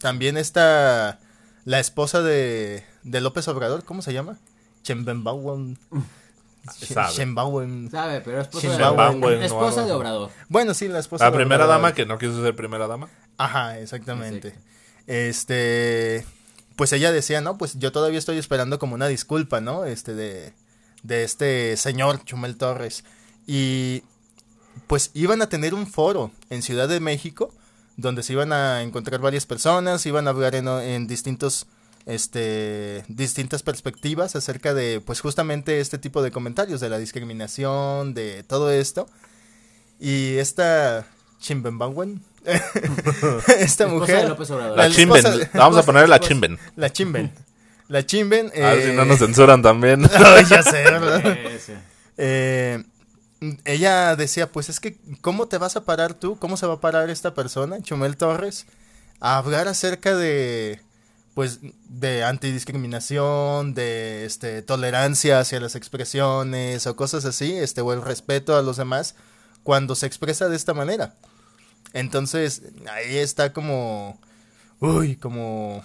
También 0.00 0.36
está 0.36 1.20
la 1.64 1.80
esposa 1.80 2.22
de, 2.22 2.84
de 3.02 3.20
López 3.20 3.46
Obrador, 3.48 3.84
¿cómo 3.84 4.02
se 4.02 4.12
llama? 4.12 4.38
Chembembawan. 4.82 5.78
Shenbauen. 7.12 7.90
Sabe, 7.90 8.20
pero 8.20 8.40
esposa, 8.40 8.68
de, 8.68 9.44
esposa 9.44 9.84
de 9.84 9.92
Obrador. 9.92 10.30
Bueno, 10.48 10.74
sí, 10.74 10.88
la 10.88 11.00
esposa 11.00 11.24
La 11.24 11.32
primera 11.32 11.66
dama 11.66 11.92
que 11.92 12.06
no 12.06 12.18
quiso 12.18 12.40
ser 12.42 12.54
primera 12.54 12.86
dama. 12.86 13.08
Ajá, 13.36 13.78
exactamente. 13.78 14.54
Este, 15.06 16.24
pues 16.76 16.92
ella 16.92 17.10
decía, 17.10 17.40
no, 17.40 17.58
pues 17.58 17.78
yo 17.78 17.90
todavía 17.90 18.18
estoy 18.18 18.38
esperando 18.38 18.78
como 18.78 18.94
una 18.94 19.08
disculpa, 19.08 19.60
¿no? 19.60 19.84
Este 19.84 20.14
de, 20.14 20.54
de 21.02 21.24
este 21.24 21.76
señor 21.76 22.24
Chumel 22.24 22.56
Torres. 22.56 23.04
Y 23.46 24.02
pues 24.86 25.10
iban 25.14 25.42
a 25.42 25.48
tener 25.48 25.74
un 25.74 25.86
foro 25.86 26.30
en 26.50 26.62
Ciudad 26.62 26.88
de 26.88 27.00
México 27.00 27.52
donde 27.96 28.22
se 28.22 28.32
iban 28.32 28.52
a 28.52 28.82
encontrar 28.82 29.20
varias 29.20 29.46
personas, 29.46 30.06
iban 30.06 30.26
a 30.26 30.30
hablar 30.30 30.54
en, 30.54 30.68
en 30.68 31.06
distintos 31.06 31.66
este 32.04 33.04
distintas 33.06 33.62
perspectivas 33.62 34.34
acerca 34.34 34.74
de 34.74 35.00
pues 35.00 35.20
justamente 35.20 35.78
este 35.78 35.98
tipo 35.98 36.20
de 36.20 36.32
comentarios 36.32 36.80
de 36.80 36.88
la 36.88 36.98
discriminación 36.98 38.14
de 38.14 38.42
todo 38.42 38.70
esto. 38.70 39.06
Y 40.00 40.36
esta 40.38 41.06
Chimbenbanwen 41.40 42.22
esta 43.58 43.86
mujer 43.86 44.36
la, 44.76 44.90
Chimben 44.90 45.24
vamos 45.54 45.78
a 45.78 45.82
poner 45.84 46.08
la 46.08 46.18
Chimben. 46.18 46.58
la 46.74 46.90
Chimben 46.90 47.32
la 47.92 48.06
Chimben 48.06 48.50
a 48.56 48.70
ver 48.70 48.90
si 48.90 48.96
no 48.96 49.04
nos 49.04 49.18
censuran 49.18 49.60
también. 49.60 50.02
Ya 50.48 50.62
sé 50.62 50.84
eh, 52.16 52.82
ella 53.64 54.16
decía 54.16 54.50
pues 54.50 54.70
es 54.70 54.80
que 54.80 54.96
cómo 55.20 55.46
te 55.46 55.58
vas 55.58 55.76
a 55.76 55.84
parar 55.84 56.14
tú 56.14 56.38
cómo 56.38 56.56
se 56.56 56.66
va 56.66 56.74
a 56.74 56.80
parar 56.80 57.10
esta 57.10 57.34
persona 57.34 57.82
Chumel 57.82 58.16
Torres 58.16 58.66
a 59.20 59.36
hablar 59.36 59.68
acerca 59.68 60.16
de 60.16 60.80
pues 61.34 61.60
de 61.88 62.24
antidiscriminación, 62.24 63.74
de 63.74 64.24
este 64.24 64.62
tolerancia 64.62 65.40
hacia 65.40 65.60
las 65.60 65.74
expresiones 65.74 66.86
o 66.86 66.96
cosas 66.96 67.26
así, 67.26 67.52
este 67.52 67.82
o 67.82 67.92
el 67.92 68.02
respeto 68.02 68.56
a 68.56 68.62
los 68.62 68.78
demás 68.78 69.16
cuando 69.62 69.94
se 69.94 70.06
expresa 70.06 70.48
de 70.48 70.56
esta 70.56 70.74
manera. 70.74 71.14
Entonces, 71.92 72.62
ahí 72.90 73.18
está 73.18 73.52
como 73.52 74.18
uy, 74.80 75.16
como 75.16 75.84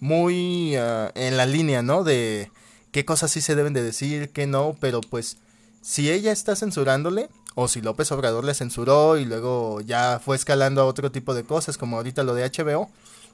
muy 0.00 0.76
ah, 0.76 1.10
en 1.14 1.36
la 1.36 1.46
línea, 1.46 1.82
¿no? 1.82 2.04
De 2.04 2.50
qué 2.92 3.04
cosas 3.04 3.30
sí 3.30 3.40
se 3.40 3.54
deben 3.54 3.72
de 3.72 3.82
decir, 3.82 4.30
qué 4.30 4.46
no, 4.46 4.76
pero 4.80 5.00
pues 5.00 5.38
si 5.82 6.10
ella 6.10 6.32
está 6.32 6.56
censurándole 6.56 7.28
o 7.54 7.68
si 7.68 7.80
López 7.80 8.10
Obrador 8.12 8.44
le 8.44 8.54
censuró 8.54 9.16
y 9.16 9.24
luego 9.24 9.80
ya 9.80 10.20
fue 10.22 10.36
escalando 10.36 10.82
a 10.82 10.86
otro 10.86 11.10
tipo 11.10 11.34
de 11.34 11.44
cosas 11.44 11.78
como 11.78 11.96
ahorita 11.96 12.22
lo 12.22 12.34
de 12.34 12.50
HBO, 12.50 12.90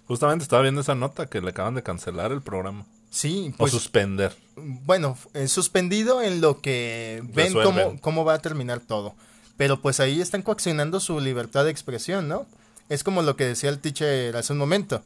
Justamente 0.06 0.42
estaba 0.42 0.62
viendo 0.62 0.80
esa 0.80 0.94
nota 0.94 1.26
que 1.26 1.40
le 1.40 1.50
acaban 1.50 1.74
de 1.74 1.82
cancelar 1.82 2.32
el 2.32 2.42
programa. 2.42 2.86
Sí, 3.10 3.54
pues. 3.56 3.72
O 3.72 3.78
suspender. 3.78 4.34
Bueno, 4.56 5.16
eh, 5.34 5.48
suspendido 5.48 6.22
en 6.22 6.40
lo 6.40 6.60
que 6.60 7.22
ven 7.32 7.52
cómo, 7.52 8.00
cómo 8.00 8.24
va 8.24 8.34
a 8.34 8.38
terminar 8.40 8.80
todo. 8.80 9.14
Pero 9.56 9.80
pues 9.80 10.00
ahí 10.00 10.20
están 10.20 10.42
coaccionando 10.42 10.98
su 10.98 11.20
libertad 11.20 11.64
de 11.64 11.70
expresión, 11.70 12.26
¿no? 12.26 12.46
Es 12.88 13.04
como 13.04 13.22
lo 13.22 13.36
que 13.36 13.44
decía 13.44 13.70
el 13.70 13.78
teacher 13.78 14.36
hace 14.36 14.52
un 14.52 14.58
momento. 14.58 15.02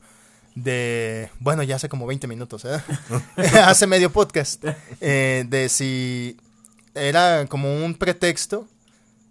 De, 0.56 1.30
bueno, 1.38 1.62
ya 1.62 1.76
hace 1.76 1.88
como 1.88 2.06
20 2.06 2.26
minutos, 2.26 2.64
¿eh? 2.64 2.80
hace 3.62 3.86
medio 3.86 4.10
podcast. 4.10 4.64
Eh, 5.00 5.44
de 5.48 5.68
si 5.68 6.36
era 6.94 7.46
como 7.46 7.84
un 7.84 7.94
pretexto 7.94 8.66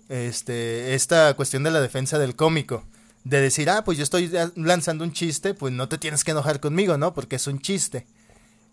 este, 0.07 0.93
esta 0.93 1.33
cuestión 1.33 1.63
de 1.63 1.71
la 1.71 1.81
defensa 1.81 2.19
del 2.19 2.35
cómico 2.35 2.85
de 3.25 3.41
decir, 3.41 3.69
ah, 3.71 3.83
pues 3.83 3.97
yo 3.97 4.03
estoy 4.03 4.31
lanzando 4.55 5.03
un 5.03 5.11
chiste, 5.11 5.55
pues 5.55 5.73
no 5.73 5.89
te 5.89 5.97
tienes 5.97 6.23
que 6.23 6.31
enojar 6.31 6.59
conmigo, 6.59 6.97
¿no? 6.97 7.13
Porque 7.15 7.37
es 7.37 7.47
un 7.47 7.59
chiste. 7.59 8.05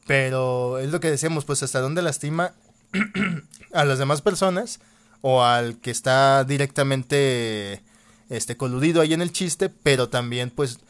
Pero 0.07 0.79
es 0.79 0.91
lo 0.91 1.01
que 1.01 1.11
decíamos, 1.11 1.47
pues 1.47 1.63
hasta 1.63 1.81
dónde 1.81 2.03
lastima 2.03 2.53
a 3.73 3.85
las 3.85 3.99
demás 3.99 4.21
personas 4.21 4.79
o 5.23 5.43
al 5.43 5.79
que 5.79 5.91
está 5.91 6.45
directamente 6.45 7.83
este 8.29 8.57
coludido 8.59 9.01
ahí 9.01 9.15
en 9.15 9.23
el 9.23 9.33
chiste, 9.33 9.71
pero 9.71 10.11
también 10.11 10.51
pues 10.51 10.81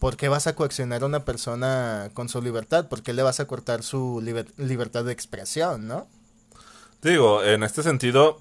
¿por 0.00 0.16
qué 0.16 0.28
vas 0.28 0.48
a 0.48 0.56
coaccionar 0.56 1.02
a 1.02 1.06
una 1.06 1.24
persona 1.24 2.10
con 2.14 2.28
su 2.28 2.42
libertad? 2.42 2.88
¿Por 2.88 3.02
qué 3.02 3.12
le 3.12 3.22
vas 3.22 3.38
a 3.38 3.46
cortar 3.46 3.84
su 3.84 4.20
libertad 4.56 5.04
de 5.04 5.12
expresión, 5.12 5.86
no? 5.86 6.08
Digo, 7.02 7.44
en 7.44 7.62
este 7.62 7.82
sentido, 7.82 8.38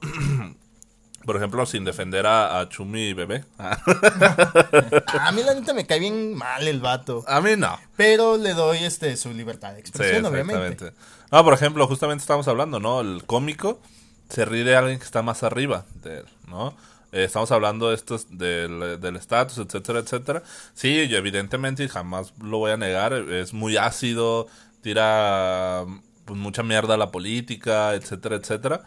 por 1.25 1.35
ejemplo, 1.35 1.65
sin 1.65 1.83
defender 1.83 2.25
a, 2.25 2.67
Chumi 2.69 3.13
Bebé. 3.13 3.43
a 3.59 5.31
mí 5.33 5.43
la 5.43 5.53
neta 5.53 5.73
me 5.73 5.85
cae 5.85 5.99
bien 5.99 6.33
mal 6.33 6.65
el 6.67 6.79
vato. 6.79 7.23
A 7.27 7.41
mí 7.41 7.51
no. 7.57 7.77
Pero 7.97 8.37
le 8.37 8.53
doy 8.53 8.79
este 8.79 9.15
su 9.17 9.33
libertad 9.33 9.73
de 9.73 9.81
expresión, 9.81 10.25
obviamente. 10.25 10.93
No, 11.29 11.43
por 11.43 11.53
ejemplo, 11.53 11.85
justamente 11.87 12.21
estamos 12.21 12.47
hablando, 12.47 12.79
¿no? 12.79 13.01
El 13.01 13.23
cómico 13.25 13.81
se 14.29 14.45
ríe 14.45 14.63
de 14.63 14.77
alguien 14.77 14.97
que 14.97 15.05
está 15.05 15.21
más 15.21 15.43
arriba 15.43 15.85
de 16.03 16.19
él, 16.19 16.25
¿no? 16.47 16.73
Eh, 17.11 17.23
estamos 17.23 17.51
hablando 17.51 17.89
de 17.89 17.95
estos 17.95 18.37
del 18.37 19.15
estatus, 19.15 19.57
etcétera, 19.57 19.99
etcétera. 19.99 20.43
Sí, 20.73 21.07
yo 21.07 21.17
evidentemente 21.17 21.87
jamás 21.89 22.33
lo 22.41 22.59
voy 22.59 22.71
a 22.71 22.77
negar, 22.77 23.13
es 23.13 23.53
muy 23.53 23.77
ácido, 23.77 24.47
tira 24.81 25.85
pues, 26.25 26.39
mucha 26.39 26.63
mierda 26.63 26.93
a 26.95 26.97
la 26.97 27.11
política, 27.11 27.93
etcétera, 27.93 28.35
etcétera 28.35 28.83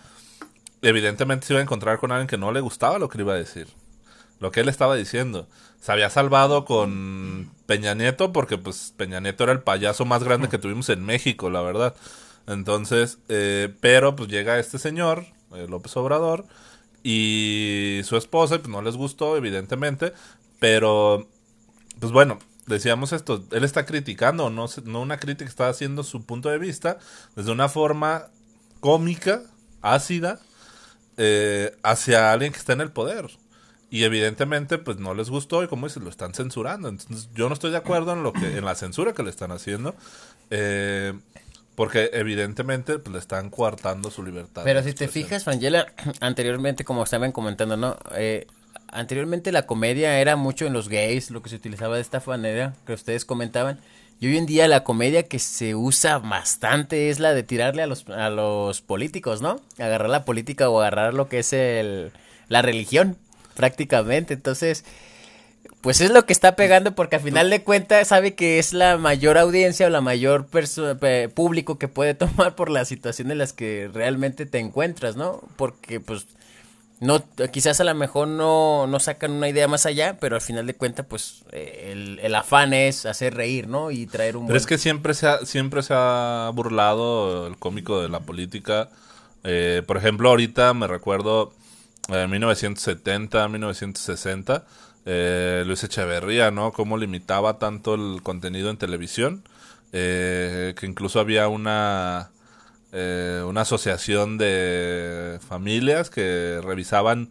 evidentemente 0.82 1.46
se 1.46 1.52
iba 1.54 1.60
a 1.60 1.62
encontrar 1.62 1.98
con 1.98 2.12
alguien 2.12 2.26
que 2.26 2.36
no 2.36 2.52
le 2.52 2.60
gustaba 2.60 2.98
lo 2.98 3.08
que 3.08 3.20
iba 3.20 3.32
a 3.32 3.36
decir. 3.36 3.68
Lo 4.40 4.50
que 4.50 4.60
él 4.60 4.68
estaba 4.68 4.96
diciendo. 4.96 5.48
Se 5.80 5.92
había 5.92 6.10
salvado 6.10 6.64
con 6.64 7.50
Peña 7.66 7.94
Nieto 7.94 8.32
porque 8.32 8.58
pues 8.58 8.92
Peña 8.96 9.20
Nieto 9.20 9.44
era 9.44 9.52
el 9.52 9.60
payaso 9.60 10.04
más 10.04 10.22
grande 10.24 10.48
que 10.48 10.58
tuvimos 10.58 10.88
en 10.88 11.04
México, 11.04 11.48
la 11.48 11.62
verdad. 11.62 11.94
Entonces, 12.48 13.18
eh, 13.28 13.72
pero 13.80 14.16
pues 14.16 14.28
llega 14.28 14.58
este 14.58 14.78
señor, 14.78 15.26
eh, 15.54 15.66
López 15.68 15.96
Obrador, 15.96 16.44
y 17.02 18.00
su 18.04 18.16
esposa, 18.16 18.58
pues 18.58 18.68
no 18.68 18.82
les 18.82 18.96
gustó, 18.96 19.36
evidentemente, 19.36 20.12
pero 20.58 21.28
pues 21.98 22.12
bueno, 22.12 22.38
decíamos 22.66 23.12
esto, 23.12 23.44
él 23.50 23.64
está 23.64 23.86
criticando, 23.86 24.50
no, 24.50 24.66
no 24.84 25.00
una 25.00 25.18
crítica, 25.18 25.48
está 25.48 25.68
haciendo 25.68 26.04
su 26.04 26.24
punto 26.24 26.48
de 26.48 26.58
vista 26.58 26.98
desde 27.36 27.52
una 27.52 27.68
forma 27.68 28.28
cómica, 28.80 29.42
ácida, 29.82 30.40
eh, 31.16 31.76
hacia 31.82 32.32
alguien 32.32 32.52
que 32.52 32.58
está 32.58 32.72
en 32.72 32.80
el 32.80 32.90
poder. 32.90 33.30
Y 33.90 34.04
evidentemente, 34.04 34.78
pues 34.78 34.98
no 34.98 35.12
les 35.12 35.28
gustó 35.28 35.62
y 35.62 35.68
como 35.68 35.86
dices, 35.86 36.02
lo 36.02 36.08
están 36.08 36.32
censurando. 36.32 36.88
Entonces, 36.88 37.28
yo 37.34 37.48
no 37.48 37.54
estoy 37.54 37.70
de 37.70 37.76
acuerdo 37.76 38.14
en 38.14 38.22
lo 38.22 38.32
que, 38.32 38.56
en 38.56 38.64
la 38.64 38.74
censura 38.74 39.12
que 39.12 39.22
le 39.22 39.28
están 39.28 39.52
haciendo. 39.52 39.94
Eh, 40.48 41.12
porque 41.74 42.10
evidentemente 42.12 42.98
pues, 42.98 43.12
le 43.12 43.18
están 43.18 43.50
coartando 43.50 44.10
su 44.10 44.22
libertad. 44.22 44.62
Pero 44.64 44.82
si 44.82 44.92
te 44.92 45.08
fijas, 45.08 45.44
Frangela, 45.44 45.86
anteriormente, 46.20 46.84
como 46.84 47.02
estaban 47.02 47.32
comentando, 47.32 47.76
¿no? 47.76 47.96
Eh, 48.14 48.46
anteriormente 48.88 49.52
la 49.52 49.66
comedia 49.66 50.20
era 50.20 50.36
mucho 50.36 50.66
en 50.66 50.72
los 50.72 50.88
gays, 50.88 51.30
lo 51.30 51.42
que 51.42 51.50
se 51.50 51.56
utilizaba 51.56 51.96
de 51.96 52.02
esta 52.02 52.22
manera 52.26 52.74
que 52.86 52.92
ustedes 52.92 53.24
comentaban. 53.24 53.80
Y 54.20 54.28
hoy 54.28 54.36
en 54.36 54.46
día 54.46 54.68
la 54.68 54.84
comedia 54.84 55.24
que 55.24 55.40
se 55.40 55.74
usa 55.74 56.18
bastante 56.18 57.10
es 57.10 57.18
la 57.18 57.34
de 57.34 57.42
tirarle 57.42 57.82
a 57.82 57.88
los, 57.88 58.08
a 58.08 58.30
los 58.30 58.80
políticos, 58.80 59.42
¿no? 59.42 59.60
Agarrar 59.78 60.10
la 60.10 60.24
política 60.24 60.68
o 60.68 60.78
agarrar 60.78 61.14
lo 61.14 61.28
que 61.28 61.40
es 61.40 61.52
el, 61.52 62.12
la 62.48 62.62
religión, 62.62 63.16
prácticamente. 63.56 64.34
Entonces, 64.34 64.84
pues 65.80 66.00
es 66.00 66.10
lo 66.10 66.24
que 66.26 66.32
está 66.32 66.54
pegando 66.54 66.94
porque 66.94 67.16
al 67.16 67.22
final 67.22 67.50
de 67.50 67.62
cuentas 67.64 68.08
sabe 68.08 68.34
que 68.34 68.58
es 68.58 68.72
la 68.72 68.98
mayor 68.98 69.36
audiencia 69.36 69.86
o 69.86 69.90
la 69.90 70.00
mayor 70.00 70.46
público 71.34 71.78
que 71.78 71.88
puede 71.88 72.14
tomar 72.14 72.54
por 72.54 72.70
la 72.70 72.84
situación 72.84 73.30
en 73.30 73.38
las 73.38 73.52
que 73.52 73.90
realmente 73.92 74.46
te 74.46 74.58
encuentras, 74.58 75.16
¿no? 75.16 75.42
Porque 75.56 75.98
pues 75.98 76.26
no 77.02 77.20
quizás 77.50 77.80
a 77.80 77.84
lo 77.84 77.96
mejor 77.96 78.28
no, 78.28 78.86
no 78.86 79.00
sacan 79.00 79.32
una 79.32 79.48
idea 79.48 79.66
más 79.66 79.86
allá, 79.86 80.18
pero 80.20 80.36
al 80.36 80.40
final 80.40 80.68
de 80.68 80.74
cuentas, 80.74 81.04
pues 81.04 81.42
el, 81.50 82.20
el, 82.22 82.32
afán 82.36 82.72
es 82.74 83.06
hacer 83.06 83.34
reír, 83.34 83.66
¿no? 83.66 83.90
Y 83.90 84.06
traer 84.06 84.36
un... 84.36 84.46
Pero 84.46 84.56
es 84.56 84.66
que 84.66 84.78
siempre 84.78 85.14
se, 85.14 85.26
ha, 85.26 85.38
siempre 85.44 85.82
se 85.82 85.94
ha 85.96 86.48
burlado 86.54 87.48
el 87.48 87.56
cómico 87.56 88.00
de 88.00 88.08
la 88.08 88.20
política. 88.20 88.88
Eh, 89.42 89.82
por 89.84 89.96
ejemplo, 89.96 90.28
ahorita 90.28 90.74
me 90.74 90.86
recuerdo 90.86 91.52
en 92.08 92.30
1970, 92.30 93.48
1960, 93.48 94.64
eh, 95.06 95.64
Luis 95.66 95.84
Echeverría, 95.84 96.50
¿no? 96.50 96.72
Cómo 96.72 96.96
limitaba 96.98 97.58
tanto 97.58 97.94
el 97.94 98.22
contenido 98.22 98.70
en 98.70 98.76
televisión, 98.78 99.44
eh, 99.92 100.74
que 100.78 100.86
incluso 100.86 101.20
había 101.20 101.48
una 101.48 102.30
eh, 102.92 103.42
una 103.46 103.62
asociación 103.62 104.36
de 104.38 105.38
familias 105.48 106.10
que 106.10 106.60
revisaban 106.62 107.30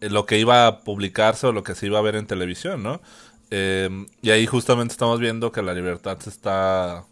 eh, 0.00 0.10
lo 0.10 0.26
que 0.26 0.38
iba 0.38 0.66
a 0.66 0.80
publicarse 0.80 1.46
o 1.46 1.52
lo 1.52 1.62
que 1.62 1.74
se 1.76 1.86
iba 1.86 1.98
a 1.98 2.02
ver 2.02 2.16
en 2.16 2.26
televisión, 2.26 2.82
¿no? 2.82 3.00
Eh, 3.50 3.88
y 4.22 4.30
ahí 4.30 4.46
justamente 4.46 4.92
estamos 4.92 5.20
viendo 5.20 5.52
que 5.52 5.62
la 5.62 5.74
libertad 5.74 6.18
se 6.20 6.30
está, 6.30 7.04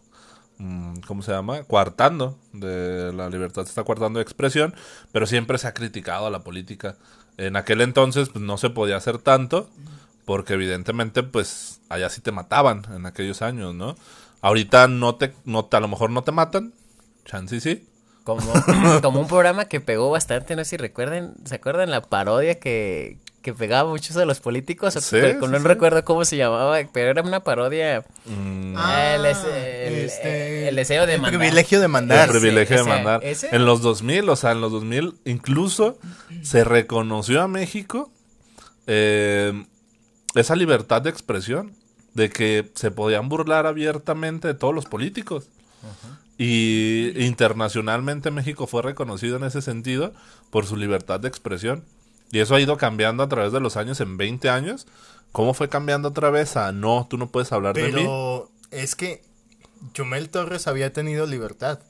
mm, 0.58 1.00
¿cómo 1.06 1.22
se 1.22 1.32
llama? 1.32 1.64
Coartando, 1.64 2.38
de 2.52 3.12
la 3.12 3.30
libertad 3.30 3.62
se 3.64 3.70
está 3.70 3.84
coartando 3.84 4.18
de 4.18 4.24
expresión, 4.24 4.74
pero 5.12 5.26
siempre 5.26 5.58
se 5.58 5.68
ha 5.68 5.74
criticado 5.74 6.26
a 6.26 6.30
la 6.30 6.40
política. 6.44 6.96
En 7.36 7.56
aquel 7.56 7.80
entonces 7.80 8.28
pues, 8.28 8.44
no 8.44 8.58
se 8.58 8.70
podía 8.70 8.96
hacer 8.96 9.18
tanto, 9.18 9.68
porque 10.24 10.54
evidentemente 10.54 11.22
pues 11.22 11.80
allá 11.88 12.08
sí 12.08 12.20
te 12.20 12.32
mataban 12.32 12.86
en 12.94 13.06
aquellos 13.06 13.42
años, 13.42 13.74
¿no? 13.74 13.96
Ahorita 14.40 14.88
no 14.88 15.14
te, 15.16 15.34
no 15.44 15.68
a 15.70 15.80
lo 15.80 15.88
mejor 15.88 16.10
no 16.10 16.22
te 16.22 16.32
matan, 16.32 16.72
chance 17.24 17.60
sí, 17.60 17.86
Como, 18.24 18.52
como 19.02 19.20
un 19.20 19.26
programa 19.26 19.66
que 19.66 19.80
pegó 19.80 20.10
bastante, 20.10 20.54
no 20.56 20.64
sé 20.64 20.70
si 20.70 20.76
recuerden, 20.76 21.34
¿se 21.44 21.56
acuerdan 21.56 21.90
la 21.90 22.02
parodia 22.02 22.58
que, 22.58 23.18
que 23.44 23.52
pegaba 23.52 23.90
muchos 23.90 24.16
de 24.16 24.24
los 24.24 24.40
políticos? 24.40 24.94
Sí, 24.94 25.18
no 25.38 25.58
recuerdo 25.58 26.02
cómo 26.04 26.24
se 26.24 26.38
llamaba, 26.38 26.78
pero 26.92 27.10
era 27.10 27.22
una 27.22 27.40
parodia. 27.40 28.04
Mm. 28.24 28.74
Ah, 28.76 29.14
el, 29.14 29.26
este, 29.26 30.68
el, 30.68 30.74
deseo 30.74 31.06
de 31.06 31.18
mandar. 31.18 31.34
El 31.34 31.38
privilegio 31.38 31.80
de 31.80 31.88
mandar. 31.88 32.28
El 32.28 32.40
privilegio 32.40 32.78
de 32.78 32.84
mandar. 32.84 33.22
En 33.22 33.66
los 33.66 33.82
2000, 33.82 34.28
o 34.30 34.36
sea, 34.36 34.52
en 34.52 34.62
los 34.62 34.72
2000, 34.72 35.14
incluso 35.26 35.98
se 36.42 36.64
reconoció 36.64 37.42
a 37.42 37.48
México 37.48 38.10
eh, 38.86 39.52
esa 40.34 40.56
libertad 40.56 41.02
de 41.02 41.10
expresión, 41.10 41.74
de 42.14 42.30
que 42.30 42.72
se 42.74 42.90
podían 42.90 43.28
burlar 43.28 43.66
abiertamente 43.66 44.48
de 44.48 44.54
todos 44.54 44.74
los 44.74 44.86
políticos. 44.86 45.48
Y 46.38 47.12
internacionalmente 47.22 48.30
México 48.30 48.66
fue 48.66 48.80
reconocido 48.80 49.36
en 49.36 49.44
ese 49.44 49.60
sentido 49.60 50.14
por 50.50 50.64
su 50.64 50.76
libertad 50.76 51.20
de 51.20 51.28
expresión. 51.28 51.84
Y 52.30 52.40
eso 52.40 52.54
ha 52.54 52.60
ido 52.60 52.76
cambiando 52.76 53.22
a 53.22 53.28
través 53.28 53.52
de 53.52 53.60
los 53.60 53.76
años, 53.76 54.00
en 54.00 54.16
20 54.16 54.48
años. 54.50 54.86
¿Cómo 55.32 55.54
fue 55.54 55.68
cambiando 55.68 56.08
otra 56.08 56.30
vez 56.30 56.56
a 56.56 56.72
no, 56.72 57.06
tú 57.08 57.18
no 57.18 57.28
puedes 57.28 57.52
hablar 57.52 57.74
de 57.74 57.84
mí? 57.84 57.92
Pero 57.92 58.50
es 58.70 58.94
que 58.94 59.22
Chumel 59.92 60.30
Torres 60.30 60.66
había 60.66 60.92
tenido 60.92 61.26
libertad. 61.26 61.80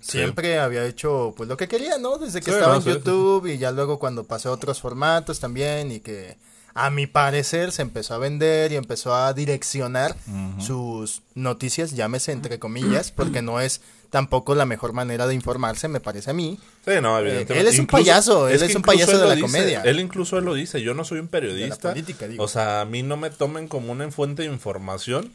Siempre 0.00 0.58
había 0.58 0.84
hecho 0.84 1.32
pues 1.36 1.48
lo 1.48 1.56
que 1.56 1.68
quería, 1.68 1.96
¿no? 1.98 2.18
Desde 2.18 2.40
que 2.40 2.50
estaba 2.50 2.76
en 2.76 2.82
YouTube 2.82 3.46
y 3.46 3.58
ya 3.58 3.70
luego 3.70 4.00
cuando 4.00 4.24
pasó 4.24 4.48
a 4.48 4.52
otros 4.52 4.80
formatos 4.80 5.38
también 5.38 5.92
y 5.92 6.00
que 6.00 6.36
a 6.74 6.90
mi 6.90 7.06
parecer 7.06 7.70
se 7.70 7.82
empezó 7.82 8.14
a 8.14 8.18
vender 8.18 8.72
y 8.72 8.76
empezó 8.76 9.14
a 9.14 9.32
direccionar 9.32 10.16
sus 10.58 11.22
noticias, 11.34 11.92
llámese 11.92 12.32
entre 12.32 12.58
comillas, 12.58 13.12
porque 13.12 13.42
no 13.42 13.60
es 13.60 13.80
tampoco 14.12 14.54
la 14.54 14.66
mejor 14.66 14.92
manera 14.92 15.26
de 15.26 15.34
informarse, 15.34 15.88
me 15.88 15.98
parece 15.98 16.28
a 16.28 16.34
mí. 16.34 16.58
Sí, 16.84 16.90
no, 17.00 17.18
evidentemente. 17.18 17.60
él 17.60 17.66
es 17.66 17.78
un 17.78 17.86
payaso, 17.86 18.46
él 18.46 18.62
es, 18.62 18.74
un 18.74 18.82
payaso 18.82 19.16
de 19.16 19.26
la 19.26 19.40
comedia. 19.40 19.80
Él 19.86 20.00
incluso 20.00 20.36
él 20.36 20.44
lo 20.44 20.52
dice, 20.52 20.82
yo 20.82 20.92
no 20.92 21.06
soy 21.06 21.18
un 21.18 21.28
periodista. 21.28 21.94
O 22.36 22.46
sea, 22.46 22.82
a 22.82 22.84
mí 22.84 23.02
no 23.02 23.16
me 23.16 23.30
tomen 23.30 23.68
como 23.68 23.90
una 23.90 24.10
fuente 24.10 24.42
de 24.42 24.48
información 24.48 25.32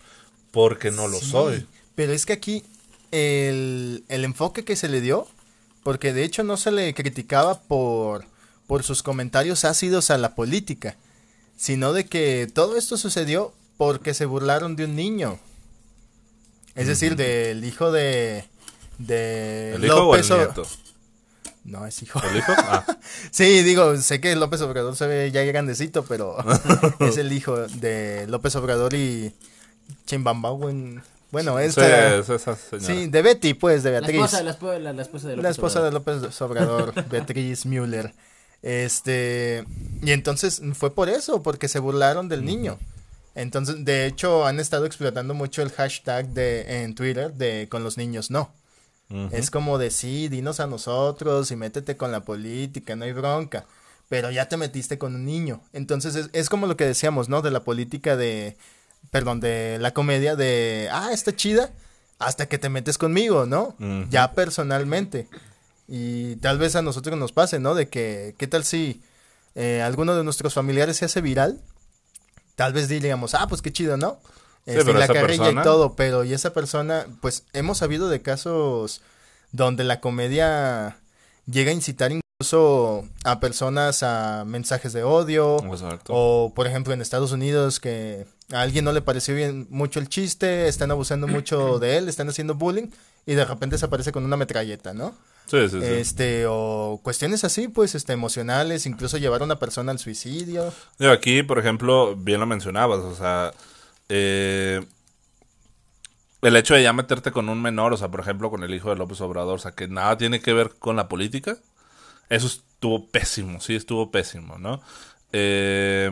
porque 0.51 0.91
no 0.91 1.07
lo 1.07 1.19
soy. 1.19 1.65
Pero 1.95 2.13
es 2.13 2.27
que 2.27 2.33
aquí 2.33 2.63
el, 3.09 4.03
el 4.09 4.23
enfoque 4.23 4.63
que 4.63 4.75
se 4.75 4.89
le 4.89 5.01
dio, 5.01 5.27
porque 5.81 6.13
de 6.13 6.23
hecho 6.23 6.43
no 6.43 6.55
se 6.55 6.69
le 6.69 6.93
criticaba 6.93 7.59
por, 7.61 8.25
por 8.67 8.83
sus 8.83 9.01
comentarios 9.01 9.65
ácidos 9.65 10.11
a 10.11 10.19
la 10.19 10.35
política, 10.35 10.97
sino 11.57 11.93
de 11.93 12.05
que 12.05 12.47
todo 12.53 12.77
esto 12.77 12.95
sucedió 12.95 13.55
porque 13.77 14.13
se 14.13 14.25
burlaron 14.27 14.75
de 14.75 14.85
un 14.85 14.95
niño. 14.95 15.39
Es 16.75 16.85
decir, 16.85 17.15
del 17.15 17.63
hijo 17.63 17.91
de, 17.91 18.45
de 18.97 19.75
¿El 19.75 19.85
hijo 19.85 19.95
López 19.95 20.29
o 20.31 20.35
el 20.35 20.45
nieto? 20.45 20.67
No, 21.67 21.85
es 21.85 22.01
hijo. 22.01 22.21
¿El 22.23 22.37
hijo? 22.37 22.53
Ah. 22.57 22.85
sí, 23.31 23.61
digo, 23.63 23.95
sé 23.97 24.21
que 24.21 24.35
López 24.37 24.61
Obrador 24.61 24.95
se 24.95 25.05
ve 25.05 25.31
ya 25.31 25.43
grandecito, 25.43 26.05
pero 26.05 26.37
es 26.99 27.17
el 27.17 27.31
hijo 27.33 27.57
de 27.57 28.25
López 28.27 28.55
Obrador 28.55 28.93
y 28.93 29.33
Chimbambauen. 30.05 31.03
Bueno, 31.29 31.59
es 31.59 31.75
sí, 31.75 33.07
de 33.07 33.21
Betty, 33.21 33.53
pues, 33.53 33.83
de 33.83 33.91
Beatriz. 33.91 34.17
La 34.17 34.51
esposa, 34.51 34.79
la, 34.79 35.01
esposa 35.01 35.27
de 35.27 35.35
López 35.35 35.43
La 35.43 35.49
esposa 35.49 35.81
de 35.83 35.91
López 35.91 36.41
Obrador, 36.41 36.93
Beatriz 37.09 37.65
Müller. 37.65 38.13
Este, 38.61 39.65
y 40.01 40.11
entonces 40.11 40.61
fue 40.73 40.95
por 40.95 41.09
eso, 41.09 41.43
porque 41.43 41.67
se 41.67 41.79
burlaron 41.79 42.29
del 42.29 42.45
niño. 42.45 42.79
Entonces, 43.35 43.83
de 43.83 44.05
hecho, 44.05 44.47
han 44.47 44.61
estado 44.61 44.85
explotando 44.85 45.33
mucho 45.33 45.61
el 45.61 45.71
hashtag 45.71 46.29
de 46.29 46.83
en 46.83 46.95
Twitter 46.95 47.33
de 47.33 47.67
con 47.69 47.83
los 47.83 47.97
niños 47.97 48.31
no. 48.31 48.53
Es 49.31 49.51
como 49.51 49.77
de 49.77 49.89
sí, 49.89 50.27
dinos 50.27 50.59
a 50.59 50.67
nosotros 50.67 51.49
y 51.51 51.55
métete 51.55 51.95
con 51.95 52.11
la 52.11 52.25
política, 52.25 52.95
no 52.95 53.05
hay 53.05 53.13
bronca. 53.13 53.65
Pero 54.09 54.31
ya 54.31 54.49
te 54.49 54.57
metiste 54.57 54.97
con 54.97 55.15
un 55.15 55.25
niño. 55.25 55.61
Entonces 55.73 56.15
es, 56.15 56.29
es 56.33 56.49
como 56.49 56.67
lo 56.67 56.77
que 56.77 56.85
decíamos, 56.85 57.29
¿no? 57.29 57.41
De 57.41 57.51
la 57.51 57.63
política 57.63 58.15
de 58.17 58.57
perdón, 59.11 59.39
de 59.39 59.77
la 59.79 59.93
comedia 59.93 60.35
de, 60.35 60.89
ah, 60.91 61.09
está 61.11 61.35
chida, 61.35 61.71
hasta 62.19 62.47
que 62.47 62.57
te 62.57 62.69
metes 62.69 62.97
conmigo, 62.97 63.45
¿no? 63.45 63.75
Ya 64.09 64.31
personalmente. 64.33 65.27
Y 65.87 66.35
tal 66.37 66.57
vez 66.57 66.75
a 66.75 66.81
nosotros 66.81 67.17
nos 67.17 67.31
pase, 67.31 67.59
¿no? 67.59 67.75
De 67.75 67.87
que, 67.87 68.35
¿qué 68.37 68.47
tal 68.47 68.63
si 68.63 69.01
eh, 69.55 69.81
alguno 69.81 70.15
de 70.15 70.23
nuestros 70.23 70.53
familiares 70.53 70.97
se 70.97 71.05
hace 71.05 71.21
viral? 71.21 71.61
Tal 72.55 72.73
vez 72.73 72.89
diríamos, 72.89 73.35
ah, 73.35 73.47
pues 73.47 73.61
qué 73.61 73.71
chido, 73.71 73.97
¿no? 73.97 74.19
Sí, 74.67 74.73
este, 74.75 74.93
la 74.93 75.07
carrilla 75.07 75.51
y 75.51 75.55
todo, 75.63 75.95
pero 75.95 76.25
y 76.25 76.33
esa 76.33 76.53
persona, 76.53 77.07
pues 77.21 77.45
hemos 77.53 77.77
sabido 77.77 78.09
de 78.09 78.21
casos 78.21 79.01
donde 79.53 79.85
la 79.85 80.01
comedia 80.01 80.97
llega 81.45 81.71
a 81.71 81.73
incitar 81.73 82.11
incluso 82.11 83.07
a 83.23 83.39
personas 83.39 84.03
a 84.03 84.43
mensajes 84.45 84.91
de 84.91 85.03
odio 85.03 85.57
o 86.09 86.51
por 86.53 86.67
ejemplo 86.67 86.93
en 86.93 87.01
Estados 87.01 87.31
Unidos 87.31 87.79
que 87.79 88.27
a 88.51 88.61
alguien 88.61 88.83
no 88.83 88.91
le 88.91 89.01
pareció 89.01 89.33
bien 89.33 89.67
mucho 89.69 89.99
el 89.99 90.09
chiste, 90.09 90.67
están 90.67 90.91
abusando 90.91 91.27
mucho 91.27 91.79
de 91.79 91.97
él, 91.97 92.09
están 92.09 92.27
haciendo 92.27 92.55
bullying 92.55 92.89
y 93.25 93.35
de 93.35 93.45
repente 93.45 93.77
se 93.77 93.85
aparece 93.85 94.11
con 94.11 94.25
una 94.25 94.37
metralleta, 94.37 94.93
¿no? 94.93 95.13
Sí, 95.47 95.69
sí, 95.69 95.79
sí. 95.79 95.85
Este, 95.85 96.45
o 96.47 96.99
cuestiones 97.03 97.43
así, 97.43 97.67
pues, 97.69 97.95
este, 97.95 98.13
emocionales, 98.13 98.85
incluso 98.85 99.17
llevar 99.17 99.41
a 99.41 99.45
una 99.45 99.59
persona 99.59 99.91
al 99.91 99.99
suicidio. 99.99 100.73
Yo 100.99 101.11
aquí, 101.11 101.43
por 101.43 101.59
ejemplo, 101.59 102.15
bien 102.15 102.39
lo 102.39 102.45
mencionabas, 102.45 102.99
o 102.99 103.15
sea, 103.15 103.53
eh, 104.09 104.85
el 106.41 106.55
hecho 106.55 106.75
de 106.75 106.83
ya 106.83 106.93
meterte 106.93 107.31
con 107.31 107.49
un 107.49 107.61
menor, 107.61 107.93
o 107.93 107.97
sea, 107.97 108.09
por 108.09 108.19
ejemplo, 108.19 108.49
con 108.49 108.63
el 108.63 108.73
hijo 108.73 108.89
de 108.89 108.95
López 108.95 109.19
Obrador, 109.21 109.55
o 109.55 109.59
sea, 109.59 109.71
que 109.71 109.87
nada 109.87 110.17
tiene 110.17 110.39
que 110.39 110.53
ver 110.53 110.75
con 110.79 110.95
la 110.95 111.07
política, 111.07 111.57
eso 112.29 112.47
estuvo 112.47 113.07
pésimo, 113.07 113.59
sí, 113.61 113.75
estuvo 113.75 114.11
pésimo, 114.11 114.57
¿no? 114.57 114.81
Eh, 115.33 116.11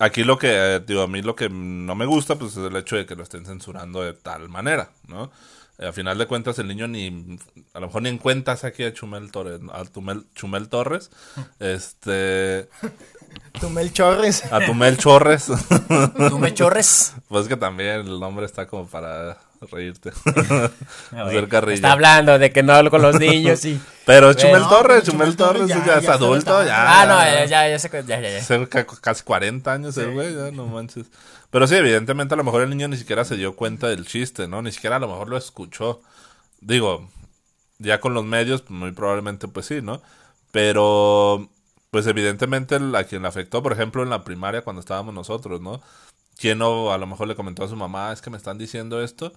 Aquí 0.00 0.24
lo 0.24 0.38
que, 0.38 0.48
eh, 0.50 0.80
digo, 0.80 1.02
a 1.02 1.06
mí 1.06 1.20
lo 1.20 1.36
que 1.36 1.50
no 1.50 1.94
me 1.94 2.06
gusta, 2.06 2.36
pues 2.36 2.52
es 2.56 2.64
el 2.64 2.74
hecho 2.74 2.96
de 2.96 3.04
que 3.04 3.14
lo 3.14 3.22
estén 3.22 3.44
censurando 3.44 4.02
de 4.02 4.14
tal 4.14 4.48
manera, 4.48 4.92
¿no? 5.06 5.30
Eh, 5.80 5.86
a 5.86 5.92
final 5.92 6.18
de 6.18 6.26
cuentas, 6.26 6.58
el 6.58 6.68
niño 6.68 6.86
ni, 6.86 7.38
a 7.72 7.80
lo 7.80 7.86
mejor 7.86 8.02
ni 8.02 8.10
en 8.10 8.18
cuentas 8.18 8.64
aquí 8.64 8.84
a 8.84 8.92
Chumel 8.92 9.32
Torres, 9.32 9.60
a 9.72 9.82
Chumel 10.34 10.68
Torres, 10.68 11.10
este... 11.58 12.68
Tumel 13.58 13.92
Chorres. 13.92 14.44
A 14.52 14.60
Tumel 14.66 14.98
Chorres. 14.98 15.46
Tumel 16.28 16.52
Chorres. 16.52 17.14
Pues 17.28 17.48
que 17.48 17.56
también 17.56 18.00
el 18.00 18.20
nombre 18.20 18.44
está 18.44 18.66
como 18.66 18.86
para 18.86 19.38
reírte. 19.70 20.10
Está 21.72 21.92
hablando 21.92 22.38
de 22.38 22.50
que 22.50 22.62
no 22.62 22.72
hablo 22.72 22.90
con 22.90 23.02
los 23.02 23.18
niños 23.18 23.64
y... 23.64 23.80
Pero 24.06 24.32
Chumel 24.34 24.62
Torres, 24.68 25.04
Chumel, 25.04 25.36
Torres, 25.36 25.68
ya, 25.68 25.98
es 25.98 26.08
adulto, 26.08 26.64
ya. 26.64 27.02
Ah, 27.02 27.06
no, 27.06 27.18
ya, 27.22 27.44
ya, 27.44 27.76
ya, 27.76 28.00
ya, 28.00 28.40
ya. 28.40 28.66
casi 29.00 29.22
40 29.22 29.72
años 29.72 29.96
el 29.98 30.12
güey, 30.12 30.34
ya 30.34 30.50
no 30.50 30.66
manches. 30.66 31.06
Pero 31.50 31.66
sí, 31.66 31.74
evidentemente 31.74 32.34
a 32.34 32.36
lo 32.36 32.44
mejor 32.44 32.62
el 32.62 32.70
niño 32.70 32.88
ni 32.88 32.96
siquiera 32.96 33.24
se 33.24 33.36
dio 33.36 33.56
cuenta 33.56 33.88
del 33.88 34.06
chiste, 34.06 34.46
¿no? 34.48 34.62
Ni 34.62 34.72
siquiera 34.72 34.96
a 34.96 35.00
lo 35.00 35.08
mejor 35.08 35.28
lo 35.28 35.36
escuchó. 35.36 36.00
Digo, 36.60 37.08
ya 37.78 38.00
con 38.00 38.14
los 38.14 38.24
medios, 38.24 38.68
muy 38.70 38.92
probablemente 38.92 39.48
pues 39.48 39.66
sí, 39.66 39.82
¿no? 39.82 40.02
Pero, 40.52 41.48
pues 41.90 42.06
evidentemente 42.06 42.76
a 42.76 43.04
quien 43.04 43.22
le 43.22 43.28
afectó, 43.28 43.62
por 43.62 43.72
ejemplo, 43.72 44.02
en 44.02 44.10
la 44.10 44.24
primaria 44.24 44.62
cuando 44.62 44.80
estábamos 44.80 45.14
nosotros, 45.14 45.60
¿no? 45.60 45.80
¿Quién 46.38 46.58
no 46.58 46.92
a 46.92 46.98
lo 46.98 47.06
mejor 47.06 47.28
le 47.28 47.36
comentó 47.36 47.64
a 47.64 47.68
su 47.68 47.76
mamá, 47.76 48.12
es 48.12 48.22
que 48.22 48.30
me 48.30 48.36
están 48.36 48.58
diciendo 48.58 49.02
esto? 49.02 49.32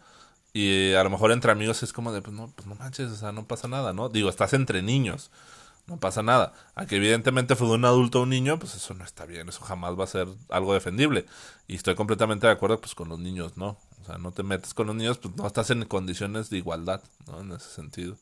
Y 0.53 0.93
a 0.93 1.03
lo 1.03 1.09
mejor 1.09 1.31
entre 1.31 1.51
amigos 1.51 1.83
es 1.83 1.93
como 1.93 2.11
de, 2.13 2.21
pues 2.21 2.35
no, 2.35 2.51
pues 2.55 2.67
no 2.67 2.75
manches, 2.75 3.11
o 3.11 3.15
sea, 3.15 3.31
no 3.31 3.45
pasa 3.47 3.67
nada, 3.67 3.93
¿no? 3.93 4.09
Digo, 4.09 4.29
estás 4.29 4.53
entre 4.53 4.81
niños, 4.83 5.31
no 5.87 5.99
pasa 5.99 6.23
nada. 6.23 6.53
Aquí 6.75 6.95
evidentemente 6.95 7.55
fue 7.55 7.67
de 7.67 7.73
un 7.73 7.85
adulto 7.85 8.19
a 8.19 8.21
un 8.23 8.29
niño, 8.29 8.57
pues 8.59 8.75
eso 8.75 8.93
no 8.93 9.03
está 9.03 9.25
bien, 9.25 9.49
eso 9.49 9.61
jamás 9.61 9.99
va 9.99 10.05
a 10.05 10.07
ser 10.07 10.27
algo 10.49 10.73
defendible. 10.73 11.25
Y 11.67 11.75
estoy 11.75 11.95
completamente 11.95 12.47
de 12.47 12.53
acuerdo 12.53 12.79
pues 12.79 12.95
con 12.95 13.09
los 13.09 13.19
niños, 13.19 13.57
¿no? 13.57 13.77
O 14.01 14.05
sea, 14.05 14.17
no 14.17 14.31
te 14.31 14.43
metes 14.43 14.73
con 14.73 14.87
los 14.87 14.95
niños, 14.95 15.17
pues 15.17 15.35
no 15.35 15.45
estás 15.45 15.69
en 15.69 15.85
condiciones 15.85 16.49
de 16.49 16.57
igualdad, 16.57 17.01
¿no? 17.27 17.41
En 17.41 17.51
ese 17.51 17.69
sentido. 17.69 18.17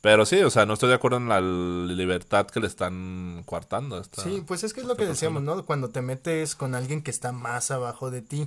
Pero 0.00 0.26
sí, 0.26 0.42
o 0.42 0.50
sea, 0.50 0.66
no 0.66 0.74
estoy 0.74 0.90
de 0.90 0.96
acuerdo 0.96 1.16
en 1.16 1.28
la 1.30 1.40
libertad 1.40 2.46
que 2.46 2.60
le 2.60 2.66
están 2.66 3.42
coartando. 3.46 3.98
Esta, 3.98 4.22
sí, 4.22 4.44
pues 4.46 4.62
es 4.62 4.74
que 4.74 4.80
es 4.80 4.86
lo 4.86 4.96
que 4.96 5.06
decíamos, 5.06 5.42
¿no? 5.42 5.64
Cuando 5.64 5.88
te 5.88 6.02
metes 6.02 6.54
con 6.54 6.74
alguien 6.74 7.02
que 7.02 7.10
está 7.10 7.32
más 7.32 7.70
abajo 7.70 8.10
de 8.10 8.20
ti, 8.20 8.46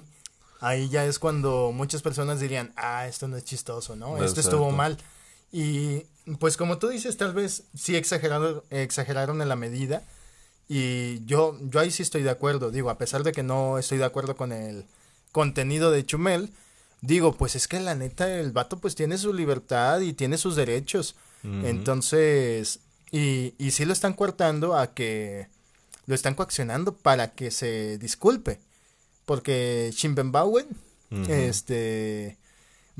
ahí 0.60 0.88
ya 0.90 1.06
es 1.06 1.18
cuando 1.18 1.72
muchas 1.74 2.04
personas 2.04 2.40
dirían, 2.40 2.74
ah, 2.76 3.08
esto 3.08 3.28
no 3.28 3.38
es 3.38 3.44
chistoso, 3.44 3.96
¿no? 3.96 4.24
Esto 4.24 4.40
estuvo 4.40 4.70
mal. 4.70 4.98
Y 5.52 6.04
pues 6.40 6.58
como 6.58 6.78
tú 6.78 6.90
dices, 6.90 7.18
tal 7.18 7.34
vez 7.34 7.64
sí 7.76 7.96
exageraron, 7.96 8.64
exageraron 8.70 9.42
en 9.42 9.50
la 9.50 9.56
medida. 9.56 10.04
Y 10.70 11.24
yo, 11.26 11.58
yo 11.62 11.80
ahí 11.80 11.92
sí 11.92 12.04
estoy 12.04 12.24
de 12.24 12.30
acuerdo. 12.30 12.72
Digo, 12.72 12.90
a 12.90 12.98
pesar 12.98 13.24
de 13.24 13.32
que 13.32 13.44
no 13.44 13.78
estoy 13.78 13.98
de 13.98 14.06
acuerdo 14.06 14.36
con 14.36 14.52
el 14.52 14.86
contenido 15.32 15.92
de 15.92 16.06
Chumel, 16.06 16.52
digo, 17.02 17.34
pues 17.34 17.56
es 17.56 17.68
que 17.68 17.80
la 17.80 17.96
neta 17.96 18.40
el 18.40 18.52
vato 18.52 18.78
pues 18.80 18.96
tiene 18.96 19.18
su 19.18 19.34
libertad 19.34 20.02
y 20.02 20.14
tiene 20.14 20.38
sus 20.38 20.56
derechos. 20.56 21.16
Entonces, 21.44 22.82
y, 23.10 23.54
y 23.58 23.72
sí 23.72 23.86
lo 23.86 23.94
están 23.94 24.12
coartando 24.12 24.76
a 24.76 24.94
que 24.94 25.48
lo 26.08 26.16
están 26.16 26.36
coaccionando 26.36 26.94
para 26.94 27.34
que 27.34 27.52
se 27.52 27.98
disculpe. 28.00 28.60
Porque 29.26 29.92
Schimbenbauen, 29.94 30.68
este, 31.30 32.38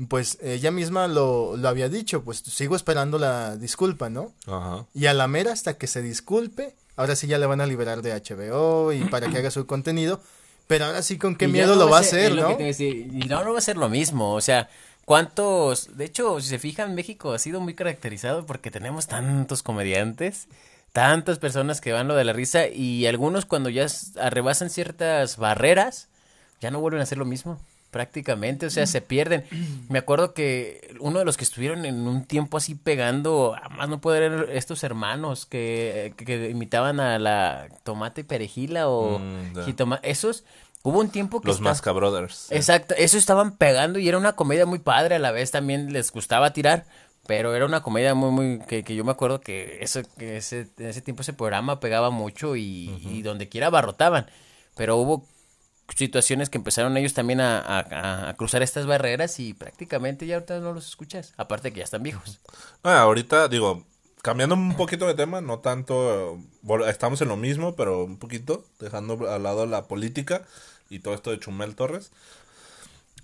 pues 0.06 0.38
ella 0.42 0.70
misma 0.70 1.08
lo, 1.08 1.56
lo 1.56 1.68
había 1.68 1.88
dicho, 1.88 2.22
pues 2.22 2.38
sigo 2.38 2.76
esperando 2.76 3.18
la 3.18 3.56
disculpa, 3.56 4.08
¿no? 4.08 4.32
Ajá. 4.46 4.86
Y 4.94 5.06
a 5.06 5.14
la 5.14 5.26
mera 5.26 5.52
hasta 5.52 5.76
que 5.76 5.88
se 5.88 6.02
disculpe, 6.02 6.74
ahora 6.96 7.16
sí 7.16 7.26
ya 7.26 7.38
le 7.38 7.46
van 7.46 7.60
a 7.60 7.66
liberar 7.66 8.02
de 8.02 8.12
HBO 8.12 8.92
y 8.92 9.04
para 9.06 9.28
que 9.28 9.38
haga 9.38 9.50
su 9.50 9.66
contenido, 9.66 10.20
pero 10.68 10.84
ahora 10.84 11.02
sí 11.02 11.18
con 11.18 11.34
qué 11.34 11.48
miedo 11.48 11.74
lo 11.74 11.88
va 11.88 11.98
a 11.98 12.00
hacer, 12.00 12.34
¿no? 12.34 12.56
y 12.60 13.26
no, 13.28 13.42
no 13.42 13.52
va 13.52 13.58
a 13.58 13.62
ser 13.62 13.76
lo 13.76 13.88
mismo, 13.88 14.34
o 14.34 14.40
sea, 14.40 14.68
¿cuántos? 15.04 15.96
De 15.96 16.04
hecho, 16.04 16.40
si 16.40 16.48
se 16.48 16.60
fijan, 16.60 16.94
México 16.94 17.32
ha 17.32 17.38
sido 17.40 17.60
muy 17.60 17.74
caracterizado 17.74 18.46
porque 18.46 18.70
tenemos 18.70 19.08
tantos 19.08 19.62
comediantes 19.62 20.46
tantas 20.92 21.38
personas 21.38 21.80
que 21.80 21.92
van 21.92 22.08
lo 22.08 22.16
de 22.16 22.24
la 22.24 22.32
risa 22.32 22.66
y 22.66 23.06
algunos 23.06 23.44
cuando 23.44 23.68
ya 23.68 23.86
arrebasan 24.18 24.70
ciertas 24.70 25.36
barreras, 25.36 26.08
ya 26.60 26.70
no 26.70 26.80
vuelven 26.80 27.00
a 27.00 27.02
hacer 27.04 27.18
lo 27.18 27.26
mismo 27.26 27.60
prácticamente, 27.90 28.66
o 28.66 28.70
sea, 28.70 28.86
se 28.86 29.00
pierden. 29.00 29.44
Me 29.88 29.98
acuerdo 29.98 30.34
que 30.34 30.94
uno 31.00 31.18
de 31.18 31.24
los 31.24 31.36
que 31.36 31.44
estuvieron 31.44 31.84
en 31.84 32.06
un 32.06 32.24
tiempo 32.24 32.56
así 32.56 32.74
pegando, 32.74 33.56
más 33.76 33.88
no 33.88 34.00
poder 34.00 34.50
estos 34.52 34.84
hermanos 34.84 35.46
que, 35.46 36.14
que, 36.16 36.50
imitaban 36.50 37.00
a 37.00 37.18
la 37.18 37.68
tomate 37.84 38.22
y 38.22 38.24
perejila 38.24 38.88
o 38.88 39.18
mm, 39.18 39.58
esos 40.02 40.44
Hubo 40.82 41.00
un 41.00 41.10
tiempo 41.10 41.40
que... 41.40 41.48
Los 41.48 41.60
Masca 41.60 41.92
Brothers. 41.92 42.50
Exacto, 42.50 42.94
eso 42.96 43.18
estaban 43.18 43.56
pegando 43.56 43.98
y 43.98 44.08
era 44.08 44.16
una 44.16 44.34
comedia 44.34 44.64
muy 44.64 44.78
padre, 44.78 45.16
a 45.16 45.18
la 45.18 45.32
vez 45.32 45.50
también 45.50 45.92
les 45.92 46.12
gustaba 46.12 46.52
tirar, 46.52 46.86
pero 47.26 47.54
era 47.54 47.66
una 47.66 47.82
comedia 47.82 48.14
muy, 48.14 48.30
muy, 48.30 48.66
que, 48.66 48.84
que 48.84 48.94
yo 48.94 49.04
me 49.04 49.10
acuerdo 49.10 49.40
que, 49.40 49.78
eso, 49.82 50.02
que 50.16 50.36
ese, 50.36 50.68
en 50.78 50.86
ese 50.86 51.02
tiempo 51.02 51.22
ese 51.22 51.32
programa 51.32 51.80
pegaba 51.80 52.10
mucho 52.10 52.54
y, 52.54 52.90
y 53.02 53.22
donde 53.22 53.48
quiera 53.48 53.66
abarrotaban, 53.66 54.30
pero 54.76 54.96
hubo 54.96 55.26
situaciones 55.96 56.50
que 56.50 56.58
empezaron 56.58 56.96
ellos 56.96 57.14
también 57.14 57.40
a, 57.40 58.34
cruzar 58.36 58.62
estas 58.62 58.86
barreras 58.86 59.40
y 59.40 59.54
prácticamente 59.54 60.26
ya 60.26 60.36
ahorita 60.36 60.60
no 60.60 60.72
los 60.72 60.88
escuchas, 60.88 61.34
aparte 61.36 61.72
que 61.72 61.78
ya 61.78 61.84
están 61.84 62.02
viejos. 62.02 62.40
Ah, 62.84 63.00
ahorita 63.00 63.48
digo, 63.48 63.84
cambiando 64.22 64.54
un 64.54 64.76
poquito 64.76 65.06
de 65.06 65.14
tema, 65.14 65.40
no 65.40 65.58
tanto, 65.58 66.38
estamos 66.86 67.20
en 67.22 67.28
lo 67.28 67.36
mismo, 67.36 67.74
pero 67.74 68.04
un 68.04 68.18
poquito, 68.18 68.64
dejando 68.78 69.28
al 69.28 69.42
lado 69.42 69.66
la 69.66 69.88
política 69.88 70.42
y 70.88 71.00
todo 71.00 71.14
esto 71.14 71.30
de 71.30 71.40
Chumel 71.40 71.74
Torres. 71.74 72.12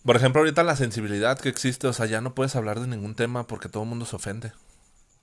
Por 0.05 0.17
ejemplo, 0.17 0.41
ahorita 0.41 0.62
la 0.65 0.77
sensibilidad 0.77 1.39
que 1.39 1.49
existe, 1.49 1.87
o 1.87 1.93
sea, 1.93 2.07
ya 2.07 2.21
no 2.21 2.35
puedes 2.35 2.57
hablar 2.57 2.81
de 2.81 2.89
ningún 2.89 3.15
tema 3.15 3.47
porque 3.47 3.69
todo 3.69 3.85
el 3.85 3.89
mundo 3.89 4.05
se 4.05 4.17
ofende. 4.17 4.53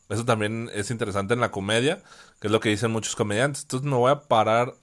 Eso 0.09 0.25
también 0.25 0.69
es 0.73 0.91
interesante 0.91 1.33
en 1.33 1.39
la 1.39 1.51
comedia, 1.51 2.01
que 2.39 2.47
es 2.47 2.51
lo 2.51 2.59
que 2.59 2.69
dicen 2.69 2.91
muchos 2.91 3.15
comediantes. 3.15 3.61
Entonces 3.63 3.89
me 3.89 3.95
voy 3.95 4.11
a 4.11 4.21
parar 4.21 4.73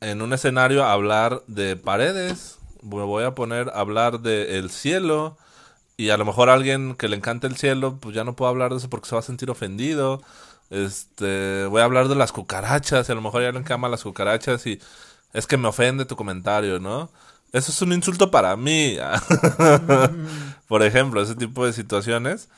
en 0.00 0.22
un 0.22 0.32
escenario 0.32 0.84
a 0.84 0.92
hablar 0.92 1.42
de 1.46 1.76
paredes, 1.76 2.58
me 2.82 3.02
voy 3.02 3.24
a 3.24 3.34
poner 3.34 3.68
a 3.70 3.80
hablar 3.80 4.20
del 4.20 4.48
el 4.48 4.70
cielo, 4.70 5.36
y 5.96 6.10
a 6.10 6.16
lo 6.16 6.24
mejor 6.24 6.48
a 6.48 6.54
alguien 6.54 6.94
que 6.94 7.08
le 7.08 7.16
encanta 7.16 7.46
el 7.46 7.56
cielo, 7.56 7.98
pues 8.00 8.14
ya 8.14 8.24
no 8.24 8.34
puedo 8.34 8.48
hablar 8.48 8.70
de 8.70 8.78
eso 8.78 8.88
porque 8.88 9.08
se 9.08 9.14
va 9.14 9.20
a 9.20 9.22
sentir 9.22 9.50
ofendido. 9.50 10.22
Este, 10.70 11.66
voy 11.66 11.82
a 11.82 11.84
hablar 11.84 12.08
de 12.08 12.14
las 12.14 12.32
cucarachas, 12.32 13.08
y 13.08 13.12
a 13.12 13.14
lo 13.14 13.20
mejor 13.20 13.42
ya 13.42 13.52
le 13.52 13.58
encama 13.58 13.88
las 13.88 14.02
cucarachas 14.02 14.66
y 14.66 14.80
es 15.32 15.46
que 15.46 15.56
me 15.58 15.68
ofende 15.68 16.06
tu 16.06 16.16
comentario, 16.16 16.80
¿no? 16.80 17.10
Eso 17.52 17.72
es 17.72 17.82
un 17.82 17.92
insulto 17.92 18.30
para 18.30 18.56
mí. 18.56 18.96
Por 20.68 20.82
ejemplo, 20.82 21.20
ese 21.20 21.34
tipo 21.34 21.66
de 21.66 21.72
situaciones 21.72 22.48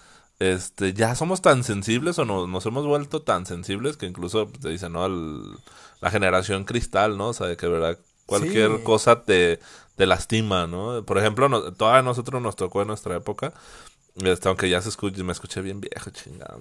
este, 0.43 0.93
ya 0.93 1.15
somos 1.15 1.41
tan 1.41 1.63
sensibles 1.63 2.19
o 2.19 2.25
no, 2.25 2.49
nos 2.49 2.67
hemos 2.67 2.85
vuelto 2.85 3.23
tan 3.23 3.47
sensibles 3.47 3.97
que 3.97 4.07
incluso 4.07 4.49
te 4.49 4.71
dicen, 4.71 4.93
¿no? 4.93 5.09
la 6.01 6.11
generación 6.11 6.65
cristal, 6.65 7.17
¿no? 7.17 7.29
O 7.29 7.33
sea, 7.33 7.55
que 7.55 7.69
verdad 7.69 7.97
cualquier 8.27 8.83
cosa 8.83 9.23
te, 9.23 9.61
te 9.95 10.05
lastima, 10.05 10.67
¿no? 10.67 11.05
Por 11.05 11.19
ejemplo, 11.19 11.49
no, 11.49 11.89
a 11.89 12.03
nosotros 12.03 12.43
nos 12.43 12.57
tocó 12.57 12.83
en 12.83 12.89
nuestra 12.89 13.17
época, 13.17 13.55
este, 14.17 14.49
aunque 14.49 14.69
ya 14.69 14.83
se 14.83 14.89
escuche, 14.89 15.23
me 15.23 15.31
escuché 15.31 15.61
bien 15.61 15.81
viejo, 15.81 16.11
chingada. 16.11 16.59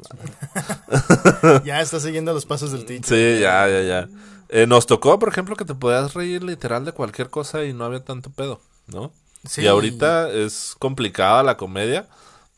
ya 1.65 1.81
está 1.81 1.99
siguiendo 1.99 2.33
los 2.33 2.45
pasos 2.45 2.71
del 2.71 2.85
teacher. 2.85 3.05
Sí, 3.05 3.41
ya, 3.41 3.67
ya, 3.67 3.81
ya. 3.81 4.09
Eh, 4.49 4.67
nos 4.67 4.85
tocó, 4.85 5.17
por 5.17 5.29
ejemplo, 5.29 5.55
que 5.55 5.65
te 5.65 5.73
podías 5.73 6.13
reír 6.13 6.43
literal 6.43 6.85
de 6.85 6.91
cualquier 6.91 7.31
cosa 7.31 7.63
y 7.65 7.73
no 7.73 7.85
había 7.85 8.05
tanto 8.05 8.29
pedo, 8.29 8.61
¿no? 8.85 9.11
Sí. 9.49 9.63
Y 9.63 9.67
ahorita 9.67 10.29
es 10.29 10.75
complicada 10.77 11.41
la 11.41 11.57
comedia 11.57 12.07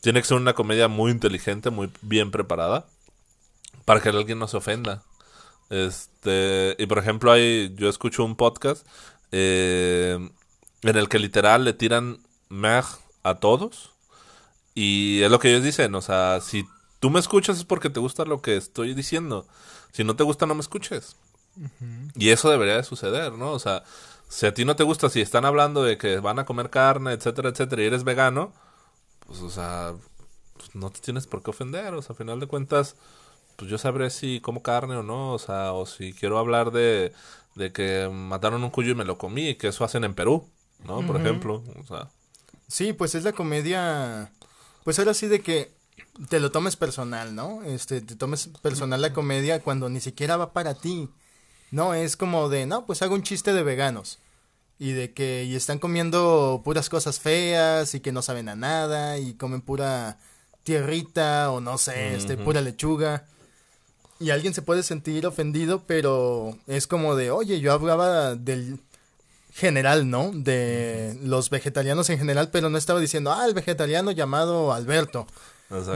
tiene 0.04 0.20
que 0.20 0.28
ser 0.28 0.36
una 0.36 0.52
comedia 0.52 0.86
muy 0.86 1.10
inteligente, 1.10 1.70
muy 1.70 1.90
bien 2.02 2.30
preparada, 2.30 2.86
para 3.86 4.00
que 4.00 4.10
alguien 4.10 4.38
no 4.38 4.46
se 4.46 4.58
ofenda. 4.58 5.02
Este, 5.70 6.76
y 6.78 6.84
por 6.84 6.98
ejemplo, 6.98 7.32
hay, 7.32 7.74
yo 7.74 7.88
escucho 7.88 8.22
un 8.22 8.36
podcast 8.36 8.86
eh, 9.32 10.18
en 10.82 10.96
el 10.96 11.08
que 11.08 11.18
literal 11.18 11.64
le 11.64 11.72
tiran 11.72 12.18
mer 12.50 12.84
a 13.22 13.36
todos. 13.36 13.92
Y 14.74 15.22
es 15.22 15.30
lo 15.30 15.38
que 15.38 15.48
ellos 15.48 15.64
dicen, 15.64 15.94
o 15.94 16.02
sea, 16.02 16.42
si 16.42 16.66
tú 17.00 17.08
me 17.08 17.18
escuchas 17.18 17.56
es 17.56 17.64
porque 17.64 17.88
te 17.88 17.98
gusta 17.98 18.26
lo 18.26 18.42
que 18.42 18.58
estoy 18.58 18.92
diciendo. 18.92 19.46
Si 19.92 20.04
no 20.04 20.16
te 20.16 20.22
gusta, 20.22 20.44
no 20.44 20.54
me 20.54 20.60
escuches. 20.60 21.16
Y 22.14 22.28
eso 22.28 22.50
debería 22.50 22.76
de 22.76 22.84
suceder, 22.84 23.32
¿no? 23.32 23.52
O 23.52 23.58
sea, 23.58 23.84
si 24.28 24.44
a 24.44 24.52
ti 24.52 24.66
no 24.66 24.76
te 24.76 24.84
gusta, 24.84 25.08
si 25.08 25.22
están 25.22 25.46
hablando 25.46 25.82
de 25.82 25.96
que 25.96 26.18
van 26.18 26.38
a 26.38 26.44
comer 26.44 26.68
carne, 26.68 27.12
etcétera, 27.12 27.48
etcétera, 27.48 27.82
y 27.82 27.86
eres 27.86 28.04
vegano, 28.04 28.52
pues, 29.26 29.40
o 29.40 29.50
sea, 29.50 29.94
pues, 30.56 30.74
no 30.74 30.90
te 30.90 31.00
tienes 31.00 31.26
por 31.26 31.42
qué 31.42 31.50
ofender, 31.50 31.94
o 31.94 32.02
sea, 32.02 32.14
a 32.14 32.16
final 32.16 32.40
de 32.40 32.46
cuentas, 32.46 32.96
pues 33.56 33.70
yo 33.70 33.78
sabré 33.78 34.10
si 34.10 34.40
como 34.40 34.62
carne 34.62 34.96
o 34.96 35.02
no, 35.02 35.32
o 35.32 35.38
sea, 35.38 35.72
o 35.72 35.86
si 35.86 36.12
quiero 36.12 36.38
hablar 36.38 36.70
de, 36.70 37.12
de 37.54 37.72
que 37.72 38.08
mataron 38.12 38.64
un 38.64 38.70
cuyo 38.70 38.92
y 38.92 38.94
me 38.94 39.04
lo 39.04 39.18
comí, 39.18 39.50
y 39.50 39.54
que 39.56 39.68
eso 39.68 39.84
hacen 39.84 40.04
en 40.04 40.14
Perú, 40.14 40.48
¿no? 40.84 41.06
Por 41.06 41.16
ejemplo, 41.16 41.62
o 41.80 41.86
sea. 41.86 42.10
Sí, 42.68 42.92
pues 42.92 43.14
es 43.14 43.24
la 43.24 43.32
comedia, 43.32 44.32
pues 44.84 44.98
ahora 44.98 45.14
sí 45.14 45.26
de 45.26 45.40
que 45.40 45.72
te 46.28 46.40
lo 46.40 46.50
tomes 46.50 46.76
personal, 46.76 47.34
¿no? 47.34 47.62
Este, 47.62 48.00
te 48.00 48.16
tomes 48.16 48.48
personal 48.62 49.00
la 49.00 49.12
comedia 49.12 49.60
cuando 49.62 49.88
ni 49.88 50.00
siquiera 50.00 50.36
va 50.36 50.52
para 50.52 50.74
ti. 50.74 51.08
No, 51.70 51.94
es 51.94 52.16
como 52.16 52.48
de, 52.48 52.66
no, 52.66 52.86
pues 52.86 53.02
hago 53.02 53.14
un 53.14 53.22
chiste 53.22 53.52
de 53.52 53.62
veganos 53.62 54.18
y 54.84 54.92
de 54.92 55.14
que 55.14 55.44
y 55.44 55.56
están 55.56 55.78
comiendo 55.78 56.60
puras 56.62 56.90
cosas 56.90 57.18
feas 57.18 57.94
y 57.94 58.00
que 58.00 58.12
no 58.12 58.20
saben 58.20 58.50
a 58.50 58.54
nada 58.54 59.16
y 59.16 59.32
comen 59.32 59.62
pura 59.62 60.18
tierrita 60.62 61.50
o 61.50 61.62
no 61.62 61.78
sé, 61.78 62.14
este 62.16 62.36
pura 62.36 62.60
lechuga. 62.60 63.24
Y 64.20 64.28
alguien 64.28 64.52
se 64.52 64.60
puede 64.60 64.82
sentir 64.82 65.26
ofendido, 65.26 65.84
pero 65.86 66.58
es 66.66 66.86
como 66.86 67.16
de, 67.16 67.30
"Oye, 67.30 67.60
yo 67.60 67.72
hablaba 67.72 68.34
del 68.34 68.78
general, 69.54 70.10
¿no? 70.10 70.32
De 70.34 71.18
los 71.22 71.48
vegetarianos 71.48 72.10
en 72.10 72.18
general, 72.18 72.50
pero 72.50 72.68
no 72.68 72.76
estaba 72.76 73.00
diciendo, 73.00 73.32
"Ah, 73.32 73.46
el 73.46 73.54
vegetariano 73.54 74.10
llamado 74.10 74.74
Alberto." 74.74 75.26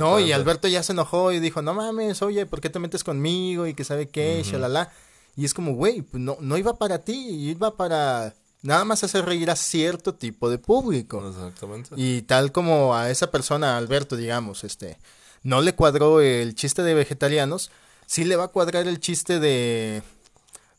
No, 0.01 0.19
y 0.19 0.33
Alberto 0.33 0.67
ya 0.67 0.83
se 0.83 0.93
enojó 0.93 1.31
y 1.33 1.41
dijo, 1.41 1.61
"No 1.61 1.75
mames, 1.75 2.23
oye, 2.23 2.47
¿por 2.47 2.63
qué 2.63 2.71
te 2.71 2.79
metes 2.79 3.05
conmigo?" 3.05 3.67
y 3.67 3.75
que 3.75 3.85
sabe 3.85 4.09
qué, 4.09 4.43
shalala. 4.45 4.91
Y 5.37 5.45
es 5.45 5.53
como, 5.53 5.75
güey, 5.75 6.01
pues 6.01 6.23
no, 6.23 6.39
no 6.41 6.57
iba 6.57 6.79
para 6.79 7.05
ti, 7.05 7.29
iba 7.51 7.77
para 7.77 8.35
nada 8.63 8.85
más 8.85 9.05
hacer 9.05 9.25
reír 9.25 9.51
a 9.51 9.57
cierto 9.57 10.15
tipo 10.15 10.51
de 10.51 10.59
público. 10.59 11.27
Exactamente. 11.29 11.91
Y 11.97 12.23
tal 12.23 12.53
como 12.53 12.95
a 12.95 13.11
esa 13.11 13.31
persona, 13.31 13.77
Alberto, 13.77 14.17
digamos, 14.17 14.65
este, 14.65 14.99
no 15.43 15.61
le 15.61 15.75
cuadró 15.75 16.21
el 16.21 16.55
chiste 16.55 16.83
de 16.83 16.95
vegetarianos, 16.95 17.71
sí 18.07 18.25
le 18.25 18.37
va 18.37 18.45
a 18.45 18.49
cuadrar 18.49 18.87
el 18.87 19.01
chiste 19.01 19.39
de 19.41 20.03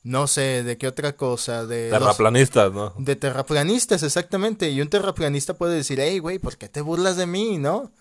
no 0.03 0.27
sé, 0.27 0.63
de 0.63 0.77
qué 0.77 0.88
otra 0.88 1.13
cosa, 1.13 1.65
de... 1.65 1.89
Terraplanistas, 1.89 2.71
¿no? 2.71 2.93
De 2.97 3.17
terraplanistas, 3.17 4.01
exactamente. 4.01 4.69
Y 4.69 4.82
un 4.82 4.88
terraplanista 4.88 5.55
puede 5.55 5.75
decir, 5.75 5.99
hey, 5.99 6.19
güey, 6.19 6.39
¿por 6.39 6.57
qué 6.57 6.69
te 6.69 6.80
burlas 6.80 7.17
de 7.17 7.27
mí, 7.27 7.57
no? 7.57 7.91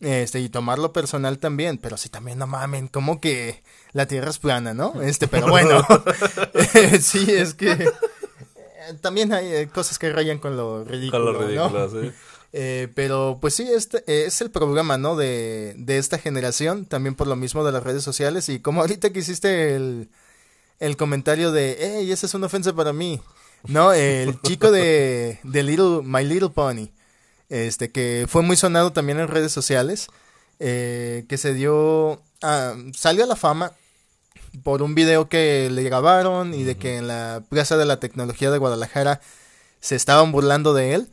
Este, 0.00 0.40
y 0.40 0.50
tomarlo 0.50 0.92
personal 0.92 1.38
también. 1.38 1.78
Pero 1.78 1.96
sí, 1.96 2.10
también, 2.10 2.38
no 2.38 2.46
mamen, 2.46 2.88
como 2.88 3.20
que 3.20 3.62
la 3.92 4.06
Tierra 4.06 4.30
es 4.30 4.38
plana, 4.38 4.74
¿no? 4.74 5.00
Este, 5.00 5.28
pero 5.28 5.48
bueno. 5.48 5.84
sí, 7.00 7.24
es 7.30 7.54
que 7.54 7.90
también 9.00 9.32
hay 9.32 9.46
eh, 9.52 9.68
cosas 9.68 9.98
que 9.98 10.12
rayan 10.12 10.38
con 10.38 10.56
lo 10.56 10.84
ridículo. 10.84 11.24
Con 11.24 11.32
lo 11.32 11.46
ridículo, 11.46 11.88
sí. 11.90 12.12
Eh, 12.52 12.88
pero 12.96 13.38
pues 13.40 13.54
sí, 13.54 13.68
este 13.70 14.02
es 14.26 14.40
el 14.40 14.50
programa, 14.50 14.98
¿no? 14.98 15.14
De, 15.14 15.74
de 15.78 15.98
esta 15.98 16.18
generación, 16.18 16.84
también 16.84 17.14
por 17.14 17.28
lo 17.28 17.36
mismo 17.36 17.64
de 17.64 17.70
las 17.70 17.84
redes 17.84 18.02
sociales. 18.02 18.48
Y 18.48 18.58
como 18.58 18.80
ahorita 18.80 19.10
que 19.10 19.20
hiciste 19.20 19.76
el, 19.76 20.08
el 20.80 20.96
comentario 20.96 21.52
de, 21.52 21.76
hey, 21.78 22.10
esa 22.10 22.26
es 22.26 22.34
una 22.34 22.46
ofensa 22.46 22.72
para 22.74 22.92
mí. 22.92 23.20
No, 23.68 23.92
el 23.92 24.40
chico 24.42 24.72
de, 24.72 25.38
de 25.44 25.62
Little, 25.62 26.00
My 26.02 26.24
Little 26.24 26.50
Pony, 26.50 26.88
este, 27.48 27.92
que 27.92 28.26
fue 28.28 28.42
muy 28.42 28.56
sonado 28.56 28.92
también 28.92 29.20
en 29.20 29.28
redes 29.28 29.52
sociales, 29.52 30.08
eh, 30.58 31.26
que 31.28 31.38
se 31.38 31.54
dio, 31.54 32.20
ah, 32.42 32.74
salió 32.94 33.24
a 33.24 33.28
la 33.28 33.36
fama 33.36 33.72
por 34.62 34.82
un 34.82 34.94
video 34.94 35.28
que 35.28 35.68
le 35.70 35.82
grabaron 35.82 36.54
y 36.54 36.64
de 36.64 36.76
que 36.76 36.96
en 36.96 37.08
la 37.08 37.42
Plaza 37.48 37.76
de 37.76 37.86
la 37.86 37.98
Tecnología 37.98 38.50
de 38.50 38.58
Guadalajara 38.58 39.20
se 39.80 39.96
estaban 39.96 40.32
burlando 40.32 40.74
de 40.74 40.94
él. 40.94 41.08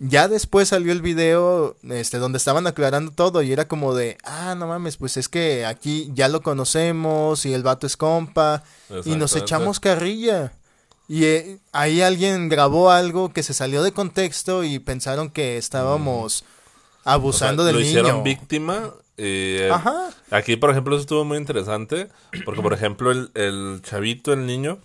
Ya 0.00 0.26
después 0.26 0.68
salió 0.68 0.92
el 0.92 1.02
video 1.02 1.76
este 1.88 2.18
donde 2.18 2.38
estaban 2.38 2.66
aclarando 2.66 3.12
todo 3.12 3.42
y 3.42 3.52
era 3.52 3.68
como 3.68 3.94
de, 3.94 4.18
ah, 4.24 4.54
no 4.56 4.66
mames, 4.66 4.96
pues 4.96 5.16
es 5.16 5.28
que 5.28 5.64
aquí 5.64 6.10
ya 6.14 6.28
lo 6.28 6.42
conocemos 6.42 7.46
y 7.46 7.54
el 7.54 7.62
vato 7.62 7.86
es 7.86 7.96
compa 7.96 8.64
y 9.04 9.16
nos 9.16 9.36
echamos 9.36 9.78
carrilla. 9.80 10.52
Y 11.06 11.24
eh, 11.24 11.58
ahí 11.72 12.00
alguien 12.02 12.48
grabó 12.48 12.90
algo 12.90 13.32
que 13.32 13.42
se 13.42 13.54
salió 13.54 13.82
de 13.82 13.92
contexto 13.92 14.64
y 14.64 14.78
pensaron 14.78 15.30
que 15.30 15.58
estábamos 15.58 16.44
Abusando 17.04 17.64
del 17.64 17.74
lo 17.74 17.80
niño. 17.80 17.90
hicieron 17.90 18.22
víctima. 18.22 18.94
Eh, 19.16 19.68
Ajá. 19.68 20.10
Aquí, 20.30 20.56
por 20.56 20.70
ejemplo, 20.70 20.94
eso 20.94 21.02
estuvo 21.02 21.24
muy 21.24 21.38
interesante. 21.38 22.08
Porque, 22.44 22.62
por 22.62 22.72
ejemplo, 22.72 23.10
el, 23.12 23.30
el 23.34 23.80
chavito, 23.82 24.32
el 24.32 24.46
niño, 24.46 24.78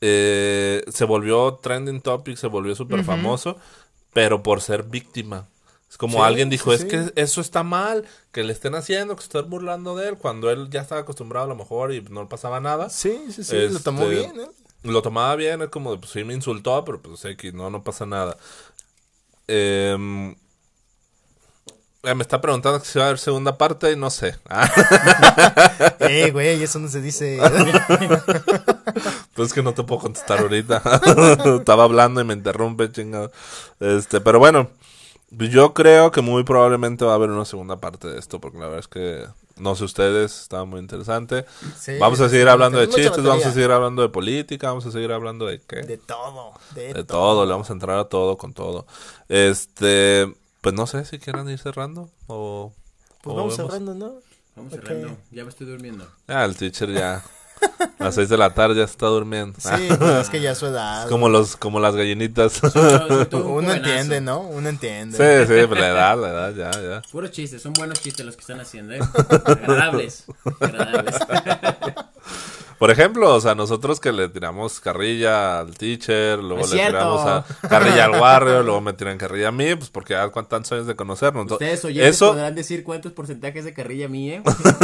eh, 0.00 0.84
se 0.88 1.04
volvió 1.04 1.54
trending 1.62 2.00
topic, 2.00 2.36
se 2.36 2.46
volvió 2.48 2.74
súper 2.74 3.02
famoso, 3.02 3.58
pero 4.12 4.42
por 4.42 4.60
ser 4.60 4.84
víctima. 4.84 5.48
Es 5.90 5.98
como 5.98 6.18
Sí, 6.18 6.24
alguien 6.24 6.50
dijo, 6.50 6.72
sí, 6.72 6.74
es 6.74 6.82
sí. 6.82 6.88
que 6.88 7.12
eso 7.16 7.40
está 7.40 7.62
mal, 7.62 8.06
que 8.32 8.44
le 8.44 8.52
estén 8.52 8.74
haciendo, 8.74 9.16
que 9.16 9.22
se 9.22 9.28
estén 9.28 9.50
burlando 9.50 9.96
de 9.96 10.08
él, 10.10 10.18
cuando 10.18 10.50
él 10.50 10.68
ya 10.70 10.82
estaba 10.82 11.02
acostumbrado 11.02 11.46
a 11.46 11.48
lo 11.48 11.56
mejor 11.56 11.92
y 11.94 12.02
no 12.02 12.28
pasaba 12.28 12.60
nada. 12.60 12.90
Sí, 12.90 13.18
sí, 13.30 13.44
sí, 13.44 13.68
lo 13.68 13.80
tomó 13.80 14.02
Este, 14.02 14.20
bien, 14.20 14.40
¿eh? 14.40 14.48
Lo 14.82 15.02
tomaba 15.02 15.34
bien, 15.36 15.62
es 15.62 15.68
como, 15.68 15.98
pues 16.00 16.12
sí 16.12 16.24
me 16.24 16.34
insultó, 16.34 16.84
pero 16.84 17.00
pues 17.02 17.20
sé 17.20 17.36
que 17.36 17.52
no, 17.52 17.70
no 17.70 17.82
pasa 17.84 18.06
nada. 18.06 18.36
Eh, 19.48 20.34
me 22.14 22.22
está 22.22 22.40
preguntando 22.40 22.80
si 22.80 22.98
va 22.98 23.06
a 23.06 23.08
haber 23.08 23.18
segunda 23.18 23.58
parte 23.58 23.90
y 23.92 23.96
no 23.96 24.10
sé. 24.10 24.36
Ah, 24.48 24.70
Eh, 26.00 26.30
güey, 26.30 26.62
eso 26.62 26.78
no 26.78 26.88
se 26.88 27.00
dice. 27.00 27.38
pues 29.34 29.48
es 29.48 29.52
que 29.52 29.62
no 29.62 29.74
te 29.74 29.82
puedo 29.82 30.02
contestar 30.02 30.38
ahorita. 30.40 30.82
Estaba 31.58 31.84
hablando 31.84 32.20
y 32.20 32.24
me 32.24 32.34
interrumpe, 32.34 32.90
chingado. 32.92 33.32
Este, 33.80 34.20
pero 34.20 34.38
bueno, 34.38 34.70
yo 35.30 35.74
creo 35.74 36.10
que 36.10 36.20
muy 36.20 36.44
probablemente 36.44 37.04
va 37.04 37.12
a 37.12 37.14
haber 37.16 37.30
una 37.30 37.44
segunda 37.44 37.80
parte 37.80 38.08
de 38.08 38.18
esto, 38.18 38.40
porque 38.40 38.58
la 38.58 38.64
verdad 38.66 38.80
es 38.80 38.88
que 38.88 39.26
no 39.56 39.74
sé 39.74 39.84
ustedes, 39.84 40.42
estaba 40.42 40.64
muy 40.66 40.80
interesante. 40.80 41.46
Sí, 41.78 41.92
vamos 41.98 42.20
a 42.20 42.28
seguir 42.28 42.48
hablando 42.48 42.78
de 42.78 42.88
chistes, 42.88 43.22
vamos 43.22 43.44
a 43.46 43.52
seguir 43.52 43.70
hablando 43.70 44.02
de 44.02 44.10
política, 44.10 44.68
vamos 44.68 44.86
a 44.86 44.92
seguir 44.92 45.12
hablando 45.12 45.46
de 45.46 45.60
qué. 45.60 45.76
De 45.82 45.96
todo, 45.96 46.52
de, 46.74 46.88
De 46.92 47.04
todo. 47.04 47.18
todo, 47.18 47.46
le 47.46 47.52
vamos 47.52 47.70
a 47.70 47.72
entrar 47.72 47.98
a 47.98 48.04
todo 48.04 48.36
con 48.36 48.52
todo. 48.52 48.86
Este, 49.28 50.32
pues 50.66 50.74
no 50.74 50.88
sé 50.88 51.04
si 51.04 51.20
quieran 51.20 51.48
ir 51.48 51.60
cerrando 51.60 52.10
o... 52.26 52.72
Pues 53.22 53.34
o 53.34 53.36
vamos 53.36 53.56
vemos. 53.56 53.70
cerrando, 53.70 53.94
¿no? 53.94 54.14
Vamos 54.56 54.72
cerrando. 54.72 55.16
Ya 55.30 55.44
me 55.44 55.50
estoy 55.50 55.64
durmiendo. 55.64 56.08
Ah, 56.26 56.44
el 56.44 56.56
teacher 56.56 56.92
ya 56.92 57.22
a 58.00 58.04
las 58.04 58.16
seis 58.16 58.28
de 58.28 58.36
la 58.36 58.52
tarde 58.52 58.74
ya 58.74 58.82
está 58.82 59.06
durmiendo. 59.06 59.56
Sí, 59.60 59.86
pues 59.96 60.10
es 60.22 60.28
que 60.28 60.40
ya 60.40 60.56
su 60.56 60.66
edad. 60.66 61.04
Es 61.04 61.08
como 61.08 61.28
los, 61.28 61.56
como 61.56 61.78
las 61.78 61.94
gallinitas. 61.94 62.54
sí, 62.54 62.60
Uno 63.36 63.74
entiende, 63.74 64.20
¿no? 64.20 64.40
Uno 64.40 64.68
entiende. 64.68 65.16
sí, 65.16 65.66
pues 65.68 65.80
la 65.80 65.88
edad, 65.88 66.20
la 66.20 66.30
edad, 66.30 66.54
ya, 66.56 66.70
ya. 66.82 67.02
Puros 67.12 67.30
chistes, 67.30 67.62
son 67.62 67.72
buenos 67.72 68.00
chistes 68.00 68.26
los 68.26 68.34
que 68.34 68.40
están 68.40 68.58
haciendo, 68.58 68.94
¿eh? 68.94 69.00
Agradables. 69.44 70.24
Agradables. 70.60 71.14
Por 72.78 72.90
ejemplo, 72.90 73.34
o 73.34 73.40
sea, 73.40 73.54
nosotros 73.54 74.00
que 74.00 74.12
le 74.12 74.28
tiramos 74.28 74.80
carrilla 74.80 75.60
al 75.60 75.76
teacher, 75.78 76.38
luego 76.38 76.62
Es 76.64 76.70
le 76.70 76.76
cierto. 76.76 76.98
tiramos 76.98 77.26
a 77.26 77.44
carrilla 77.68 78.04
al 78.04 78.20
barrio, 78.20 78.62
luego 78.62 78.82
me 78.82 78.92
tiran 78.92 79.16
carrilla 79.16 79.48
a 79.48 79.52
mí, 79.52 79.74
pues 79.76 79.88
porque 79.88 80.12
ya 80.12 80.28
cuántos 80.28 80.70
años 80.72 80.86
de 80.86 80.94
conocernos. 80.94 81.42
Entonces, 81.42 81.66
Ustedes 81.66 81.84
oyentes 81.86 82.16
Eso, 82.16 82.32
podrán 82.32 82.54
decir 82.54 82.84
cuántos 82.84 83.12
porcentajes 83.12 83.64
de 83.64 83.72
carrilla 83.72 84.08
mía. 84.08 84.42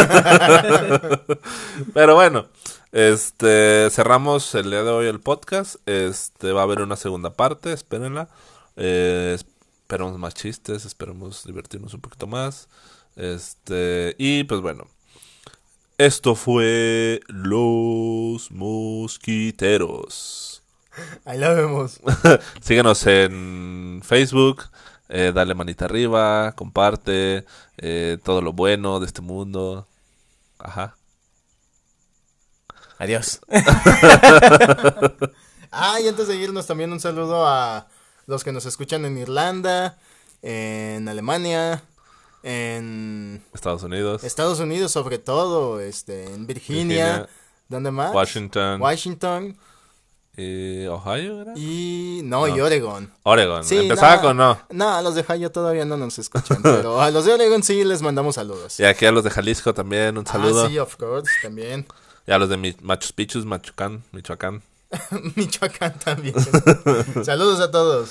Pero 1.95 2.14
bueno, 2.14 2.47
este 2.93 3.90
cerramos 3.90 4.55
el 4.55 4.70
día 4.70 4.82
de 4.82 4.90
hoy 4.90 5.07
el 5.07 5.20
podcast. 5.20 5.76
Este 5.86 6.53
va 6.53 6.61
a 6.61 6.64
haber 6.64 6.80
una 6.80 6.97
segunda 6.97 7.34
parte, 7.34 7.72
espérenla. 7.72 8.28
Eh, 8.76 9.36
esperemos 9.38 10.18
más 10.18 10.34
chistes, 10.34 10.86
esperemos 10.86 11.45
divertirnos 11.45 11.93
un 11.95 12.01
poquito 12.01 12.26
más. 12.26 12.68
Este, 13.16 14.14
y 14.18 14.45
pues 14.45 14.61
bueno. 14.62 14.86
Esto 15.99 16.34
fue 16.34 17.20
Los 17.28 18.51
Mosquiteros. 18.51 19.82
Ahí 21.24 21.38
la 21.38 21.53
vemos. 21.53 22.01
Síguenos 22.61 23.07
en 23.07 24.01
Facebook, 24.05 24.64
eh, 25.09 25.32
dale 25.34 25.55
manita 25.55 25.84
arriba, 25.84 26.53
comparte 26.53 27.45
eh, 27.78 28.18
todo 28.24 28.43
lo 28.43 28.53
bueno 28.53 29.01
de 29.01 29.07
este 29.07 29.20
mundo. 29.20 29.86
Ajá. 30.59 30.97
Adiós. 32.99 33.40
Ah, 35.74 35.99
y 36.03 36.07
antes 36.07 36.28
de 36.28 36.36
irnos 36.36 36.66
también 36.66 36.93
un 36.93 37.01
saludo 37.01 37.47
a 37.47 37.86
los 38.26 38.45
que 38.45 38.53
nos 38.53 38.66
escuchan 38.66 39.07
en 39.07 39.16
Irlanda, 39.16 39.97
en 40.43 41.09
Alemania, 41.09 41.82
en 42.43 43.43
Estados 43.53 43.82
Unidos. 43.82 44.24
Estados 44.24 44.61
Unidos 44.61 44.93
sobre 44.93 45.18
todo, 45.18 45.80
este, 45.80 46.24
en 46.24 46.47
Virginia, 46.47 46.84
Virginia, 47.07 47.28
¿dónde 47.68 47.90
más? 47.90 48.14
Washington 48.14 48.80
Washington 48.80 49.57
y 50.36 50.86
Ohio, 50.86 51.43
¿era? 51.43 51.53
y 51.57 52.22
no, 52.24 52.49
y 52.49 52.57
No. 52.57 52.64
Oregon. 52.64 53.12
Oregon. 53.22 53.64
Sí, 53.64 53.76
Empezaba 53.76 54.16
no, 54.16 54.22
con 54.22 54.36
no. 54.38 54.59
No, 54.70 54.95
a 54.95 55.03
los 55.03 55.14
de 55.14 55.20
Ohio 55.20 55.53
todavía 55.53 55.84
no 55.84 55.97
nos 55.97 56.18
escuchan, 56.18 56.59
pero 56.62 57.01
a 57.03 57.11
los 57.11 57.24
de 57.26 57.34
Oregon 57.34 57.62
sí 57.62 57.84
les 57.84 58.01
mandamos 58.01 58.36
saludos. 58.36 58.80
Y 58.80 58.84
aquí 58.84 59.05
a 59.05 59.12
los 59.12 59.24
de 59.24 59.30
Jalisco 59.30 59.74
también 59.74 60.16
un 60.16 60.26
saludo. 60.26 60.64
Ah, 60.64 60.68
sí, 60.68 60.78
of 60.78 60.97
course, 60.97 61.30
también. 61.43 61.86
Y 62.26 62.32
a 62.32 62.38
los 62.38 62.49
de 62.49 62.76
Machos 62.80 63.12
Pichos, 63.12 63.45
Machucán, 63.45 64.05
Michoacán. 64.12 64.62
Michoacán 65.36 65.99
también. 65.99 66.34
saludos 67.24 67.61
a 67.61 67.70
todos. 67.70 68.11